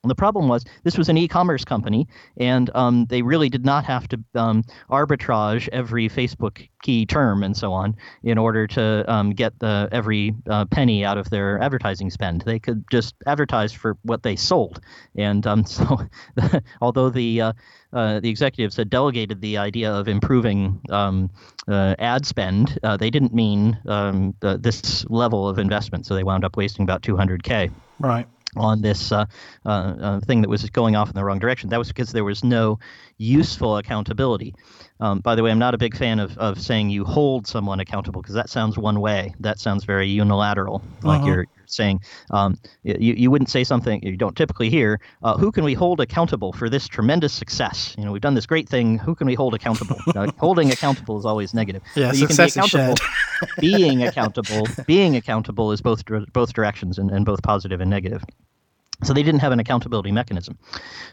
The 0.04 0.14
problem 0.14 0.46
was 0.46 0.64
this 0.84 0.96
was 0.96 1.08
an 1.08 1.16
e-commerce 1.16 1.64
company, 1.64 2.06
and 2.37 2.70
um, 2.74 3.06
they 3.06 3.22
really 3.22 3.48
did 3.48 3.64
not 3.64 3.84
have 3.84 4.06
to 4.08 4.20
um, 4.37 4.62
arbitrage 4.88 5.68
every 5.72 6.08
Facebook 6.08 6.68
key 6.82 7.04
term 7.04 7.42
and 7.42 7.56
so 7.56 7.72
on 7.72 7.96
in 8.22 8.38
order 8.38 8.68
to 8.68 9.04
um, 9.12 9.30
get 9.30 9.58
the 9.58 9.88
every 9.90 10.37
uh, 10.48 10.66
penny 10.66 11.04
out 11.04 11.18
of 11.18 11.30
their 11.30 11.61
advertising 11.61 12.11
spend. 12.11 12.42
They 12.42 12.61
could 12.61 12.84
just 12.92 13.16
advertise 13.26 13.72
for 13.72 13.96
what 14.02 14.22
they 14.22 14.37
sold, 14.37 14.80
and 15.16 15.44
um, 15.48 15.64
so 15.66 15.98
although 16.80 17.11
the 17.11 17.40
uh, 17.40 17.52
uh, 17.92 18.20
the 18.20 18.30
executives 18.30 18.76
had 18.76 18.90
delegated 18.90 19.40
the 19.40 19.58
idea 19.58 19.92
of 19.92 20.06
improving 20.06 20.80
um, 20.90 21.28
uh, 21.66 21.96
ad 21.98 22.24
spend, 22.24 22.78
uh, 22.84 22.96
they 22.96 23.11
didn't 23.11 23.34
mean 23.34 23.76
um, 23.88 24.32
the, 24.38 24.58
this 24.58 25.04
level 25.08 25.48
of 25.48 25.58
investment, 25.58 26.06
so 26.06 26.14
they 26.14 26.22
wound 26.22 26.44
up 26.44 26.56
wasting 26.56 26.84
about 26.84 27.02
200k. 27.02 27.72
Right 27.98 28.28
on 28.56 28.80
this 28.80 29.12
uh, 29.12 29.26
uh, 29.66 29.68
uh, 29.68 30.20
thing 30.20 30.40
that 30.42 30.48
was 30.48 30.68
going 30.70 30.96
off 30.96 31.08
in 31.08 31.14
the 31.14 31.24
wrong 31.24 31.38
direction. 31.38 31.70
That 31.70 31.78
was 31.78 31.88
because 31.88 32.12
there 32.12 32.24
was 32.24 32.42
no 32.42 32.78
useful 33.18 33.76
accountability. 33.76 34.54
Um, 35.00 35.20
by 35.20 35.34
the 35.34 35.42
way, 35.42 35.50
I'm 35.50 35.58
not 35.58 35.74
a 35.74 35.78
big 35.78 35.96
fan 35.96 36.18
of, 36.18 36.37
of 36.38 36.61
saying 36.61 36.90
you 36.90 37.04
hold 37.04 37.46
someone 37.46 37.80
accountable 37.80 38.22
because 38.22 38.34
that 38.34 38.48
sounds 38.48 38.78
one 38.78 39.00
way. 39.00 39.34
That 39.40 39.58
sounds 39.58 39.84
very 39.84 40.08
unilateral, 40.08 40.82
like 41.02 41.18
uh-huh. 41.18 41.26
you're, 41.26 41.37
you're, 41.37 41.58
saying. 41.70 42.00
Um, 42.31 42.59
you, 42.83 43.14
you 43.14 43.31
wouldn't 43.31 43.50
say 43.50 43.64
something 43.64 44.02
you 44.02 44.16
don't 44.16 44.37
typically 44.37 44.70
hear. 44.70 45.00
Uh, 45.22 45.37
who 45.37 45.52
can 45.52 45.64
we 45.64 45.74
hold 45.74 46.00
accountable 46.00 46.52
for 46.52 46.68
this 46.68 46.88
tremendous 46.88 47.33
success? 47.33 47.94
You 47.98 48.04
know, 48.04 48.12
we've 48.12 48.22
done 48.22 48.35
this 48.35 48.46
great 48.46 48.68
thing. 48.68 48.98
Who 48.98 49.14
can 49.14 49.26
we 49.26 49.35
hold 49.35 49.54
accountable? 49.54 49.96
uh, 50.14 50.31
holding 50.38 50.70
accountable 50.70 51.18
is 51.18 51.24
always 51.24 51.54
negative. 51.54 51.83
Yeah, 51.94 52.12
you 52.12 52.26
success 52.26 52.54
can 52.54 52.62
be 52.62 52.68
accountable. 52.68 52.94
being 53.61 54.02
accountable, 54.02 54.66
being 54.87 55.16
accountable 55.16 55.72
is 55.72 55.81
both 55.81 56.04
both 56.33 56.52
directions 56.52 56.98
and, 56.98 57.11
and 57.11 57.24
both 57.24 57.42
positive 57.42 57.81
and 57.81 57.90
negative. 57.90 58.24
So 59.04 59.12
they 59.12 59.22
didn't 59.22 59.40
have 59.40 59.52
an 59.52 59.61
accountability 59.61 60.11
mechanism. 60.11 60.58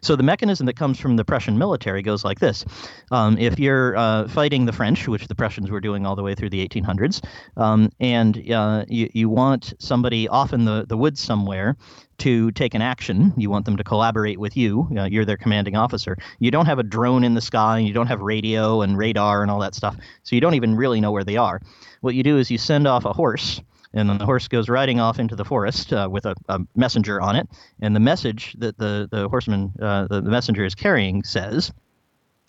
So 0.02 0.16
the 0.16 0.24
mechanism 0.24 0.66
that 0.66 0.76
comes 0.76 1.00
from 1.00 1.18
the 1.18 1.26
Prussian 1.26 1.58
military 1.60 2.02
goes 2.02 2.26
like 2.26 2.40
this: 2.40 2.66
um, 3.12 3.38
if 3.38 3.60
you're 3.60 3.96
uh, 3.96 4.28
fighting 4.28 4.66
the 4.66 4.74
French, 4.74 5.08
which 5.08 5.28
the 5.28 5.36
Prussians 5.36 5.70
were 5.70 5.82
doing 5.82 6.06
all 6.06 6.16
the 6.16 6.24
way 6.24 6.34
through 6.34 6.50
the 6.50 6.68
1800s, 6.68 7.24
um, 7.58 7.92
and 8.00 8.52
uh, 8.52 8.86
you, 8.88 9.10
you 9.14 9.30
want 9.30 9.74
somebody 9.78 10.28
off 10.28 10.52
in 10.52 10.66
the, 10.66 10.86
the 10.88 10.98
woods 10.98 11.22
somewhere 11.22 11.78
to 12.18 12.50
take 12.52 12.74
an 12.74 12.82
action. 12.82 13.34
You 13.38 13.52
want 13.52 13.66
them 13.66 13.78
to 13.78 13.84
collaborate 13.84 14.40
with 14.40 14.58
you. 14.58 14.88
Uh, 14.98 15.04
you're 15.04 15.26
their 15.26 15.38
commanding 15.38 15.76
officer. 15.76 16.18
You 16.40 16.50
don't 16.50 16.66
have 16.66 16.80
a 16.80 16.84
drone 16.84 17.24
in 17.24 17.36
the 17.36 17.42
sky, 17.42 17.78
and 17.78 17.88
you 17.88 17.94
don't 17.94 18.08
have 18.08 18.22
radio 18.22 18.82
and 18.82 18.98
radar 18.98 19.44
and 19.44 19.52
all 19.52 19.60
that 19.60 19.76
stuff, 19.76 19.96
so 20.24 20.36
you 20.36 20.42
don't 20.42 20.56
even 20.56 20.76
really 20.76 21.02
know 21.02 21.12
where 21.12 21.24
they 21.24 21.38
are. 21.38 21.62
What 22.02 22.16
you 22.16 22.24
do 22.24 22.38
is 22.40 22.50
you 22.50 22.58
send 22.58 22.88
off 22.88 23.06
a 23.06 23.14
horse 23.14 23.62
and 23.96 24.10
then 24.10 24.18
the 24.18 24.26
horse 24.26 24.48
goes 24.48 24.70
riding 24.70 25.00
off 25.00 25.20
into 25.20 25.36
the 25.36 25.46
forest 25.46 25.94
uh, 25.94 26.08
with 26.12 26.26
a, 26.26 26.36
a, 26.50 26.60
messenger 26.76 27.22
on 27.22 27.36
it. 27.36 27.48
And 27.80 27.96
the 27.96 28.00
message 28.00 28.56
that 28.60 28.78
the, 28.78 29.08
the 29.10 29.30
horseman, 29.30 29.72
uh, 29.82 30.08
the, 30.08 30.22
the, 30.22 30.30
messenger 30.30 30.66
is 30.66 30.76
carrying 30.76 31.24
says, 31.24 31.72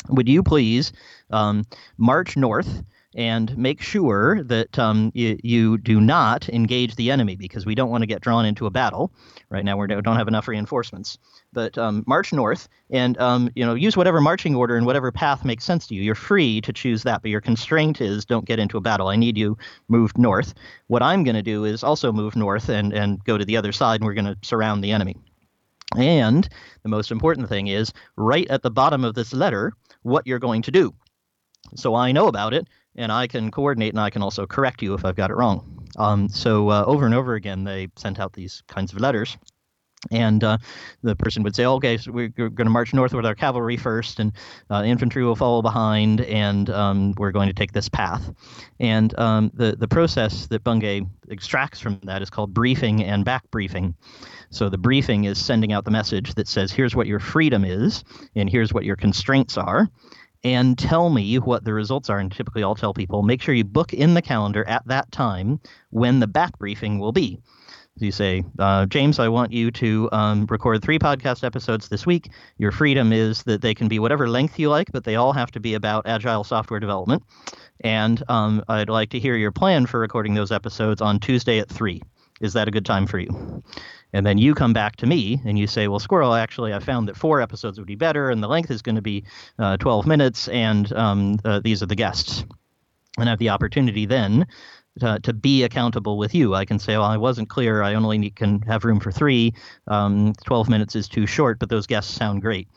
Would 0.09 0.29
you 0.29 0.43
please 0.43 0.93
um, 1.31 1.65
march 1.97 2.37
north 2.37 2.83
and 3.15 3.57
make 3.57 3.81
sure 3.81 4.43
that 4.43 4.79
um, 4.79 5.11
you, 5.15 5.39
you 5.43 5.79
do 5.79 6.01
not 6.01 6.49
engage 6.51 6.97
the 6.97 7.11
enemy 7.11 7.37
because 7.37 7.65
we 7.65 7.75
don't 7.75 7.89
want 7.89 8.03
to 8.03 8.07
get 8.07 8.21
drawn 8.21 8.45
into 8.45 8.67
a 8.67 8.71
battle. 8.71 9.11
Right 9.49 9.65
now, 9.65 9.79
we 9.79 9.87
don't 9.87 10.17
have 10.17 10.29
enough 10.29 10.49
reinforcements 10.49 11.17
but 11.53 11.77
um, 11.79 12.05
march 12.07 12.33
north 12.33 12.69
and 12.91 13.19
um, 13.19 13.51
you 13.55 13.65
know 13.65 13.75
use 13.75 13.97
whatever 13.97 14.21
marching 14.21 14.55
order 14.55 14.77
and 14.77 14.87
whatever 14.87 15.11
path 15.11 15.45
makes 15.45 15.65
sense 15.65 15.87
to 15.87 15.95
you. 15.95 16.03
You're 16.03 16.15
free 16.15 16.61
to 16.61 16.73
choose 16.73 17.03
that, 17.05 17.23
but 17.23 17.31
your 17.31 17.41
constraint 17.41 18.01
is 18.01 18.25
don't 18.25 18.45
get 18.45 18.59
into 18.59 18.77
a 18.77 18.81
battle. 18.81 19.09
I 19.09 19.17
need 19.17 19.39
you 19.39 19.57
moved 19.89 20.19
north. 20.19 20.55
What 20.89 21.03
I'm 21.03 21.25
going 21.25 21.37
to 21.37 21.43
do 21.43 21.65
is 21.65 21.83
also 21.83 22.13
move 22.13 22.37
north 22.37 22.69
and 22.69 22.93
and 22.93 23.23
go 23.25 23.39
to 23.39 23.45
the 23.45 23.57
other 23.57 23.73
side, 23.73 24.01
and 24.01 24.07
we're 24.07 24.15
going 24.15 24.27
to 24.27 24.37
surround 24.43 24.83
the 24.85 24.93
enemy. 24.93 25.17
And 25.97 26.49
the 26.83 26.89
most 26.89 27.11
important 27.11 27.49
thing 27.49 27.69
is 27.69 27.93
right 28.17 28.47
at 28.51 28.63
the 28.63 28.71
bottom 28.71 29.05
of 29.05 29.15
this 29.15 29.33
letter 29.33 29.73
what 30.03 30.27
you're 30.27 30.39
going 30.39 30.63
to 30.63 30.71
do. 30.71 30.95
So 31.75 31.95
I 31.95 32.13
know 32.13 32.29
about 32.29 32.55
it, 32.55 32.69
and 32.97 33.11
I 33.11 33.27
can 33.27 33.51
coordinate, 33.51 33.93
and 33.93 34.01
I 34.01 34.11
can 34.11 34.23
also 34.23 34.47
correct 34.47 34.83
you 34.83 34.95
if 34.95 35.05
I've 35.05 35.17
got 35.17 35.31
it 35.31 35.37
wrong. 35.37 35.89
Um, 35.97 36.29
so 36.29 36.71
uh, 36.71 36.85
over 36.87 37.07
and 37.07 37.15
over 37.15 37.35
again, 37.35 37.65
they 37.65 37.89
sent 37.97 38.21
out 38.21 38.33
these 38.33 38.63
kinds 38.69 38.93
of 38.93 39.01
letters 39.01 39.37
and 40.11 40.43
uh, 40.45 40.59
the 41.03 41.17
person 41.17 41.43
would 41.43 41.55
say, 41.55 41.65
"Okay, 41.65 41.97
so 41.97 42.13
we're 42.13 42.29
going 42.29 42.57
to 42.57 42.71
march 42.71 42.95
north 42.95 43.15
with 43.15 43.27
our 43.27 43.35
cavalry 43.35 43.77
first, 43.77 44.21
and 44.21 44.33
uh, 44.71 44.83
infantry 44.85 45.25
will 45.25 45.37
follow 45.37 45.63
behind, 45.63 46.21
and 46.23 46.71
um, 46.71 47.15
we're 47.19 47.33
going 47.33 47.49
to 47.49 47.55
take 47.55 47.73
this 47.73 47.89
path." 47.89 48.31
And 48.81 49.19
um, 49.19 49.51
the 49.55 49.77
the 49.77 49.89
process 49.89 50.47
that 50.49 50.65
Bungay 50.65 51.03
extracts 51.29 51.81
from 51.81 52.01
that 52.05 52.23
is 52.23 52.31
called 52.31 52.55
briefing 52.55 53.03
and 53.05 53.25
back 53.25 53.51
briefing. 53.51 53.95
So 54.51 54.69
the 54.69 54.79
briefing 54.79 55.25
is 55.25 55.39
sending 55.39 55.73
out 55.73 55.85
the 55.85 55.91
message 55.91 56.35
that 56.35 56.49
says, 56.49 56.73
"Here's 56.73 56.95
what 56.95 57.07
your 57.07 57.21
freedom 57.21 57.65
is, 57.65 58.05
and 58.35 58.49
here's 58.49 58.73
what 58.73 58.85
your 58.85 58.97
constraints 58.97 59.57
are." 59.57 59.89
And 60.45 60.79
tell 60.79 61.11
me 61.11 61.37
what 61.37 61.65
the 61.65 61.73
results 61.73 62.09
are. 62.09 62.19
And 62.19 62.31
typically, 62.31 62.63
I'll 62.63 62.77
tell 62.77 62.95
people 62.95 63.23
make 63.23 63.43
sure 63.43 63.55
you 63.55 63.65
book 63.65 63.93
in 63.93 64.15
the 64.15 64.23
calendar 64.23 64.65
at 64.69 64.87
that 64.87 65.11
time 65.11 65.59
when 65.91 66.21
the 66.21 66.29
back 66.29 66.57
briefing 66.59 67.01
will 67.01 67.11
be 67.11 67.41
you 67.99 68.13
say, 68.13 68.45
uh, 68.59 68.87
James, 68.87 69.19
I 69.19 69.29
want 69.29 69.53
you 69.53 69.71
to 69.73 70.09
um, 70.13 70.47
record 70.51 70.83
three 70.83 70.99
podcast 70.99 71.45
episodes 71.45 71.89
this 71.89 72.07
week. 72.07 72.31
Your 72.59 72.73
freedom 72.73 73.13
is 73.13 73.43
that 73.45 73.63
they 73.63 73.75
can 73.75 73.89
be 73.89 73.99
whatever 73.99 74.29
length 74.29 74.59
you 74.59 74.69
like, 74.69 74.93
but 74.93 75.05
they 75.05 75.17
all 75.17 75.33
have 75.33 75.51
to 75.53 75.61
be 75.61 75.75
about 75.75 76.07
agile 76.07 76.45
software 76.45 76.81
development. 76.81 77.23
And 77.81 78.23
um, 78.29 78.63
I'd 78.69 78.91
like 78.91 79.11
to 79.11 79.19
hear 79.19 79.37
your 79.37 79.53
plan 79.53 79.87
for 79.87 80.01
recording 80.01 80.35
those 80.35 80.53
episodes 80.53 81.01
on 81.01 81.21
Tuesday 81.21 81.59
at 81.59 81.69
3. 81.69 82.03
Is 82.41 82.53
that 82.53 82.69
a 82.69 82.71
good 82.71 82.85
time 82.85 83.07
for 83.07 83.19
you? 83.19 83.63
And 84.13 84.25
then 84.25 84.39
you 84.39 84.55
come 84.55 84.73
back 84.73 84.97
to 84.97 85.07
me 85.07 85.41
and 85.45 85.59
you 85.59 85.67
say, 85.67 85.89
well, 85.89 85.99
Squirrel, 85.99 86.35
actually, 86.35 86.73
I 86.73 86.79
found 86.79 87.09
that 87.09 87.17
four 87.17 87.41
episodes 87.41 87.79
would 87.79 87.87
be 87.87 87.97
better, 87.97 88.31
and 88.31 88.43
the 88.43 88.49
length 88.49 88.71
is 88.71 88.83
going 88.83 88.97
to 88.97 89.03
be 89.03 89.25
uh, 89.59 89.77
12 89.79 90.07
minutes, 90.07 90.49
and 90.49 90.93
um, 90.93 91.39
uh, 91.45 91.61
these 91.61 91.83
are 91.83 91.87
the 91.87 91.97
guests. 91.97 92.45
And 93.19 93.29
I 93.29 93.33
have 93.33 93.39
the 93.39 93.49
opportunity 93.49 94.05
then 94.05 94.47
to, 95.01 95.19
to 95.23 95.33
be 95.33 95.63
accountable 95.65 96.19
with 96.19 96.35
you. 96.35 96.55
I 96.55 96.65
can 96.65 96.79
say, 96.79 96.97
well, 96.97 97.05
I 97.05 97.17
wasn't 97.17 97.49
clear. 97.49 97.83
I 97.83 97.95
only 97.95 98.19
need, 98.19 98.37
can 98.37 98.63
have 98.63 98.85
room 98.85 99.01
for 99.01 99.13
three. 99.13 99.55
Um, 99.87 100.33
12 100.45 100.69
minutes 100.69 100.97
is 100.97 101.09
too 101.09 101.27
short, 101.27 101.59
but 101.59 101.69
those 101.69 101.87
guests 101.87 102.13
sound 102.13 102.43
great. 102.43 102.69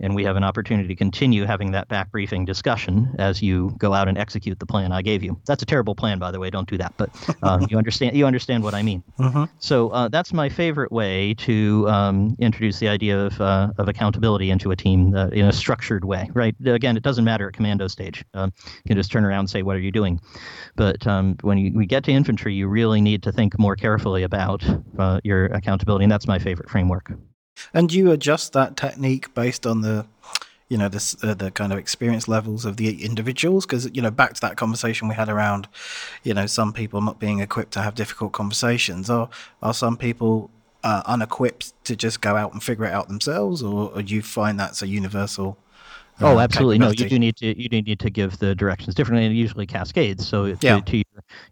And 0.00 0.14
we 0.14 0.24
have 0.24 0.36
an 0.36 0.44
opportunity 0.44 0.88
to 0.88 0.94
continue 0.94 1.44
having 1.44 1.72
that 1.72 1.88
back 1.88 2.10
briefing 2.10 2.44
discussion 2.44 3.14
as 3.18 3.42
you 3.42 3.74
go 3.78 3.92
out 3.92 4.08
and 4.08 4.18
execute 4.18 4.58
the 4.58 4.66
plan 4.66 4.92
I 4.92 5.02
gave 5.02 5.22
you. 5.22 5.40
That's 5.46 5.62
a 5.62 5.66
terrible 5.66 5.94
plan, 5.94 6.18
by 6.18 6.30
the 6.30 6.40
way. 6.40 6.50
Don't 6.50 6.68
do 6.68 6.78
that, 6.78 6.94
but 6.96 7.10
um, 7.42 7.66
you 7.70 7.78
understand 7.78 8.16
you 8.16 8.26
understand 8.26 8.62
what 8.62 8.74
I 8.74 8.82
mean. 8.82 9.02
Mm-hmm. 9.18 9.44
So 9.58 9.90
uh, 9.90 10.08
that's 10.08 10.32
my 10.32 10.48
favorite 10.48 10.92
way 10.92 11.34
to 11.34 11.88
um, 11.88 12.36
introduce 12.38 12.78
the 12.78 12.88
idea 12.88 13.26
of 13.26 13.40
uh, 13.40 13.72
of 13.78 13.88
accountability 13.88 14.50
into 14.50 14.70
a 14.70 14.76
team 14.76 15.14
uh, 15.14 15.28
in 15.28 15.46
a 15.46 15.52
structured 15.52 16.04
way. 16.04 16.30
Right? 16.32 16.54
Again, 16.64 16.96
it 16.96 17.02
doesn't 17.02 17.24
matter 17.24 17.48
at 17.48 17.54
commando 17.54 17.88
stage. 17.88 18.24
Um, 18.34 18.52
you 18.64 18.88
can 18.88 18.96
just 18.96 19.12
turn 19.12 19.24
around 19.24 19.40
and 19.40 19.50
say, 19.50 19.62
"What 19.62 19.76
are 19.76 19.80
you 19.80 19.92
doing?" 19.92 20.20
But 20.76 21.06
um, 21.06 21.36
when 21.42 21.58
you, 21.58 21.72
we 21.74 21.86
get 21.86 22.04
to 22.04 22.12
infantry, 22.12 22.54
you 22.54 22.68
really 22.68 23.00
need 23.00 23.22
to 23.24 23.32
think 23.32 23.58
more 23.58 23.76
carefully 23.76 24.22
about 24.22 24.64
uh, 24.98 25.20
your 25.24 25.46
accountability, 25.46 26.04
and 26.04 26.12
that's 26.12 26.26
my 26.26 26.38
favorite 26.38 26.70
framework. 26.70 27.12
And 27.74 27.92
you 27.92 28.10
adjust 28.10 28.52
that 28.52 28.76
technique 28.76 29.34
based 29.34 29.66
on 29.66 29.82
the, 29.82 30.06
you 30.68 30.78
know, 30.78 30.88
this 30.88 31.22
uh, 31.22 31.34
the 31.34 31.50
kind 31.50 31.72
of 31.72 31.78
experience 31.78 32.28
levels 32.28 32.64
of 32.64 32.76
the 32.76 33.04
individuals. 33.04 33.66
Because 33.66 33.90
you 33.92 34.02
know, 34.02 34.10
back 34.10 34.34
to 34.34 34.40
that 34.40 34.56
conversation 34.56 35.08
we 35.08 35.14
had 35.14 35.28
around, 35.28 35.68
you 36.22 36.34
know, 36.34 36.46
some 36.46 36.72
people 36.72 37.00
not 37.00 37.18
being 37.18 37.40
equipped 37.40 37.72
to 37.72 37.82
have 37.82 37.94
difficult 37.94 38.32
conversations, 38.32 39.10
or 39.10 39.28
are 39.62 39.74
some 39.74 39.96
people 39.96 40.50
uh, 40.82 41.02
unequipped 41.06 41.72
to 41.84 41.96
just 41.96 42.20
go 42.20 42.36
out 42.36 42.52
and 42.52 42.62
figure 42.62 42.84
it 42.84 42.92
out 42.92 43.08
themselves, 43.08 43.62
or, 43.62 43.90
or 43.94 44.02
do 44.02 44.14
you 44.14 44.22
find 44.22 44.58
that's 44.58 44.82
a 44.82 44.88
universal? 44.88 45.56
Oh, 46.22 46.38
absolutely. 46.38 46.78
No, 46.78 46.90
you 46.90 47.08
do 47.08 47.18
need 47.18 47.36
to 47.36 47.60
you 47.60 47.68
do 47.68 47.82
need 47.82 47.98
to 47.98 48.10
give 48.10 48.38
the 48.38 48.54
directions 48.54 48.94
differently, 48.94 49.26
and 49.26 49.36
usually 49.36 49.66
cascades. 49.66 50.26
So 50.26 50.56
Yeah. 50.60 50.80
to 50.80 50.80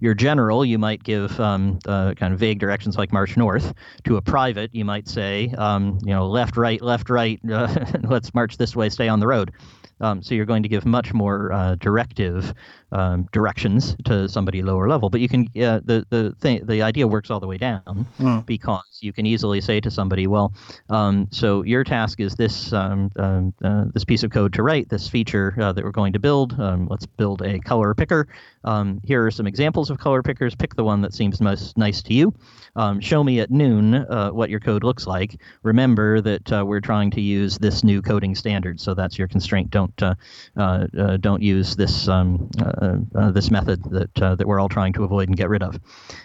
your 0.01 0.15
general, 0.15 0.65
you 0.65 0.79
might 0.79 1.03
give 1.03 1.39
um, 1.41 1.79
uh, 1.87 2.15
kind 2.15 2.33
of 2.33 2.41
vague 2.41 2.59
directions 2.59 2.97
like 2.97 3.13
march 3.13 3.37
north. 3.37 3.73
To 4.05 4.17
a 4.17 4.23
private, 4.23 4.75
you 4.75 4.85
might 4.85 5.09
say, 5.09 5.53
um, 5.59 5.99
you 6.03 6.13
know, 6.15 6.27
left, 6.27 6.57
right, 6.57 6.81
left, 6.81 7.11
right. 7.11 7.41
Uh, 7.51 7.85
let's 8.03 8.35
march 8.35 8.57
this 8.57 8.75
way. 8.75 8.89
Stay 8.89 9.09
on 9.09 9.21
the 9.21 9.27
road. 9.27 9.53
Um, 10.01 10.23
so 10.23 10.35
you're 10.35 10.47
going 10.47 10.63
to 10.63 10.69
give 10.69 10.85
much 10.85 11.13
more 11.13 11.53
uh, 11.53 11.75
directive 11.77 12.55
um, 12.93 13.29
directions 13.33 13.97
to 14.05 14.29
somebody 14.29 14.63
lower 14.63 14.89
level. 14.89 15.11
But 15.11 15.21
you 15.21 15.29
can 15.29 15.43
uh, 15.57 15.81
the 15.85 16.07
the 16.11 16.35
thing 16.41 16.65
the 16.67 16.83
idea 16.83 17.07
works 17.07 17.31
all 17.31 17.41
the 17.41 17.47
way 17.47 17.59
down 17.59 18.07
Mm. 18.19 18.45
because 18.47 18.99
you 19.01 19.13
can 19.13 19.27
easily 19.27 19.61
say 19.61 19.81
to 19.81 19.91
somebody, 19.91 20.27
well, 20.27 20.53
um, 20.91 21.29
so 21.31 21.63
your 21.63 21.85
task 21.85 22.21
is 22.21 22.35
this 22.35 22.73
um, 22.73 23.11
um, 23.17 23.53
uh, 23.63 23.85
this 23.95 24.05
piece 24.05 24.23
of 24.23 24.31
code 24.31 24.53
to 24.55 24.63
write 24.63 24.89
this 24.89 25.09
feature 25.09 25.55
uh, 25.61 25.73
that 25.73 25.85
we're 25.85 25.91
going 25.91 26.13
to 26.13 26.19
build. 26.19 26.59
Um, 26.59 26.87
let's 26.89 27.07
build 27.07 27.43
a 27.43 27.59
color 27.61 27.95
picker. 27.95 28.27
Um, 28.65 29.01
here 29.05 29.25
are 29.25 29.31
some 29.31 29.47
examples 29.47 29.91
of 29.91 29.99
color 29.99 30.23
pickers. 30.23 30.55
Pick 30.55 30.75
the 30.75 30.85
one 30.85 31.01
that 31.03 31.15
seems 31.15 31.41
most 31.41 31.77
nice 31.79 32.03
to 32.03 32.15
you. 32.15 32.35
Um, 32.77 33.01
show 33.01 33.23
me 33.25 33.41
at 33.41 33.51
noon 33.51 33.95
uh, 33.95 34.31
what 34.31 34.51
your 34.51 34.61
code 34.61 34.85
looks 34.85 35.07
like. 35.07 35.41
Remember 35.63 36.21
that 36.21 36.53
uh, 36.53 36.65
we're 36.67 36.81
trying 36.81 37.11
to 37.13 37.21
use 37.21 37.59
this 37.59 37.83
new 37.85 38.03
coding 38.03 38.35
standard, 38.35 38.81
so 38.81 38.95
that's 38.95 39.19
your 39.19 39.29
constraint. 39.29 39.71
Don't 39.71 40.03
uh, 40.03 40.15
uh, 40.57 40.87
uh, 40.99 41.17
don't 41.19 41.43
use 41.43 41.77
this 41.77 42.09
um, 42.09 42.49
uh, 42.61 42.65
uh, 42.65 42.78
this 43.33 43.51
method 43.51 43.83
that 43.85 44.23
uh, 44.23 44.35
that 44.35 44.47
we're 44.47 44.61
all 44.61 44.69
trying 44.69 44.93
to 44.95 45.05
avoid 45.05 45.29
and 45.29 45.37
get 45.37 45.49
rid 45.49 45.63
of. 45.63 45.79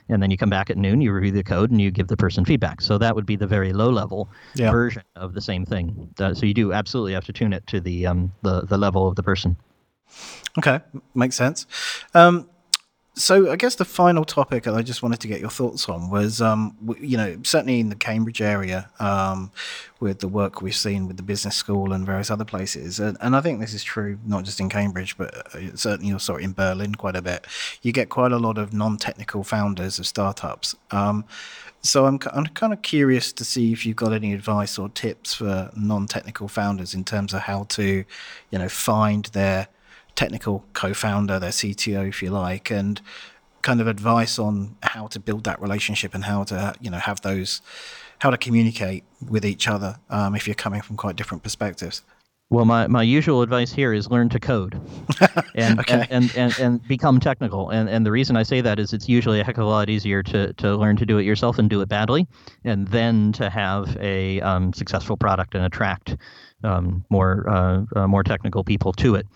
And 0.09 0.21
then 0.21 0.31
you 0.31 0.37
come 0.37 0.49
back 0.49 0.69
at 0.69 0.77
noon, 0.77 1.01
you 1.01 1.11
review 1.11 1.31
the 1.31 1.43
code, 1.43 1.71
and 1.71 1.81
you 1.81 1.91
give 1.91 2.07
the 2.07 2.17
person 2.17 2.45
feedback. 2.45 2.81
So 2.81 2.97
that 2.97 3.15
would 3.15 3.25
be 3.25 3.35
the 3.35 3.47
very 3.47 3.73
low 3.73 3.89
level 3.89 4.29
Yeah. 4.55 4.71
version 4.71 5.03
of 5.15 5.33
the 5.33 5.41
same 5.41 5.65
thing. 5.65 6.09
Uh, 6.19 6.33
so 6.33 6.45
you 6.45 6.53
do 6.53 6.73
absolutely 6.73 7.13
have 7.13 7.25
to 7.25 7.33
tune 7.33 7.53
it 7.53 7.65
to 7.67 7.79
the 7.79 8.07
um, 8.07 8.31
the 8.41 8.61
the 8.61 8.77
level 8.77 9.07
of 9.07 9.15
the 9.15 9.23
person. 9.23 9.57
Okay, 10.57 10.79
makes 11.15 11.35
sense. 11.35 11.65
Um, 12.13 12.47
so 13.15 13.51
I 13.51 13.55
guess 13.55 13.75
the 13.75 13.85
final 13.85 14.25
topic 14.25 14.67
I 14.67 14.81
just 14.81 15.03
wanted 15.03 15.19
to 15.19 15.27
get 15.27 15.39
your 15.39 15.51
thoughts 15.51 15.87
on 15.87 16.09
was, 16.09 16.41
um, 16.41 16.75
you 16.99 17.15
know, 17.15 17.37
certainly 17.43 17.79
in 17.79 17.89
the 17.89 17.95
Cambridge 17.95 18.41
area, 18.41 18.89
um, 18.99 19.51
with 19.99 20.19
the 20.19 20.27
work 20.27 20.61
we've 20.61 20.75
seen 20.75 21.07
with 21.07 21.17
the 21.17 21.23
business 21.23 21.55
school 21.55 21.93
and 21.93 22.05
various 22.05 22.31
other 22.31 22.43
places, 22.43 22.99
and, 22.99 23.15
and 23.21 23.35
I 23.35 23.41
think 23.41 23.59
this 23.59 23.73
is 23.73 23.83
true 23.83 24.17
not 24.25 24.43
just 24.43 24.59
in 24.59 24.67
Cambridge, 24.67 25.15
but 25.17 25.55
uh, 25.55 25.75
certainly 25.75 26.11
also 26.11 26.35
in 26.37 26.53
Berlin 26.53 26.95
quite 26.95 27.15
a 27.15 27.21
bit. 27.21 27.45
You 27.83 27.91
get 27.91 28.09
quite 28.09 28.31
a 28.31 28.37
lot 28.37 28.57
of 28.57 28.73
non-technical 28.73 29.43
founders 29.43 29.99
of 29.99 30.07
startups. 30.07 30.75
Um, 30.91 31.25
so 31.81 32.05
I'm, 32.05 32.17
I'm 32.33 32.47
kind 32.47 32.73
of 32.73 32.81
curious 32.81 33.33
to 33.33 33.43
see 33.43 33.73
if 33.73 33.85
you've 33.85 33.97
got 33.97 34.13
any 34.13 34.33
advice 34.33 34.79
or 34.79 34.89
tips 34.89 35.33
for 35.33 35.69
non-technical 35.75 36.47
founders 36.47 36.93
in 36.93 37.03
terms 37.03 37.33
of 37.33 37.41
how 37.41 37.65
to, 37.65 38.05
you 38.51 38.57
know, 38.57 38.69
find 38.69 39.25
their 39.25 39.67
technical 40.15 40.65
co-founder, 40.73 41.39
their 41.39 41.51
CTO, 41.51 42.07
if 42.07 42.21
you 42.21 42.29
like, 42.29 42.69
and 42.71 43.01
kind 43.61 43.79
of 43.81 43.87
advice 43.87 44.37
on 44.37 44.75
how 44.83 45.07
to 45.07 45.19
build 45.19 45.45
that 45.45 45.61
relationship 45.61 46.13
and 46.13 46.25
how 46.25 46.43
to, 46.43 46.75
you 46.81 46.91
know, 46.91 46.97
have 46.97 47.21
those, 47.21 47.61
how 48.19 48.29
to 48.29 48.37
communicate 48.37 49.03
with 49.27 49.45
each 49.45 49.67
other 49.67 49.97
um, 50.09 50.35
if 50.35 50.47
you're 50.47 50.55
coming 50.55 50.81
from 50.81 50.97
quite 50.97 51.15
different 51.15 51.43
perspectives. 51.43 52.03
Well, 52.49 52.65
my, 52.65 52.85
my 52.85 53.01
usual 53.01 53.41
advice 53.41 53.73
here 53.73 53.93
is 53.93 54.11
learn 54.11 54.29
to 54.29 54.39
code 54.39 54.79
and, 55.55 55.79
Okay. 55.79 56.05
and, 56.11 56.31
and, 56.35 56.37
and, 56.37 56.59
and 56.59 56.87
become 56.87 57.19
technical. 57.19 57.71
And, 57.71 57.89
and 57.89 58.05
the 58.05 58.11
reason 58.11 58.35
I 58.37 58.43
say 58.43 58.61
that 58.61 58.77
is 58.77 58.93
it's 58.93 59.09
usually 59.09 59.39
a 59.39 59.43
heck 59.43 59.57
of 59.57 59.63
a 59.63 59.67
lot 59.67 59.89
easier 59.89 60.21
to, 60.23 60.53
to 60.53 60.75
learn 60.75 60.95
to 60.97 61.05
do 61.05 61.17
it 61.17 61.23
yourself 61.23 61.57
and 61.57 61.67
do 61.67 61.81
it 61.81 61.89
badly, 61.89 62.27
and 62.63 62.87
then 62.89 63.31
to 63.33 63.49
have 63.49 63.97
a 63.99 64.39
um, 64.41 64.71
successful 64.73 65.17
product 65.17 65.55
and 65.55 65.65
attract 65.65 66.17
um, 66.63 67.05
more 67.09 67.49
uh, 67.49 67.85
uh, 67.95 68.07
more 68.07 68.23
technical 68.23 68.63
people 68.63 68.93
to 68.93 69.15
it. 69.15 69.27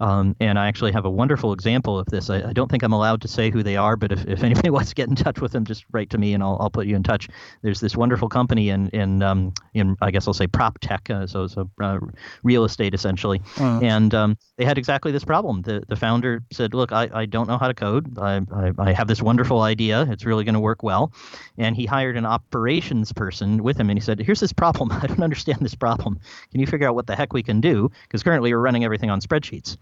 Um, 0.00 0.36
and 0.40 0.58
I 0.58 0.68
actually 0.68 0.92
have 0.92 1.04
a 1.04 1.10
wonderful 1.10 1.52
example 1.52 1.98
of 1.98 2.06
this. 2.06 2.28
I, 2.28 2.50
I 2.50 2.52
don't 2.52 2.70
think 2.70 2.82
I'm 2.82 2.92
allowed 2.92 3.22
to 3.22 3.28
say 3.28 3.50
who 3.50 3.62
they 3.62 3.76
are, 3.76 3.96
but 3.96 4.12
if, 4.12 4.26
if 4.26 4.42
anybody 4.44 4.70
wants 4.70 4.90
to 4.90 4.94
get 4.94 5.08
in 5.08 5.16
touch 5.16 5.40
with 5.40 5.52
them, 5.52 5.64
just 5.64 5.84
write 5.92 6.10
to 6.10 6.18
me 6.18 6.34
and 6.34 6.42
I'll, 6.42 6.56
I'll 6.60 6.70
put 6.70 6.86
you 6.86 6.96
in 6.96 7.02
touch. 7.02 7.28
There's 7.62 7.80
this 7.80 7.96
wonderful 7.96 8.28
company 8.28 8.68
in 8.70 8.88
in 8.90 9.22
um, 9.22 9.52
in 9.74 9.96
I 10.00 10.10
guess 10.10 10.26
I'll 10.26 10.34
say 10.34 10.46
prop 10.46 10.78
tech, 10.80 11.08
uh, 11.10 11.26
so 11.26 11.44
it's 11.44 11.56
a 11.56 11.66
uh, 11.82 11.98
real 12.42 12.64
estate 12.64 12.94
essentially, 12.94 13.40
and 13.82 14.14
um, 14.14 14.38
they 14.56 14.64
had 14.64 14.78
exactly 14.78 15.12
this 15.12 15.24
problem. 15.24 15.62
The 15.62 15.82
the 15.88 15.96
founder 15.96 16.42
said, 16.52 16.74
"Look, 16.74 16.92
I, 16.92 17.08
I 17.12 17.26
don't 17.26 17.48
know 17.48 17.58
how 17.58 17.68
to 17.68 17.74
code. 17.74 18.18
I, 18.18 18.40
I, 18.54 18.72
I 18.78 18.92
have 18.92 19.08
this 19.08 19.22
wonderful 19.22 19.62
idea. 19.62 20.02
It's 20.10 20.24
really 20.24 20.44
going 20.44 20.54
to 20.54 20.60
work 20.60 20.82
well," 20.82 21.12
and 21.58 21.74
he 21.74 21.86
hired 21.86 22.16
an 22.16 22.26
operations 22.26 23.12
person 23.12 23.62
with 23.62 23.78
him, 23.78 23.90
and 23.90 23.98
he 23.98 24.02
said, 24.02 24.18
"Here's 24.20 24.40
this 24.40 24.52
problem. 24.52 24.92
I 25.02 25.06
don't 25.06 25.22
understand 25.22 25.58
this 25.60 25.74
problem. 25.74 26.20
Can 26.50 26.60
you 26.60 26.66
figure 26.76 26.88
out 26.88 26.94
what 26.94 27.06
the 27.06 27.16
heck 27.16 27.32
we 27.32 27.42
can 27.42 27.60
do? 27.60 27.90
Because 28.02 28.22
currently 28.22 28.52
we're 28.52 28.60
running 28.60 28.84
everything 28.84 29.10
on 29.10 29.20
spreadsheets." 29.20 29.76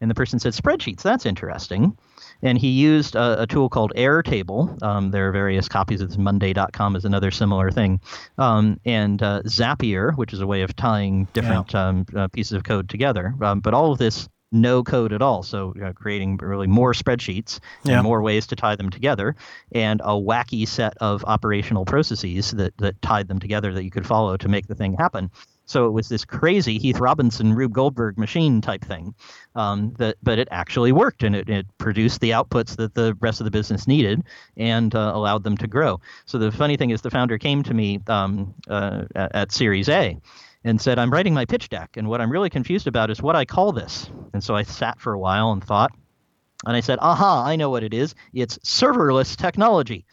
And 0.00 0.10
the 0.10 0.14
person 0.14 0.38
said, 0.38 0.54
Spreadsheets, 0.54 1.02
that's 1.02 1.26
interesting. 1.26 1.96
And 2.42 2.56
he 2.56 2.70
used 2.70 3.14
a, 3.16 3.42
a 3.42 3.46
tool 3.46 3.68
called 3.68 3.92
Airtable. 3.96 4.82
Um, 4.82 5.10
there 5.10 5.28
are 5.28 5.32
various 5.32 5.68
copies 5.68 6.00
of 6.00 6.08
this. 6.08 6.16
Monday.com 6.16 6.96
is 6.96 7.04
another 7.04 7.30
similar 7.30 7.70
thing. 7.70 8.00
Um, 8.38 8.80
and 8.86 9.22
uh, 9.22 9.42
Zapier, 9.44 10.16
which 10.16 10.32
is 10.32 10.40
a 10.40 10.46
way 10.46 10.62
of 10.62 10.74
tying 10.74 11.28
different 11.34 11.74
um, 11.74 12.06
uh, 12.16 12.28
pieces 12.28 12.52
of 12.52 12.64
code 12.64 12.88
together. 12.88 13.34
Um, 13.42 13.60
but 13.60 13.74
all 13.74 13.92
of 13.92 13.98
this 13.98 14.26
no 14.52 14.82
code 14.82 15.12
at 15.12 15.22
all. 15.22 15.42
So 15.42 15.74
uh, 15.84 15.92
creating 15.92 16.38
really 16.38 16.66
more 16.66 16.92
spreadsheets 16.92 17.60
Yeah. 17.84 17.96
and 17.96 18.02
more 18.02 18.22
ways 18.22 18.46
to 18.48 18.56
tie 18.56 18.76
them 18.76 18.90
together, 18.90 19.36
and 19.72 20.00
a 20.02 20.12
wacky 20.12 20.66
set 20.66 20.94
of 20.96 21.24
operational 21.24 21.84
processes 21.84 22.50
that, 22.52 22.76
that 22.78 23.00
tied 23.02 23.28
them 23.28 23.38
together 23.38 23.72
that 23.74 23.84
you 23.84 23.90
could 23.90 24.06
follow 24.06 24.36
to 24.38 24.48
make 24.48 24.66
the 24.66 24.74
thing 24.74 24.94
happen. 24.94 25.30
So 25.70 25.86
it 25.86 25.92
was 25.92 26.08
this 26.08 26.24
crazy 26.24 26.78
Heath 26.78 26.98
Robinson, 26.98 27.54
Rube 27.54 27.72
Goldberg 27.72 28.18
machine 28.18 28.60
type 28.60 28.84
thing, 28.84 29.14
um, 29.54 29.94
that 29.98 30.16
but 30.20 30.40
it 30.40 30.48
actually 30.50 30.90
worked 30.90 31.22
and 31.22 31.36
it, 31.36 31.48
it 31.48 31.66
produced 31.78 32.20
the 32.20 32.30
outputs 32.30 32.74
that 32.74 32.94
the 32.94 33.16
rest 33.20 33.40
of 33.40 33.44
the 33.44 33.52
business 33.52 33.86
needed 33.86 34.20
and 34.56 34.96
uh, 34.96 35.12
allowed 35.14 35.44
them 35.44 35.56
to 35.58 35.68
grow. 35.68 36.00
So 36.26 36.38
the 36.38 36.50
funny 36.50 36.76
thing 36.76 36.90
is, 36.90 37.02
the 37.02 37.10
founder 37.10 37.38
came 37.38 37.62
to 37.62 37.72
me 37.72 38.00
um, 38.08 38.52
uh, 38.68 39.04
at, 39.14 39.36
at 39.36 39.52
Series 39.52 39.88
A 39.88 40.18
and 40.64 40.80
said, 40.80 40.98
"I'm 40.98 41.12
writing 41.12 41.34
my 41.34 41.44
pitch 41.44 41.68
deck, 41.68 41.96
and 41.96 42.08
what 42.08 42.20
I'm 42.20 42.32
really 42.32 42.50
confused 42.50 42.88
about 42.88 43.08
is 43.08 43.22
what 43.22 43.36
I 43.36 43.44
call 43.44 43.70
this." 43.70 44.10
And 44.32 44.42
so 44.42 44.56
I 44.56 44.64
sat 44.64 45.00
for 45.00 45.12
a 45.12 45.20
while 45.20 45.52
and 45.52 45.62
thought, 45.62 45.92
and 46.66 46.76
I 46.76 46.80
said, 46.80 46.98
"Aha, 47.00 47.44
I 47.46 47.54
know 47.54 47.70
what 47.70 47.84
it 47.84 47.94
is. 47.94 48.16
It's 48.34 48.58
serverless 48.58 49.36
technology." 49.36 50.04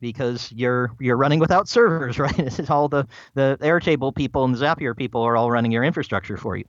Because 0.00 0.52
you're 0.52 0.90
you're 1.00 1.16
running 1.16 1.38
without 1.40 1.68
servers, 1.68 2.18
right? 2.18 2.70
All 2.70 2.88
the 2.88 3.06
the 3.34 3.58
Airtable 3.60 4.14
people 4.14 4.44
and 4.44 4.54
the 4.54 4.58
Zapier 4.64 4.96
people 4.96 5.22
are 5.22 5.36
all 5.36 5.50
running 5.50 5.72
your 5.72 5.84
infrastructure 5.84 6.36
for 6.36 6.56
you. 6.56 6.64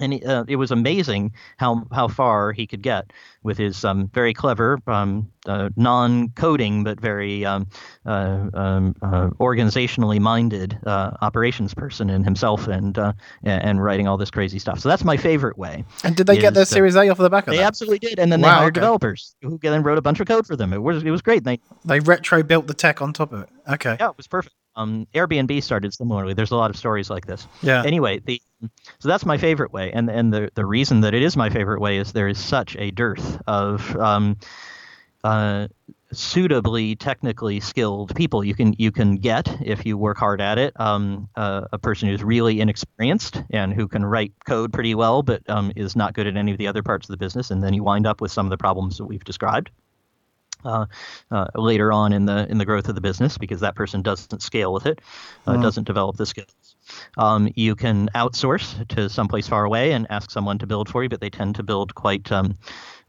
And 0.00 0.24
uh, 0.24 0.44
it 0.48 0.56
was 0.56 0.70
amazing 0.70 1.32
how 1.58 1.86
how 1.92 2.08
far 2.08 2.52
he 2.52 2.66
could 2.66 2.82
get 2.82 3.12
with 3.42 3.56
his 3.58 3.84
um, 3.84 4.08
very 4.12 4.34
clever, 4.34 4.78
um, 4.86 5.30
uh, 5.46 5.70
non-coding 5.76 6.84
but 6.84 7.00
very 7.00 7.44
um, 7.44 7.66
uh, 8.04 8.48
um, 8.54 8.94
uh, 9.02 9.28
organizationally 9.40 10.20
minded 10.20 10.78
uh, 10.86 11.12
operations 11.20 11.74
person 11.74 12.10
in 12.10 12.24
himself, 12.24 12.66
and 12.66 12.98
uh, 12.98 13.12
and 13.44 13.82
writing 13.82 14.08
all 14.08 14.16
this 14.16 14.30
crazy 14.30 14.58
stuff. 14.58 14.80
So 14.80 14.88
that's 14.88 15.04
my 15.04 15.16
favorite 15.16 15.56
way. 15.58 15.84
And 16.04 16.16
did 16.16 16.26
they 16.26 16.38
get 16.38 16.54
their 16.54 16.64
Series 16.64 16.96
A 16.96 17.08
off 17.08 17.18
the 17.18 17.30
back 17.30 17.46
of 17.46 17.54
it? 17.54 17.56
They 17.56 17.62
that? 17.62 17.66
absolutely 17.66 17.98
did, 18.00 18.18
and 18.18 18.30
then 18.30 18.40
they 18.40 18.48
Wow, 18.48 18.58
hired 18.58 18.72
okay. 18.72 18.80
developers 18.80 19.34
who 19.42 19.58
then 19.58 19.82
wrote 19.82 19.98
a 19.98 20.02
bunch 20.02 20.20
of 20.20 20.26
code 20.26 20.46
for 20.46 20.56
them. 20.56 20.72
It 20.72 20.82
was 20.82 21.02
it 21.02 21.10
was 21.10 21.22
great. 21.22 21.44
They 21.44 21.60
They 21.84 22.00
retro 22.00 22.42
built 22.42 22.66
the 22.66 22.74
tech 22.74 23.00
on 23.02 23.12
top 23.12 23.32
of 23.32 23.42
it. 23.42 23.48
Okay. 23.68 23.96
yeah, 23.98 24.10
it 24.10 24.16
was 24.16 24.26
perfect. 24.26 24.54
Um, 24.78 25.08
Airbnb 25.12 25.62
started 25.62 25.92
similarly. 25.92 26.34
There's 26.34 26.52
a 26.52 26.56
lot 26.56 26.70
of 26.70 26.76
stories 26.76 27.10
like 27.10 27.26
this. 27.26 27.46
Yeah. 27.62 27.82
Anyway, 27.84 28.20
the 28.20 28.40
so 29.00 29.08
that's 29.08 29.26
my 29.26 29.36
favorite 29.36 29.72
way, 29.72 29.92
and 29.92 30.08
and 30.08 30.32
the 30.32 30.50
the 30.54 30.64
reason 30.64 31.00
that 31.02 31.14
it 31.14 31.22
is 31.22 31.36
my 31.36 31.50
favorite 31.50 31.80
way 31.80 31.98
is 31.98 32.12
there 32.12 32.28
is 32.28 32.38
such 32.38 32.76
a 32.76 32.90
dearth 32.90 33.40
of 33.46 33.96
um, 33.96 34.36
uh, 35.24 35.66
suitably 36.12 36.94
technically 36.94 37.60
skilled 37.60 38.14
people. 38.14 38.44
You 38.44 38.54
can 38.54 38.74
you 38.78 38.92
can 38.92 39.16
get 39.16 39.60
if 39.60 39.84
you 39.84 39.98
work 39.98 40.16
hard 40.16 40.40
at 40.40 40.58
it 40.58 40.78
um, 40.80 41.28
uh, 41.34 41.62
a 41.72 41.78
person 41.78 42.08
who's 42.08 42.22
really 42.22 42.60
inexperienced 42.60 43.42
and 43.50 43.74
who 43.74 43.88
can 43.88 44.04
write 44.04 44.32
code 44.46 44.72
pretty 44.72 44.94
well, 44.94 45.22
but 45.22 45.42
um, 45.50 45.72
is 45.74 45.96
not 45.96 46.14
good 46.14 46.26
at 46.26 46.36
any 46.36 46.52
of 46.52 46.58
the 46.58 46.68
other 46.68 46.82
parts 46.82 47.08
of 47.08 47.12
the 47.12 47.18
business, 47.18 47.50
and 47.50 47.62
then 47.62 47.74
you 47.74 47.82
wind 47.82 48.06
up 48.06 48.20
with 48.20 48.30
some 48.30 48.46
of 48.46 48.50
the 48.50 48.58
problems 48.58 48.98
that 48.98 49.06
we've 49.06 49.24
described. 49.24 49.70
Uh, 50.64 50.86
uh, 51.30 51.46
later 51.54 51.92
on 51.92 52.12
in 52.12 52.26
the 52.26 52.50
in 52.50 52.58
the 52.58 52.64
growth 52.64 52.88
of 52.88 52.96
the 52.96 53.00
business, 53.00 53.38
because 53.38 53.60
that 53.60 53.76
person 53.76 54.02
doesn't 54.02 54.42
scale 54.42 54.72
with 54.72 54.86
it, 54.86 55.00
uh, 55.46 55.54
mm. 55.54 55.62
doesn't 55.62 55.84
develop 55.84 56.16
the 56.16 56.26
skills. 56.26 56.76
Um, 57.16 57.52
you 57.54 57.76
can 57.76 58.08
outsource 58.14 58.86
to 58.88 59.08
someplace 59.08 59.46
far 59.46 59.64
away 59.64 59.92
and 59.92 60.06
ask 60.10 60.30
someone 60.30 60.58
to 60.58 60.66
build 60.66 60.88
for 60.88 61.02
you, 61.02 61.08
but 61.08 61.20
they 61.20 61.30
tend 61.30 61.54
to 61.56 61.62
build 61.62 61.94
quite 61.94 62.30
um, 62.32 62.56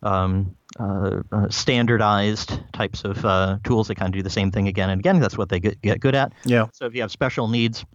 um, 0.03 0.55
uh, 0.79 1.21
uh, 1.31 1.49
standardized 1.49 2.59
types 2.73 3.03
of 3.03 3.25
uh, 3.25 3.57
tools. 3.63 3.87
They 3.87 3.95
kind 3.95 4.13
of 4.13 4.17
do 4.17 4.23
the 4.23 4.29
same 4.29 4.51
thing 4.51 4.67
again 4.67 4.89
and 4.89 4.99
again. 4.99 5.19
That's 5.19 5.37
what 5.37 5.49
they 5.49 5.59
get, 5.59 5.81
get 5.81 5.99
good 5.99 6.15
at. 6.15 6.33
Yeah. 6.45 6.67
So 6.73 6.85
if 6.85 6.93
you 6.93 7.01
have 7.01 7.11
special 7.11 7.47
needs, 7.47 7.85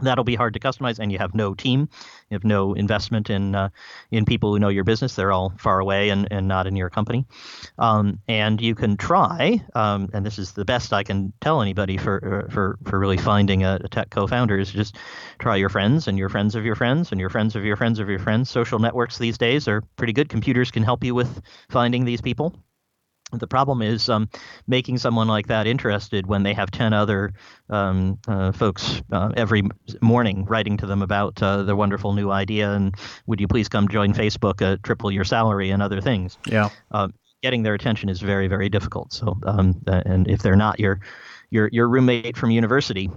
that'll 0.00 0.24
be 0.24 0.34
hard 0.34 0.54
to 0.54 0.60
customize 0.60 0.98
and 0.98 1.12
you 1.12 1.18
have 1.18 1.34
no 1.34 1.54
team. 1.54 1.88
You 2.30 2.34
have 2.34 2.44
no 2.44 2.74
investment 2.74 3.30
in 3.30 3.54
uh, 3.54 3.70
in 4.10 4.24
people 4.24 4.52
who 4.52 4.58
know 4.58 4.68
your 4.68 4.84
business. 4.84 5.14
They're 5.14 5.32
all 5.32 5.52
far 5.58 5.80
away 5.80 6.10
and, 6.10 6.28
and 6.30 6.48
not 6.48 6.66
in 6.66 6.76
your 6.76 6.90
company. 6.90 7.26
Um, 7.78 8.20
and 8.28 8.60
you 8.60 8.74
can 8.74 8.96
try 8.96 9.62
um, 9.74 10.08
and 10.12 10.24
this 10.24 10.38
is 10.38 10.52
the 10.52 10.64
best 10.64 10.92
i 10.92 11.02
can 11.02 11.32
tell 11.40 11.62
anybody 11.62 11.96
for 11.96 12.44
uh, 12.46 12.52
for 12.52 12.78
for 12.84 12.98
really 12.98 13.16
finding 13.16 13.64
a, 13.64 13.78
a 13.82 13.88
tech 13.88 14.10
co-founder 14.10 14.58
is 14.58 14.70
just 14.70 14.96
try 15.38 15.56
your 15.56 15.68
friends 15.68 16.08
and 16.08 16.18
your 16.18 16.28
friends 16.28 16.54
of 16.54 16.64
your 16.64 16.74
friends 16.74 17.12
and 17.12 17.20
your 17.20 17.30
friends 17.30 17.56
of 17.56 17.64
your 17.64 17.76
friends 17.76 17.98
of 17.98 18.08
your 18.08 18.18
friends. 18.18 18.50
Social 18.50 18.78
networks 18.78 19.18
these 19.18 19.38
days 19.38 19.68
are 19.68 19.82
pretty 19.96 20.12
good. 20.12 20.28
Computers 20.28 20.70
can 20.70 20.82
help 20.82 21.04
you 21.04 21.14
with 21.14 21.40
finding 21.68 22.04
these 22.04 22.20
people 22.20 22.54
the 23.32 23.46
problem 23.46 23.82
is 23.82 24.08
um, 24.08 24.28
making 24.66 24.98
someone 24.98 25.28
like 25.28 25.48
that 25.48 25.66
interested 25.66 26.26
when 26.26 26.42
they 26.42 26.54
have 26.54 26.70
10 26.70 26.92
other 26.92 27.32
um, 27.68 28.18
uh, 28.26 28.52
folks 28.52 29.02
uh, 29.12 29.30
every 29.36 29.62
morning 30.00 30.44
writing 30.46 30.76
to 30.78 30.86
them 30.86 31.02
about 31.02 31.42
uh, 31.42 31.62
their 31.62 31.76
wonderful 31.76 32.12
new 32.14 32.30
idea 32.30 32.72
and 32.72 32.94
would 33.26 33.40
you 33.40 33.48
please 33.48 33.68
come 33.68 33.88
join 33.88 34.14
Facebook, 34.14 34.62
uh, 34.62 34.76
triple 34.82 35.10
your 35.10 35.24
salary, 35.24 35.70
and 35.70 35.82
other 35.82 36.00
things. 36.00 36.38
Yeah. 36.46 36.70
Uh, 36.90 37.08
getting 37.42 37.62
their 37.62 37.74
attention 37.74 38.08
is 38.08 38.20
very, 38.20 38.48
very 38.48 38.68
difficult. 38.68 39.12
So, 39.12 39.38
um, 39.44 39.80
and 39.86 40.28
if 40.28 40.42
they're 40.42 40.56
not 40.56 40.80
your, 40.80 41.00
your, 41.50 41.68
your 41.72 41.88
roommate 41.88 42.36
from 42.36 42.50
university, 42.50 43.10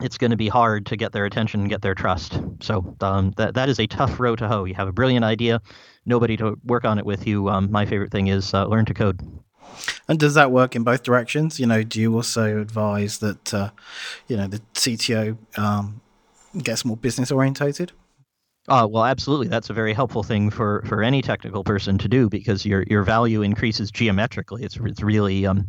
it's 0.00 0.18
going 0.18 0.30
to 0.30 0.36
be 0.36 0.48
hard 0.48 0.86
to 0.86 0.96
get 0.96 1.12
their 1.12 1.24
attention 1.24 1.60
and 1.60 1.68
get 1.68 1.82
their 1.82 1.94
trust. 1.94 2.40
So 2.60 2.96
um, 3.00 3.32
that 3.36 3.54
that 3.54 3.68
is 3.68 3.78
a 3.78 3.86
tough 3.86 4.18
row 4.18 4.36
to 4.36 4.48
hoe. 4.48 4.64
You 4.64 4.74
have 4.74 4.88
a 4.88 4.92
brilliant 4.92 5.24
idea, 5.24 5.60
nobody 6.06 6.36
to 6.38 6.58
work 6.64 6.84
on 6.84 6.98
it 6.98 7.06
with 7.06 7.26
you. 7.26 7.48
Um, 7.48 7.70
my 7.70 7.86
favorite 7.86 8.10
thing 8.10 8.28
is 8.28 8.54
uh, 8.54 8.66
learn 8.66 8.84
to 8.86 8.94
code. 8.94 9.20
And 10.08 10.18
does 10.18 10.34
that 10.34 10.50
work 10.50 10.74
in 10.74 10.82
both 10.82 11.02
directions? 11.02 11.60
You 11.60 11.66
know, 11.66 11.82
do 11.82 12.00
you 12.00 12.14
also 12.14 12.60
advise 12.60 13.18
that 13.18 13.54
uh, 13.54 13.70
you 14.26 14.36
know 14.36 14.46
the 14.46 14.60
CTO 14.74 15.36
um, 15.58 16.00
gets 16.62 16.84
more 16.84 16.96
business 16.96 17.30
orientated? 17.30 17.92
Uh, 18.68 18.86
well, 18.88 19.04
absolutely. 19.04 19.48
That's 19.48 19.70
a 19.70 19.72
very 19.72 19.92
helpful 19.94 20.22
thing 20.22 20.50
for, 20.50 20.84
for 20.86 21.02
any 21.02 21.22
technical 21.22 21.64
person 21.64 21.98
to 21.98 22.08
do 22.08 22.28
because 22.28 22.64
your 22.64 22.84
your 22.88 23.02
value 23.02 23.42
increases 23.42 23.90
geometrically. 23.90 24.62
It's 24.62 24.76
it's 24.76 25.02
really 25.02 25.46
um, 25.46 25.66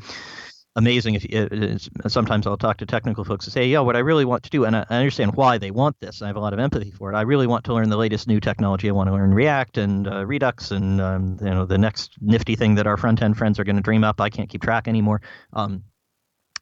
amazing 0.76 1.16
if 1.16 1.26
it, 1.26 1.90
sometimes 2.08 2.48
I'll 2.48 2.58
talk 2.58 2.78
to 2.78 2.86
technical 2.86 3.24
folks 3.24 3.46
and 3.46 3.54
say, 3.54 3.68
"Yeah, 3.68 3.80
what 3.80 3.96
I 3.96 4.00
really 4.00 4.26
want 4.26 4.44
to 4.44 4.50
do, 4.50 4.66
and 4.66 4.76
I, 4.76 4.86
understand 4.90 5.36
why 5.36 5.58
they 5.58 5.72
want 5.72 6.00
this. 6.00 6.22
I 6.22 6.28
have 6.28 6.36
a 6.36 6.40
lot 6.40 6.54
of 6.54 6.60
empathy 6.60 6.92
for 6.92 7.12
it. 7.12 7.16
I 7.16 7.22
really 7.22 7.48
want 7.48 7.66
to 7.66 7.74
learn 7.74 7.90
the 7.90 7.98
latest 7.98 8.28
new 8.28 8.40
technology. 8.40 8.88
I 8.90 8.94
want 8.94 9.08
to 9.08 9.14
learn 9.14 9.34
React 9.34 9.78
and 9.78 10.08
uh, 10.08 10.26
Redux, 10.26 10.72
and 10.72 11.02
um, 11.02 11.38
you 11.42 11.50
know 11.50 11.66
the 11.66 11.78
next 11.78 12.16
nifty 12.22 12.56
thing 12.56 12.76
that 12.76 12.88
our 12.88 12.98
front 12.98 13.22
end 13.22 13.38
friends 13.38 13.60
are 13.60 13.64
going 13.64 13.76
to 13.76 13.82
dream 13.82 14.04
up. 14.04 14.22
I 14.22 14.30
can't 14.30 14.50
keep 14.50 14.62
track 14.62 14.88
anymore." 14.88 15.22
Um, 15.54 15.84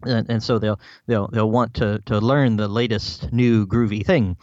and, 0.03 0.29
and 0.29 0.43
so 0.43 0.59
they'll 0.59 0.79
they'll 1.07 1.27
they'll 1.27 1.51
want 1.51 1.75
to 1.75 2.01
to 2.05 2.19
learn 2.19 2.55
the 2.55 2.67
latest 2.67 3.31
new 3.31 3.67
groovy 3.67 4.05
thing. 4.05 4.37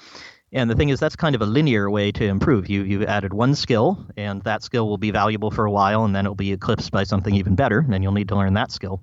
And 0.53 0.71
the 0.71 0.77
thing 0.77 0.91
is, 0.91 1.01
that's 1.01 1.17
kind 1.17 1.35
of 1.35 1.43
a 1.43 1.47
linear 1.47 1.91
way 1.91 2.13
to 2.13 2.25
improve. 2.25 2.71
You 2.71 2.83
you've 2.85 3.03
added 3.03 3.35
one 3.35 3.55
skill, 3.57 4.07
and 4.17 4.43
that 4.43 4.63
skill 4.63 4.89
will 4.89 4.97
be 4.97 5.11
valuable 5.11 5.51
for 5.51 5.65
a 5.65 5.71
while, 5.71 6.05
and 6.05 6.15
then 6.15 6.25
it'll 6.25 6.37
be 6.37 6.53
eclipsed 6.53 6.93
by 6.93 7.03
something 7.03 7.35
even 7.35 7.57
better, 7.57 7.85
and 7.91 8.03
you'll 8.03 8.13
need 8.13 8.29
to 8.29 8.37
learn 8.37 8.55
that 8.55 8.71
skill. 8.71 9.03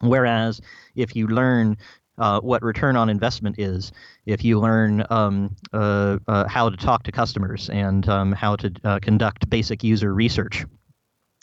Whereas 0.00 0.60
if 0.94 1.16
you 1.16 1.26
learn 1.26 1.76
uh, 2.18 2.40
what 2.40 2.62
return 2.62 2.96
on 2.96 3.08
investment 3.08 3.58
is, 3.58 3.92
if 4.24 4.44
you 4.44 4.58
learn 4.58 5.04
um, 5.10 5.54
uh, 5.72 6.18
uh, 6.26 6.48
how 6.48 6.70
to 6.70 6.76
talk 6.76 7.02
to 7.04 7.12
customers 7.12 7.68
and 7.70 8.08
um, 8.08 8.32
how 8.32 8.56
to 8.56 8.72
uh, 8.84 8.98
conduct 9.00 9.48
basic 9.50 9.84
user 9.84 10.14
research, 10.14 10.64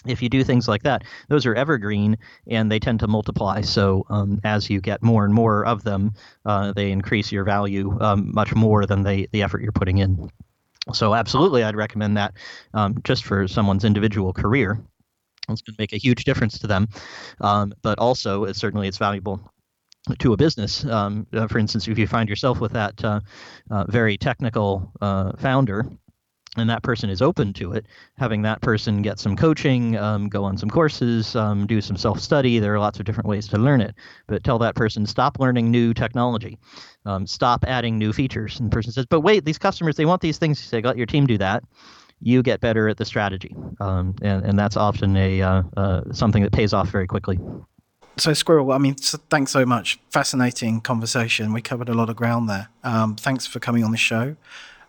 if 0.06 0.22
you 0.22 0.30
do 0.30 0.44
things 0.44 0.68
like 0.68 0.84
that, 0.84 1.04
those 1.30 1.46
are 1.46 1.56
evergreen 1.56 2.18
and 2.48 2.72
they 2.72 2.80
tend 2.80 3.00
to 3.00 3.08
multiply. 3.08 3.62
So 3.62 4.06
um, 4.10 4.40
as 4.44 4.70
you 4.70 4.82
get 4.82 5.02
more 5.02 5.24
and 5.24 5.34
more 5.34 5.66
of 5.66 5.84
them, 5.84 6.14
uh, 6.46 6.74
they 6.74 6.92
increase 6.92 7.32
your 7.32 7.44
value 7.44 7.98
um, 8.02 8.32
much 8.34 8.54
more 8.54 8.86
than 8.86 9.04
they, 9.04 9.28
the 9.32 9.44
effort 9.44 9.62
you're 9.62 9.72
putting 9.72 10.00
in. 10.00 10.30
So 10.92 11.14
absolutely, 11.14 11.64
I'd 11.64 11.78
recommend 11.78 12.18
that 12.18 12.34
um, 12.74 13.00
just 13.06 13.24
for 13.24 13.48
someone's 13.48 13.86
individual 13.86 14.34
career. 14.34 14.82
It's 15.50 15.62
going 15.62 15.76
to 15.76 15.82
make 15.82 15.94
a 15.94 15.98
huge 15.98 16.24
difference 16.24 16.60
to 16.60 16.68
them. 16.68 16.88
Um, 17.42 17.74
but 17.82 18.00
also, 18.00 18.46
it's, 18.46 18.60
certainly, 18.60 18.88
it's 18.88 18.98
valuable 18.98 19.52
to 20.20 20.34
a 20.34 20.38
business. 20.38 20.86
Um, 20.86 21.28
uh, 21.34 21.48
for 21.48 21.60
instance, 21.60 21.88
if 21.88 21.98
you 21.98 22.08
find 22.08 22.30
yourself 22.30 22.60
with 22.60 22.74
that 22.74 23.04
uh, 23.04 23.20
uh, 23.70 23.86
very 23.88 24.18
technical 24.18 24.92
uh, 25.02 25.34
founder, 25.38 25.86
and 26.56 26.70
that 26.70 26.84
person 26.84 27.10
is 27.10 27.22
open 27.22 27.52
to 27.54 27.74
it, 27.74 27.88
having 28.18 28.44
that 28.44 28.62
person 28.62 29.02
get 29.02 29.18
some 29.20 29.36
coaching, 29.36 29.98
um, 29.98 30.30
go 30.30 30.44
on 30.44 30.56
some 30.56 30.70
courses, 30.70 31.36
um, 31.36 31.66
do 31.66 31.82
some 31.82 31.98
self 31.98 32.20
study. 32.20 32.60
There 32.60 32.74
are 32.76 32.80
lots 32.80 33.00
of 33.00 33.06
different 33.06 33.28
ways 33.28 33.48
to 33.48 33.58
learn 33.58 33.82
it. 33.82 33.96
But 34.28 34.44
tell 34.44 34.60
that 34.60 34.76
person, 34.76 35.08
stop 35.08 35.40
learning 35.40 35.72
new 35.72 35.96
technology, 35.96 36.60
um, 37.06 37.26
stop 37.26 37.66
adding 37.68 37.98
new 37.98 38.14
features. 38.14 38.60
And 38.60 38.70
the 38.70 38.76
person 38.76 38.92
says, 38.92 39.08
but 39.08 39.22
wait, 39.22 39.46
these 39.46 39.58
customers, 39.58 39.96
they 39.96 40.06
want 40.06 40.22
these 40.22 40.38
things. 40.38 40.62
You 40.62 40.68
say, 40.68 40.82
let 40.82 40.98
your 40.98 41.08
team 41.08 41.26
do 41.26 41.40
that 41.40 41.64
you 42.24 42.42
get 42.42 42.62
better 42.62 42.88
at 42.88 42.98
the 42.98 43.06
strategy, 43.06 43.56
um, 43.80 44.16
and 44.22 44.46
and 44.46 44.58
that's 44.58 44.78
often 44.78 45.16
a 45.18 45.42
uh, 45.42 45.64
uh, 45.76 46.02
something 46.12 46.42
that 46.44 46.54
pays 46.54 46.74
off 46.74 46.90
very 46.90 47.06
quickly. 47.06 47.38
So 48.18 48.34
Squirrel, 48.34 48.72
I 48.72 48.78
mean, 48.78 48.98
so 48.98 49.18
thanks 49.30 49.52
so 49.52 49.66
much. 49.66 50.00
Fascinating 50.10 50.82
conversation. 50.82 51.52
We 51.52 51.62
covered 51.62 51.90
a 51.90 51.94
lot 51.94 52.10
of 52.10 52.16
ground 52.16 52.50
there. 52.50 52.70
Um, 52.84 53.16
thanks 53.16 53.46
for 53.46 53.60
coming 53.60 53.84
on 53.84 53.92
the 53.92 53.98
show, 53.98 54.36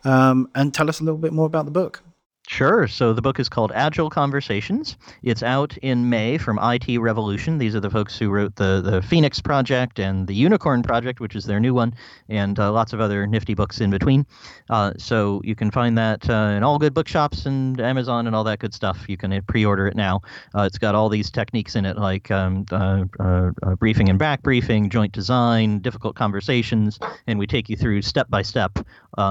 um, 0.04 0.48
and 0.54 0.72
tell 0.72 0.88
us 0.88 1.00
a 1.00 1.04
little 1.04 1.18
bit 1.18 1.32
more 1.32 1.46
about 1.46 1.64
the 1.64 1.70
book. 1.70 2.02
Sure. 2.46 2.86
So 2.86 3.14
the 3.14 3.22
book 3.22 3.40
is 3.40 3.48
called 3.48 3.72
Agile 3.74 4.10
Conversations. 4.10 4.98
It's 5.22 5.42
out 5.42 5.78
in 5.78 6.10
May 6.10 6.36
from 6.36 6.58
IT 6.60 6.98
Revolution. 6.98 7.56
These 7.56 7.74
are 7.74 7.80
the 7.80 7.88
folks 7.88 8.18
who 8.18 8.28
wrote 8.28 8.54
the, 8.56 8.82
the 8.84 9.00
Phoenix 9.00 9.40
Project 9.40 9.98
and 9.98 10.26
the 10.26 10.34
Unicorn 10.34 10.82
Project, 10.82 11.20
which 11.20 11.34
is 11.34 11.46
their 11.46 11.58
new 11.58 11.72
one, 11.72 11.94
and 12.28 12.60
uh, 12.60 12.70
lots 12.70 12.92
of 12.92 13.00
other 13.00 13.26
nifty 13.26 13.54
books 13.54 13.80
in 13.80 13.88
between. 13.88 14.26
Uh, 14.68 14.92
so 14.98 15.40
you 15.42 15.54
can 15.54 15.70
find 15.70 15.96
that 15.96 16.28
uh, 16.28 16.52
in 16.54 16.62
all 16.62 16.78
good 16.78 16.92
bookshops 16.92 17.46
and 17.46 17.80
Amazon 17.80 18.26
and 18.26 18.36
all 18.36 18.44
that 18.44 18.58
good 18.58 18.74
stuff. 18.74 19.06
You 19.08 19.16
can 19.16 19.42
pre 19.48 19.64
order 19.64 19.86
it 19.86 19.96
now. 19.96 20.20
Uh, 20.54 20.62
it's 20.62 20.78
got 20.78 20.94
all 20.94 21.08
these 21.08 21.30
techniques 21.30 21.74
in 21.74 21.86
it 21.86 21.96
like 21.96 22.30
um, 22.30 22.66
uh, 22.70 23.04
uh, 23.20 23.50
briefing 23.76 24.10
and 24.10 24.18
back 24.18 24.42
briefing, 24.42 24.90
joint 24.90 25.12
design, 25.12 25.78
difficult 25.78 26.14
conversations, 26.14 26.98
and 27.26 27.38
we 27.38 27.46
take 27.46 27.70
you 27.70 27.76
through 27.76 28.02
step 28.02 28.28
by 28.28 28.42
step 28.42 28.78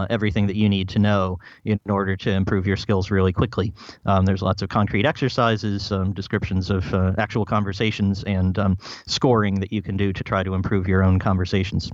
everything 0.09 0.47
that 0.47 0.55
you 0.55 0.68
need 0.68 0.89
to 0.89 0.97
know 0.97 1.38
in 1.66 1.80
order 1.88 2.16
to 2.16 2.32
improve 2.32 2.66
your 2.66 2.78
skills 2.78 3.03
really 3.12 3.34
quickly. 3.34 3.74
Um, 4.06 4.26
there's 4.26 4.41
lots 4.41 4.62
of 4.62 4.70
concrete 4.70 5.06
exercises, 5.06 5.91
um, 5.91 6.14
descriptions 6.14 6.70
of 6.70 6.93
uh, 6.93 7.14
actual 7.18 7.45
conversations, 7.45 8.24
and 8.24 8.58
um, 8.60 8.78
scoring 9.08 9.60
that 9.60 9.72
you 9.72 9.82
can 9.82 9.97
do 9.97 10.14
to 10.14 10.24
try 10.24 10.43
to 10.43 10.54
improve 10.54 10.88
your 10.88 11.04
own 11.04 11.20
conversations. 11.20 11.91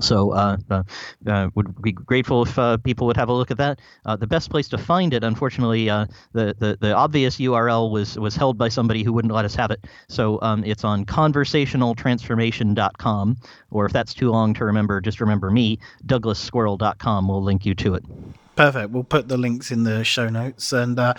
So, 0.00 0.32
uh, 0.32 0.56
uh, 0.70 0.84
uh, 1.26 1.50
would 1.54 1.82
be 1.82 1.92
grateful 1.92 2.44
if 2.44 2.58
uh, 2.58 2.78
people 2.78 3.06
would 3.08 3.18
have 3.18 3.28
a 3.28 3.32
look 3.32 3.50
at 3.50 3.58
that. 3.58 3.78
Uh, 4.06 4.16
the 4.16 4.26
best 4.26 4.48
place 4.48 4.66
to 4.68 4.78
find 4.78 5.12
it, 5.12 5.22
unfortunately, 5.22 5.84
the, 5.86 6.08
the 6.32 6.78
the 6.80 6.94
obvious 6.94 7.36
URL 7.36 7.90
was 7.90 8.18
was 8.18 8.34
held 8.34 8.56
by 8.56 8.70
somebody 8.70 9.02
who 9.02 9.12
wouldn't 9.12 9.34
let 9.34 9.44
us 9.44 9.54
have 9.54 9.70
it. 9.70 9.84
So 10.08 10.40
um, 10.40 10.64
it's 10.64 10.84
on 10.84 11.04
conversationaltransformation.com, 11.04 13.36
or 13.70 13.84
if 13.84 13.92
that's 13.92 14.14
too 14.14 14.30
long 14.30 14.54
to 14.54 14.64
remember, 14.64 15.02
just 15.02 15.20
remember 15.20 15.50
me. 15.50 15.78
DouglasSquirrel.com 16.06 17.28
will 17.28 17.42
link 17.42 17.66
you 17.66 17.74
to 17.74 17.94
it. 17.94 18.02
Perfect. 18.62 18.90
We'll 18.90 19.02
put 19.02 19.26
the 19.26 19.36
links 19.36 19.72
in 19.72 19.82
the 19.82 20.04
show 20.04 20.28
notes. 20.28 20.72
And 20.72 20.96
uh, 20.96 21.14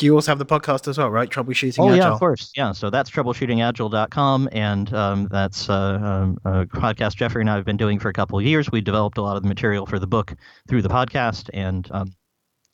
you 0.00 0.14
also 0.14 0.30
have 0.30 0.38
the 0.38 0.46
podcast 0.46 0.86
as 0.86 0.96
well, 0.96 1.10
right? 1.10 1.28
Troubleshooting 1.28 1.80
oh, 1.80 1.88
Agile. 1.88 1.96
yeah, 1.96 2.12
of 2.12 2.20
course. 2.20 2.52
Yeah. 2.54 2.70
So 2.70 2.88
that's 2.88 3.10
troubleshootingagile.com. 3.10 4.48
And 4.52 4.94
um, 4.94 5.26
that's 5.28 5.68
uh, 5.68 5.98
um, 6.00 6.38
a 6.44 6.66
podcast 6.66 7.16
Jeffrey 7.16 7.40
and 7.40 7.50
I 7.50 7.56
have 7.56 7.64
been 7.64 7.76
doing 7.76 7.98
for 7.98 8.10
a 8.10 8.12
couple 8.12 8.38
of 8.38 8.44
years. 8.44 8.70
We 8.70 8.80
developed 8.80 9.18
a 9.18 9.22
lot 9.22 9.36
of 9.36 9.42
the 9.42 9.48
material 9.48 9.86
for 9.86 9.98
the 9.98 10.06
book 10.06 10.34
through 10.68 10.82
the 10.82 10.88
podcast. 10.88 11.50
And 11.52 11.88
um, 11.90 12.14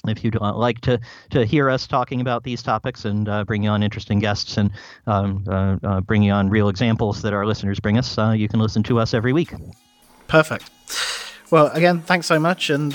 if 0.07 0.22
you'd 0.22 0.36
uh, 0.36 0.55
like 0.55 0.82
to, 0.82 1.01
to 1.30 1.47
hear 1.47 1.70
us 1.70 1.86
talking 1.86 2.20
about 2.20 2.45
these 2.45 2.62
topics 2.62 3.07
and 3.07 3.26
uh, 3.26 3.43
bringing 3.47 3.70
on 3.70 3.82
interesting 3.82 4.18
guests 4.18 4.59
and 4.59 4.70
um, 5.07 5.47
uh, 5.49 5.76
uh, 5.82 6.01
bringing 6.03 6.30
on 6.30 6.51
real 6.51 6.68
examples 6.68 7.22
that 7.22 7.32
our 7.32 7.47
listeners 7.47 7.80
bring 7.80 7.97
us, 7.97 8.18
uh, 8.18 8.32
you 8.32 8.49
can 8.49 8.61
listen 8.61 8.82
to 8.82 8.99
us 8.99 9.14
every 9.14 9.32
week. 9.32 9.55
Perfect. 10.26 10.68
Well, 11.51 11.68
again, 11.68 12.03
thanks 12.03 12.26
so 12.26 12.39
much. 12.39 12.68
And 12.68 12.95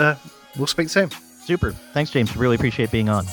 we'll 0.58 0.68
speak 0.68 0.90
soon. 0.90 1.10
Super. 1.46 1.72
Thanks, 1.94 2.12
James. 2.12 2.36
Really 2.38 2.56
appreciate 2.56 2.92
being 2.92 3.10
on. 3.10 3.26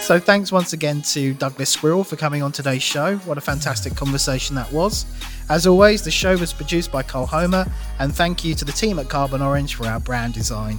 So 0.00 0.18
thanks 0.18 0.50
once 0.50 0.72
again 0.72 1.02
to 1.02 1.34
Douglas 1.34 1.70
Squirrel 1.70 2.02
for 2.02 2.16
coming 2.16 2.42
on 2.42 2.50
today's 2.50 2.82
show. 2.82 3.16
What 3.18 3.38
a 3.38 3.40
fantastic 3.40 3.94
conversation 3.94 4.56
that 4.56 4.72
was. 4.72 5.06
As 5.48 5.66
always, 5.66 6.02
the 6.02 6.10
show 6.10 6.36
was 6.36 6.52
produced 6.52 6.90
by 6.90 7.02
Cole 7.02 7.26
Homer, 7.26 7.64
and 8.00 8.12
thank 8.12 8.44
you 8.44 8.54
to 8.56 8.64
the 8.64 8.72
team 8.72 8.98
at 8.98 9.08
Carbon 9.08 9.40
Orange 9.40 9.76
for 9.76 9.86
our 9.86 10.00
brand 10.00 10.34
design. 10.34 10.78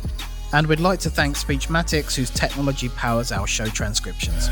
And 0.53 0.68
we'd 0.68 0.82
like 0.82 0.99
to 1.01 1.09
thank 1.09 1.38
Speechmatics, 1.38 2.16
whose 2.16 2.30
technology 2.30 2.89
powers 2.89 3.32
our 3.32 3.47
show 3.47 3.68
transcriptions. 3.68 4.49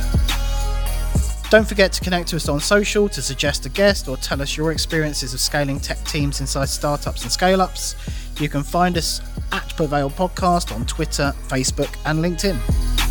Don't 1.50 1.68
forget 1.68 1.92
to 1.94 2.02
connect 2.02 2.28
to 2.30 2.36
us 2.36 2.48
on 2.48 2.60
social 2.60 3.10
to 3.10 3.24
suggest 3.24 3.66
a 3.66 3.70
guest 3.70 4.08
or 4.08 4.18
tell 4.18 4.40
us 4.40 4.56
your 4.56 4.72
experiences 4.72 5.34
of 5.34 5.40
scaling 5.40 5.80
tech 5.80 5.98
teams 6.04 6.42
inside 6.42 6.70
startups 6.70 7.24
and 7.24 7.32
scale 7.32 7.60
ups. 7.60 7.96
You 8.40 8.50
can 8.50 8.62
find 8.62 8.96
us 9.00 9.20
at 9.52 9.76
Prevail 9.76 10.12
Podcast 10.12 10.72
on 10.76 10.86
Twitter, 10.86 11.34
Facebook, 11.48 11.90
and 12.06 12.24
LinkedIn. 12.24 13.09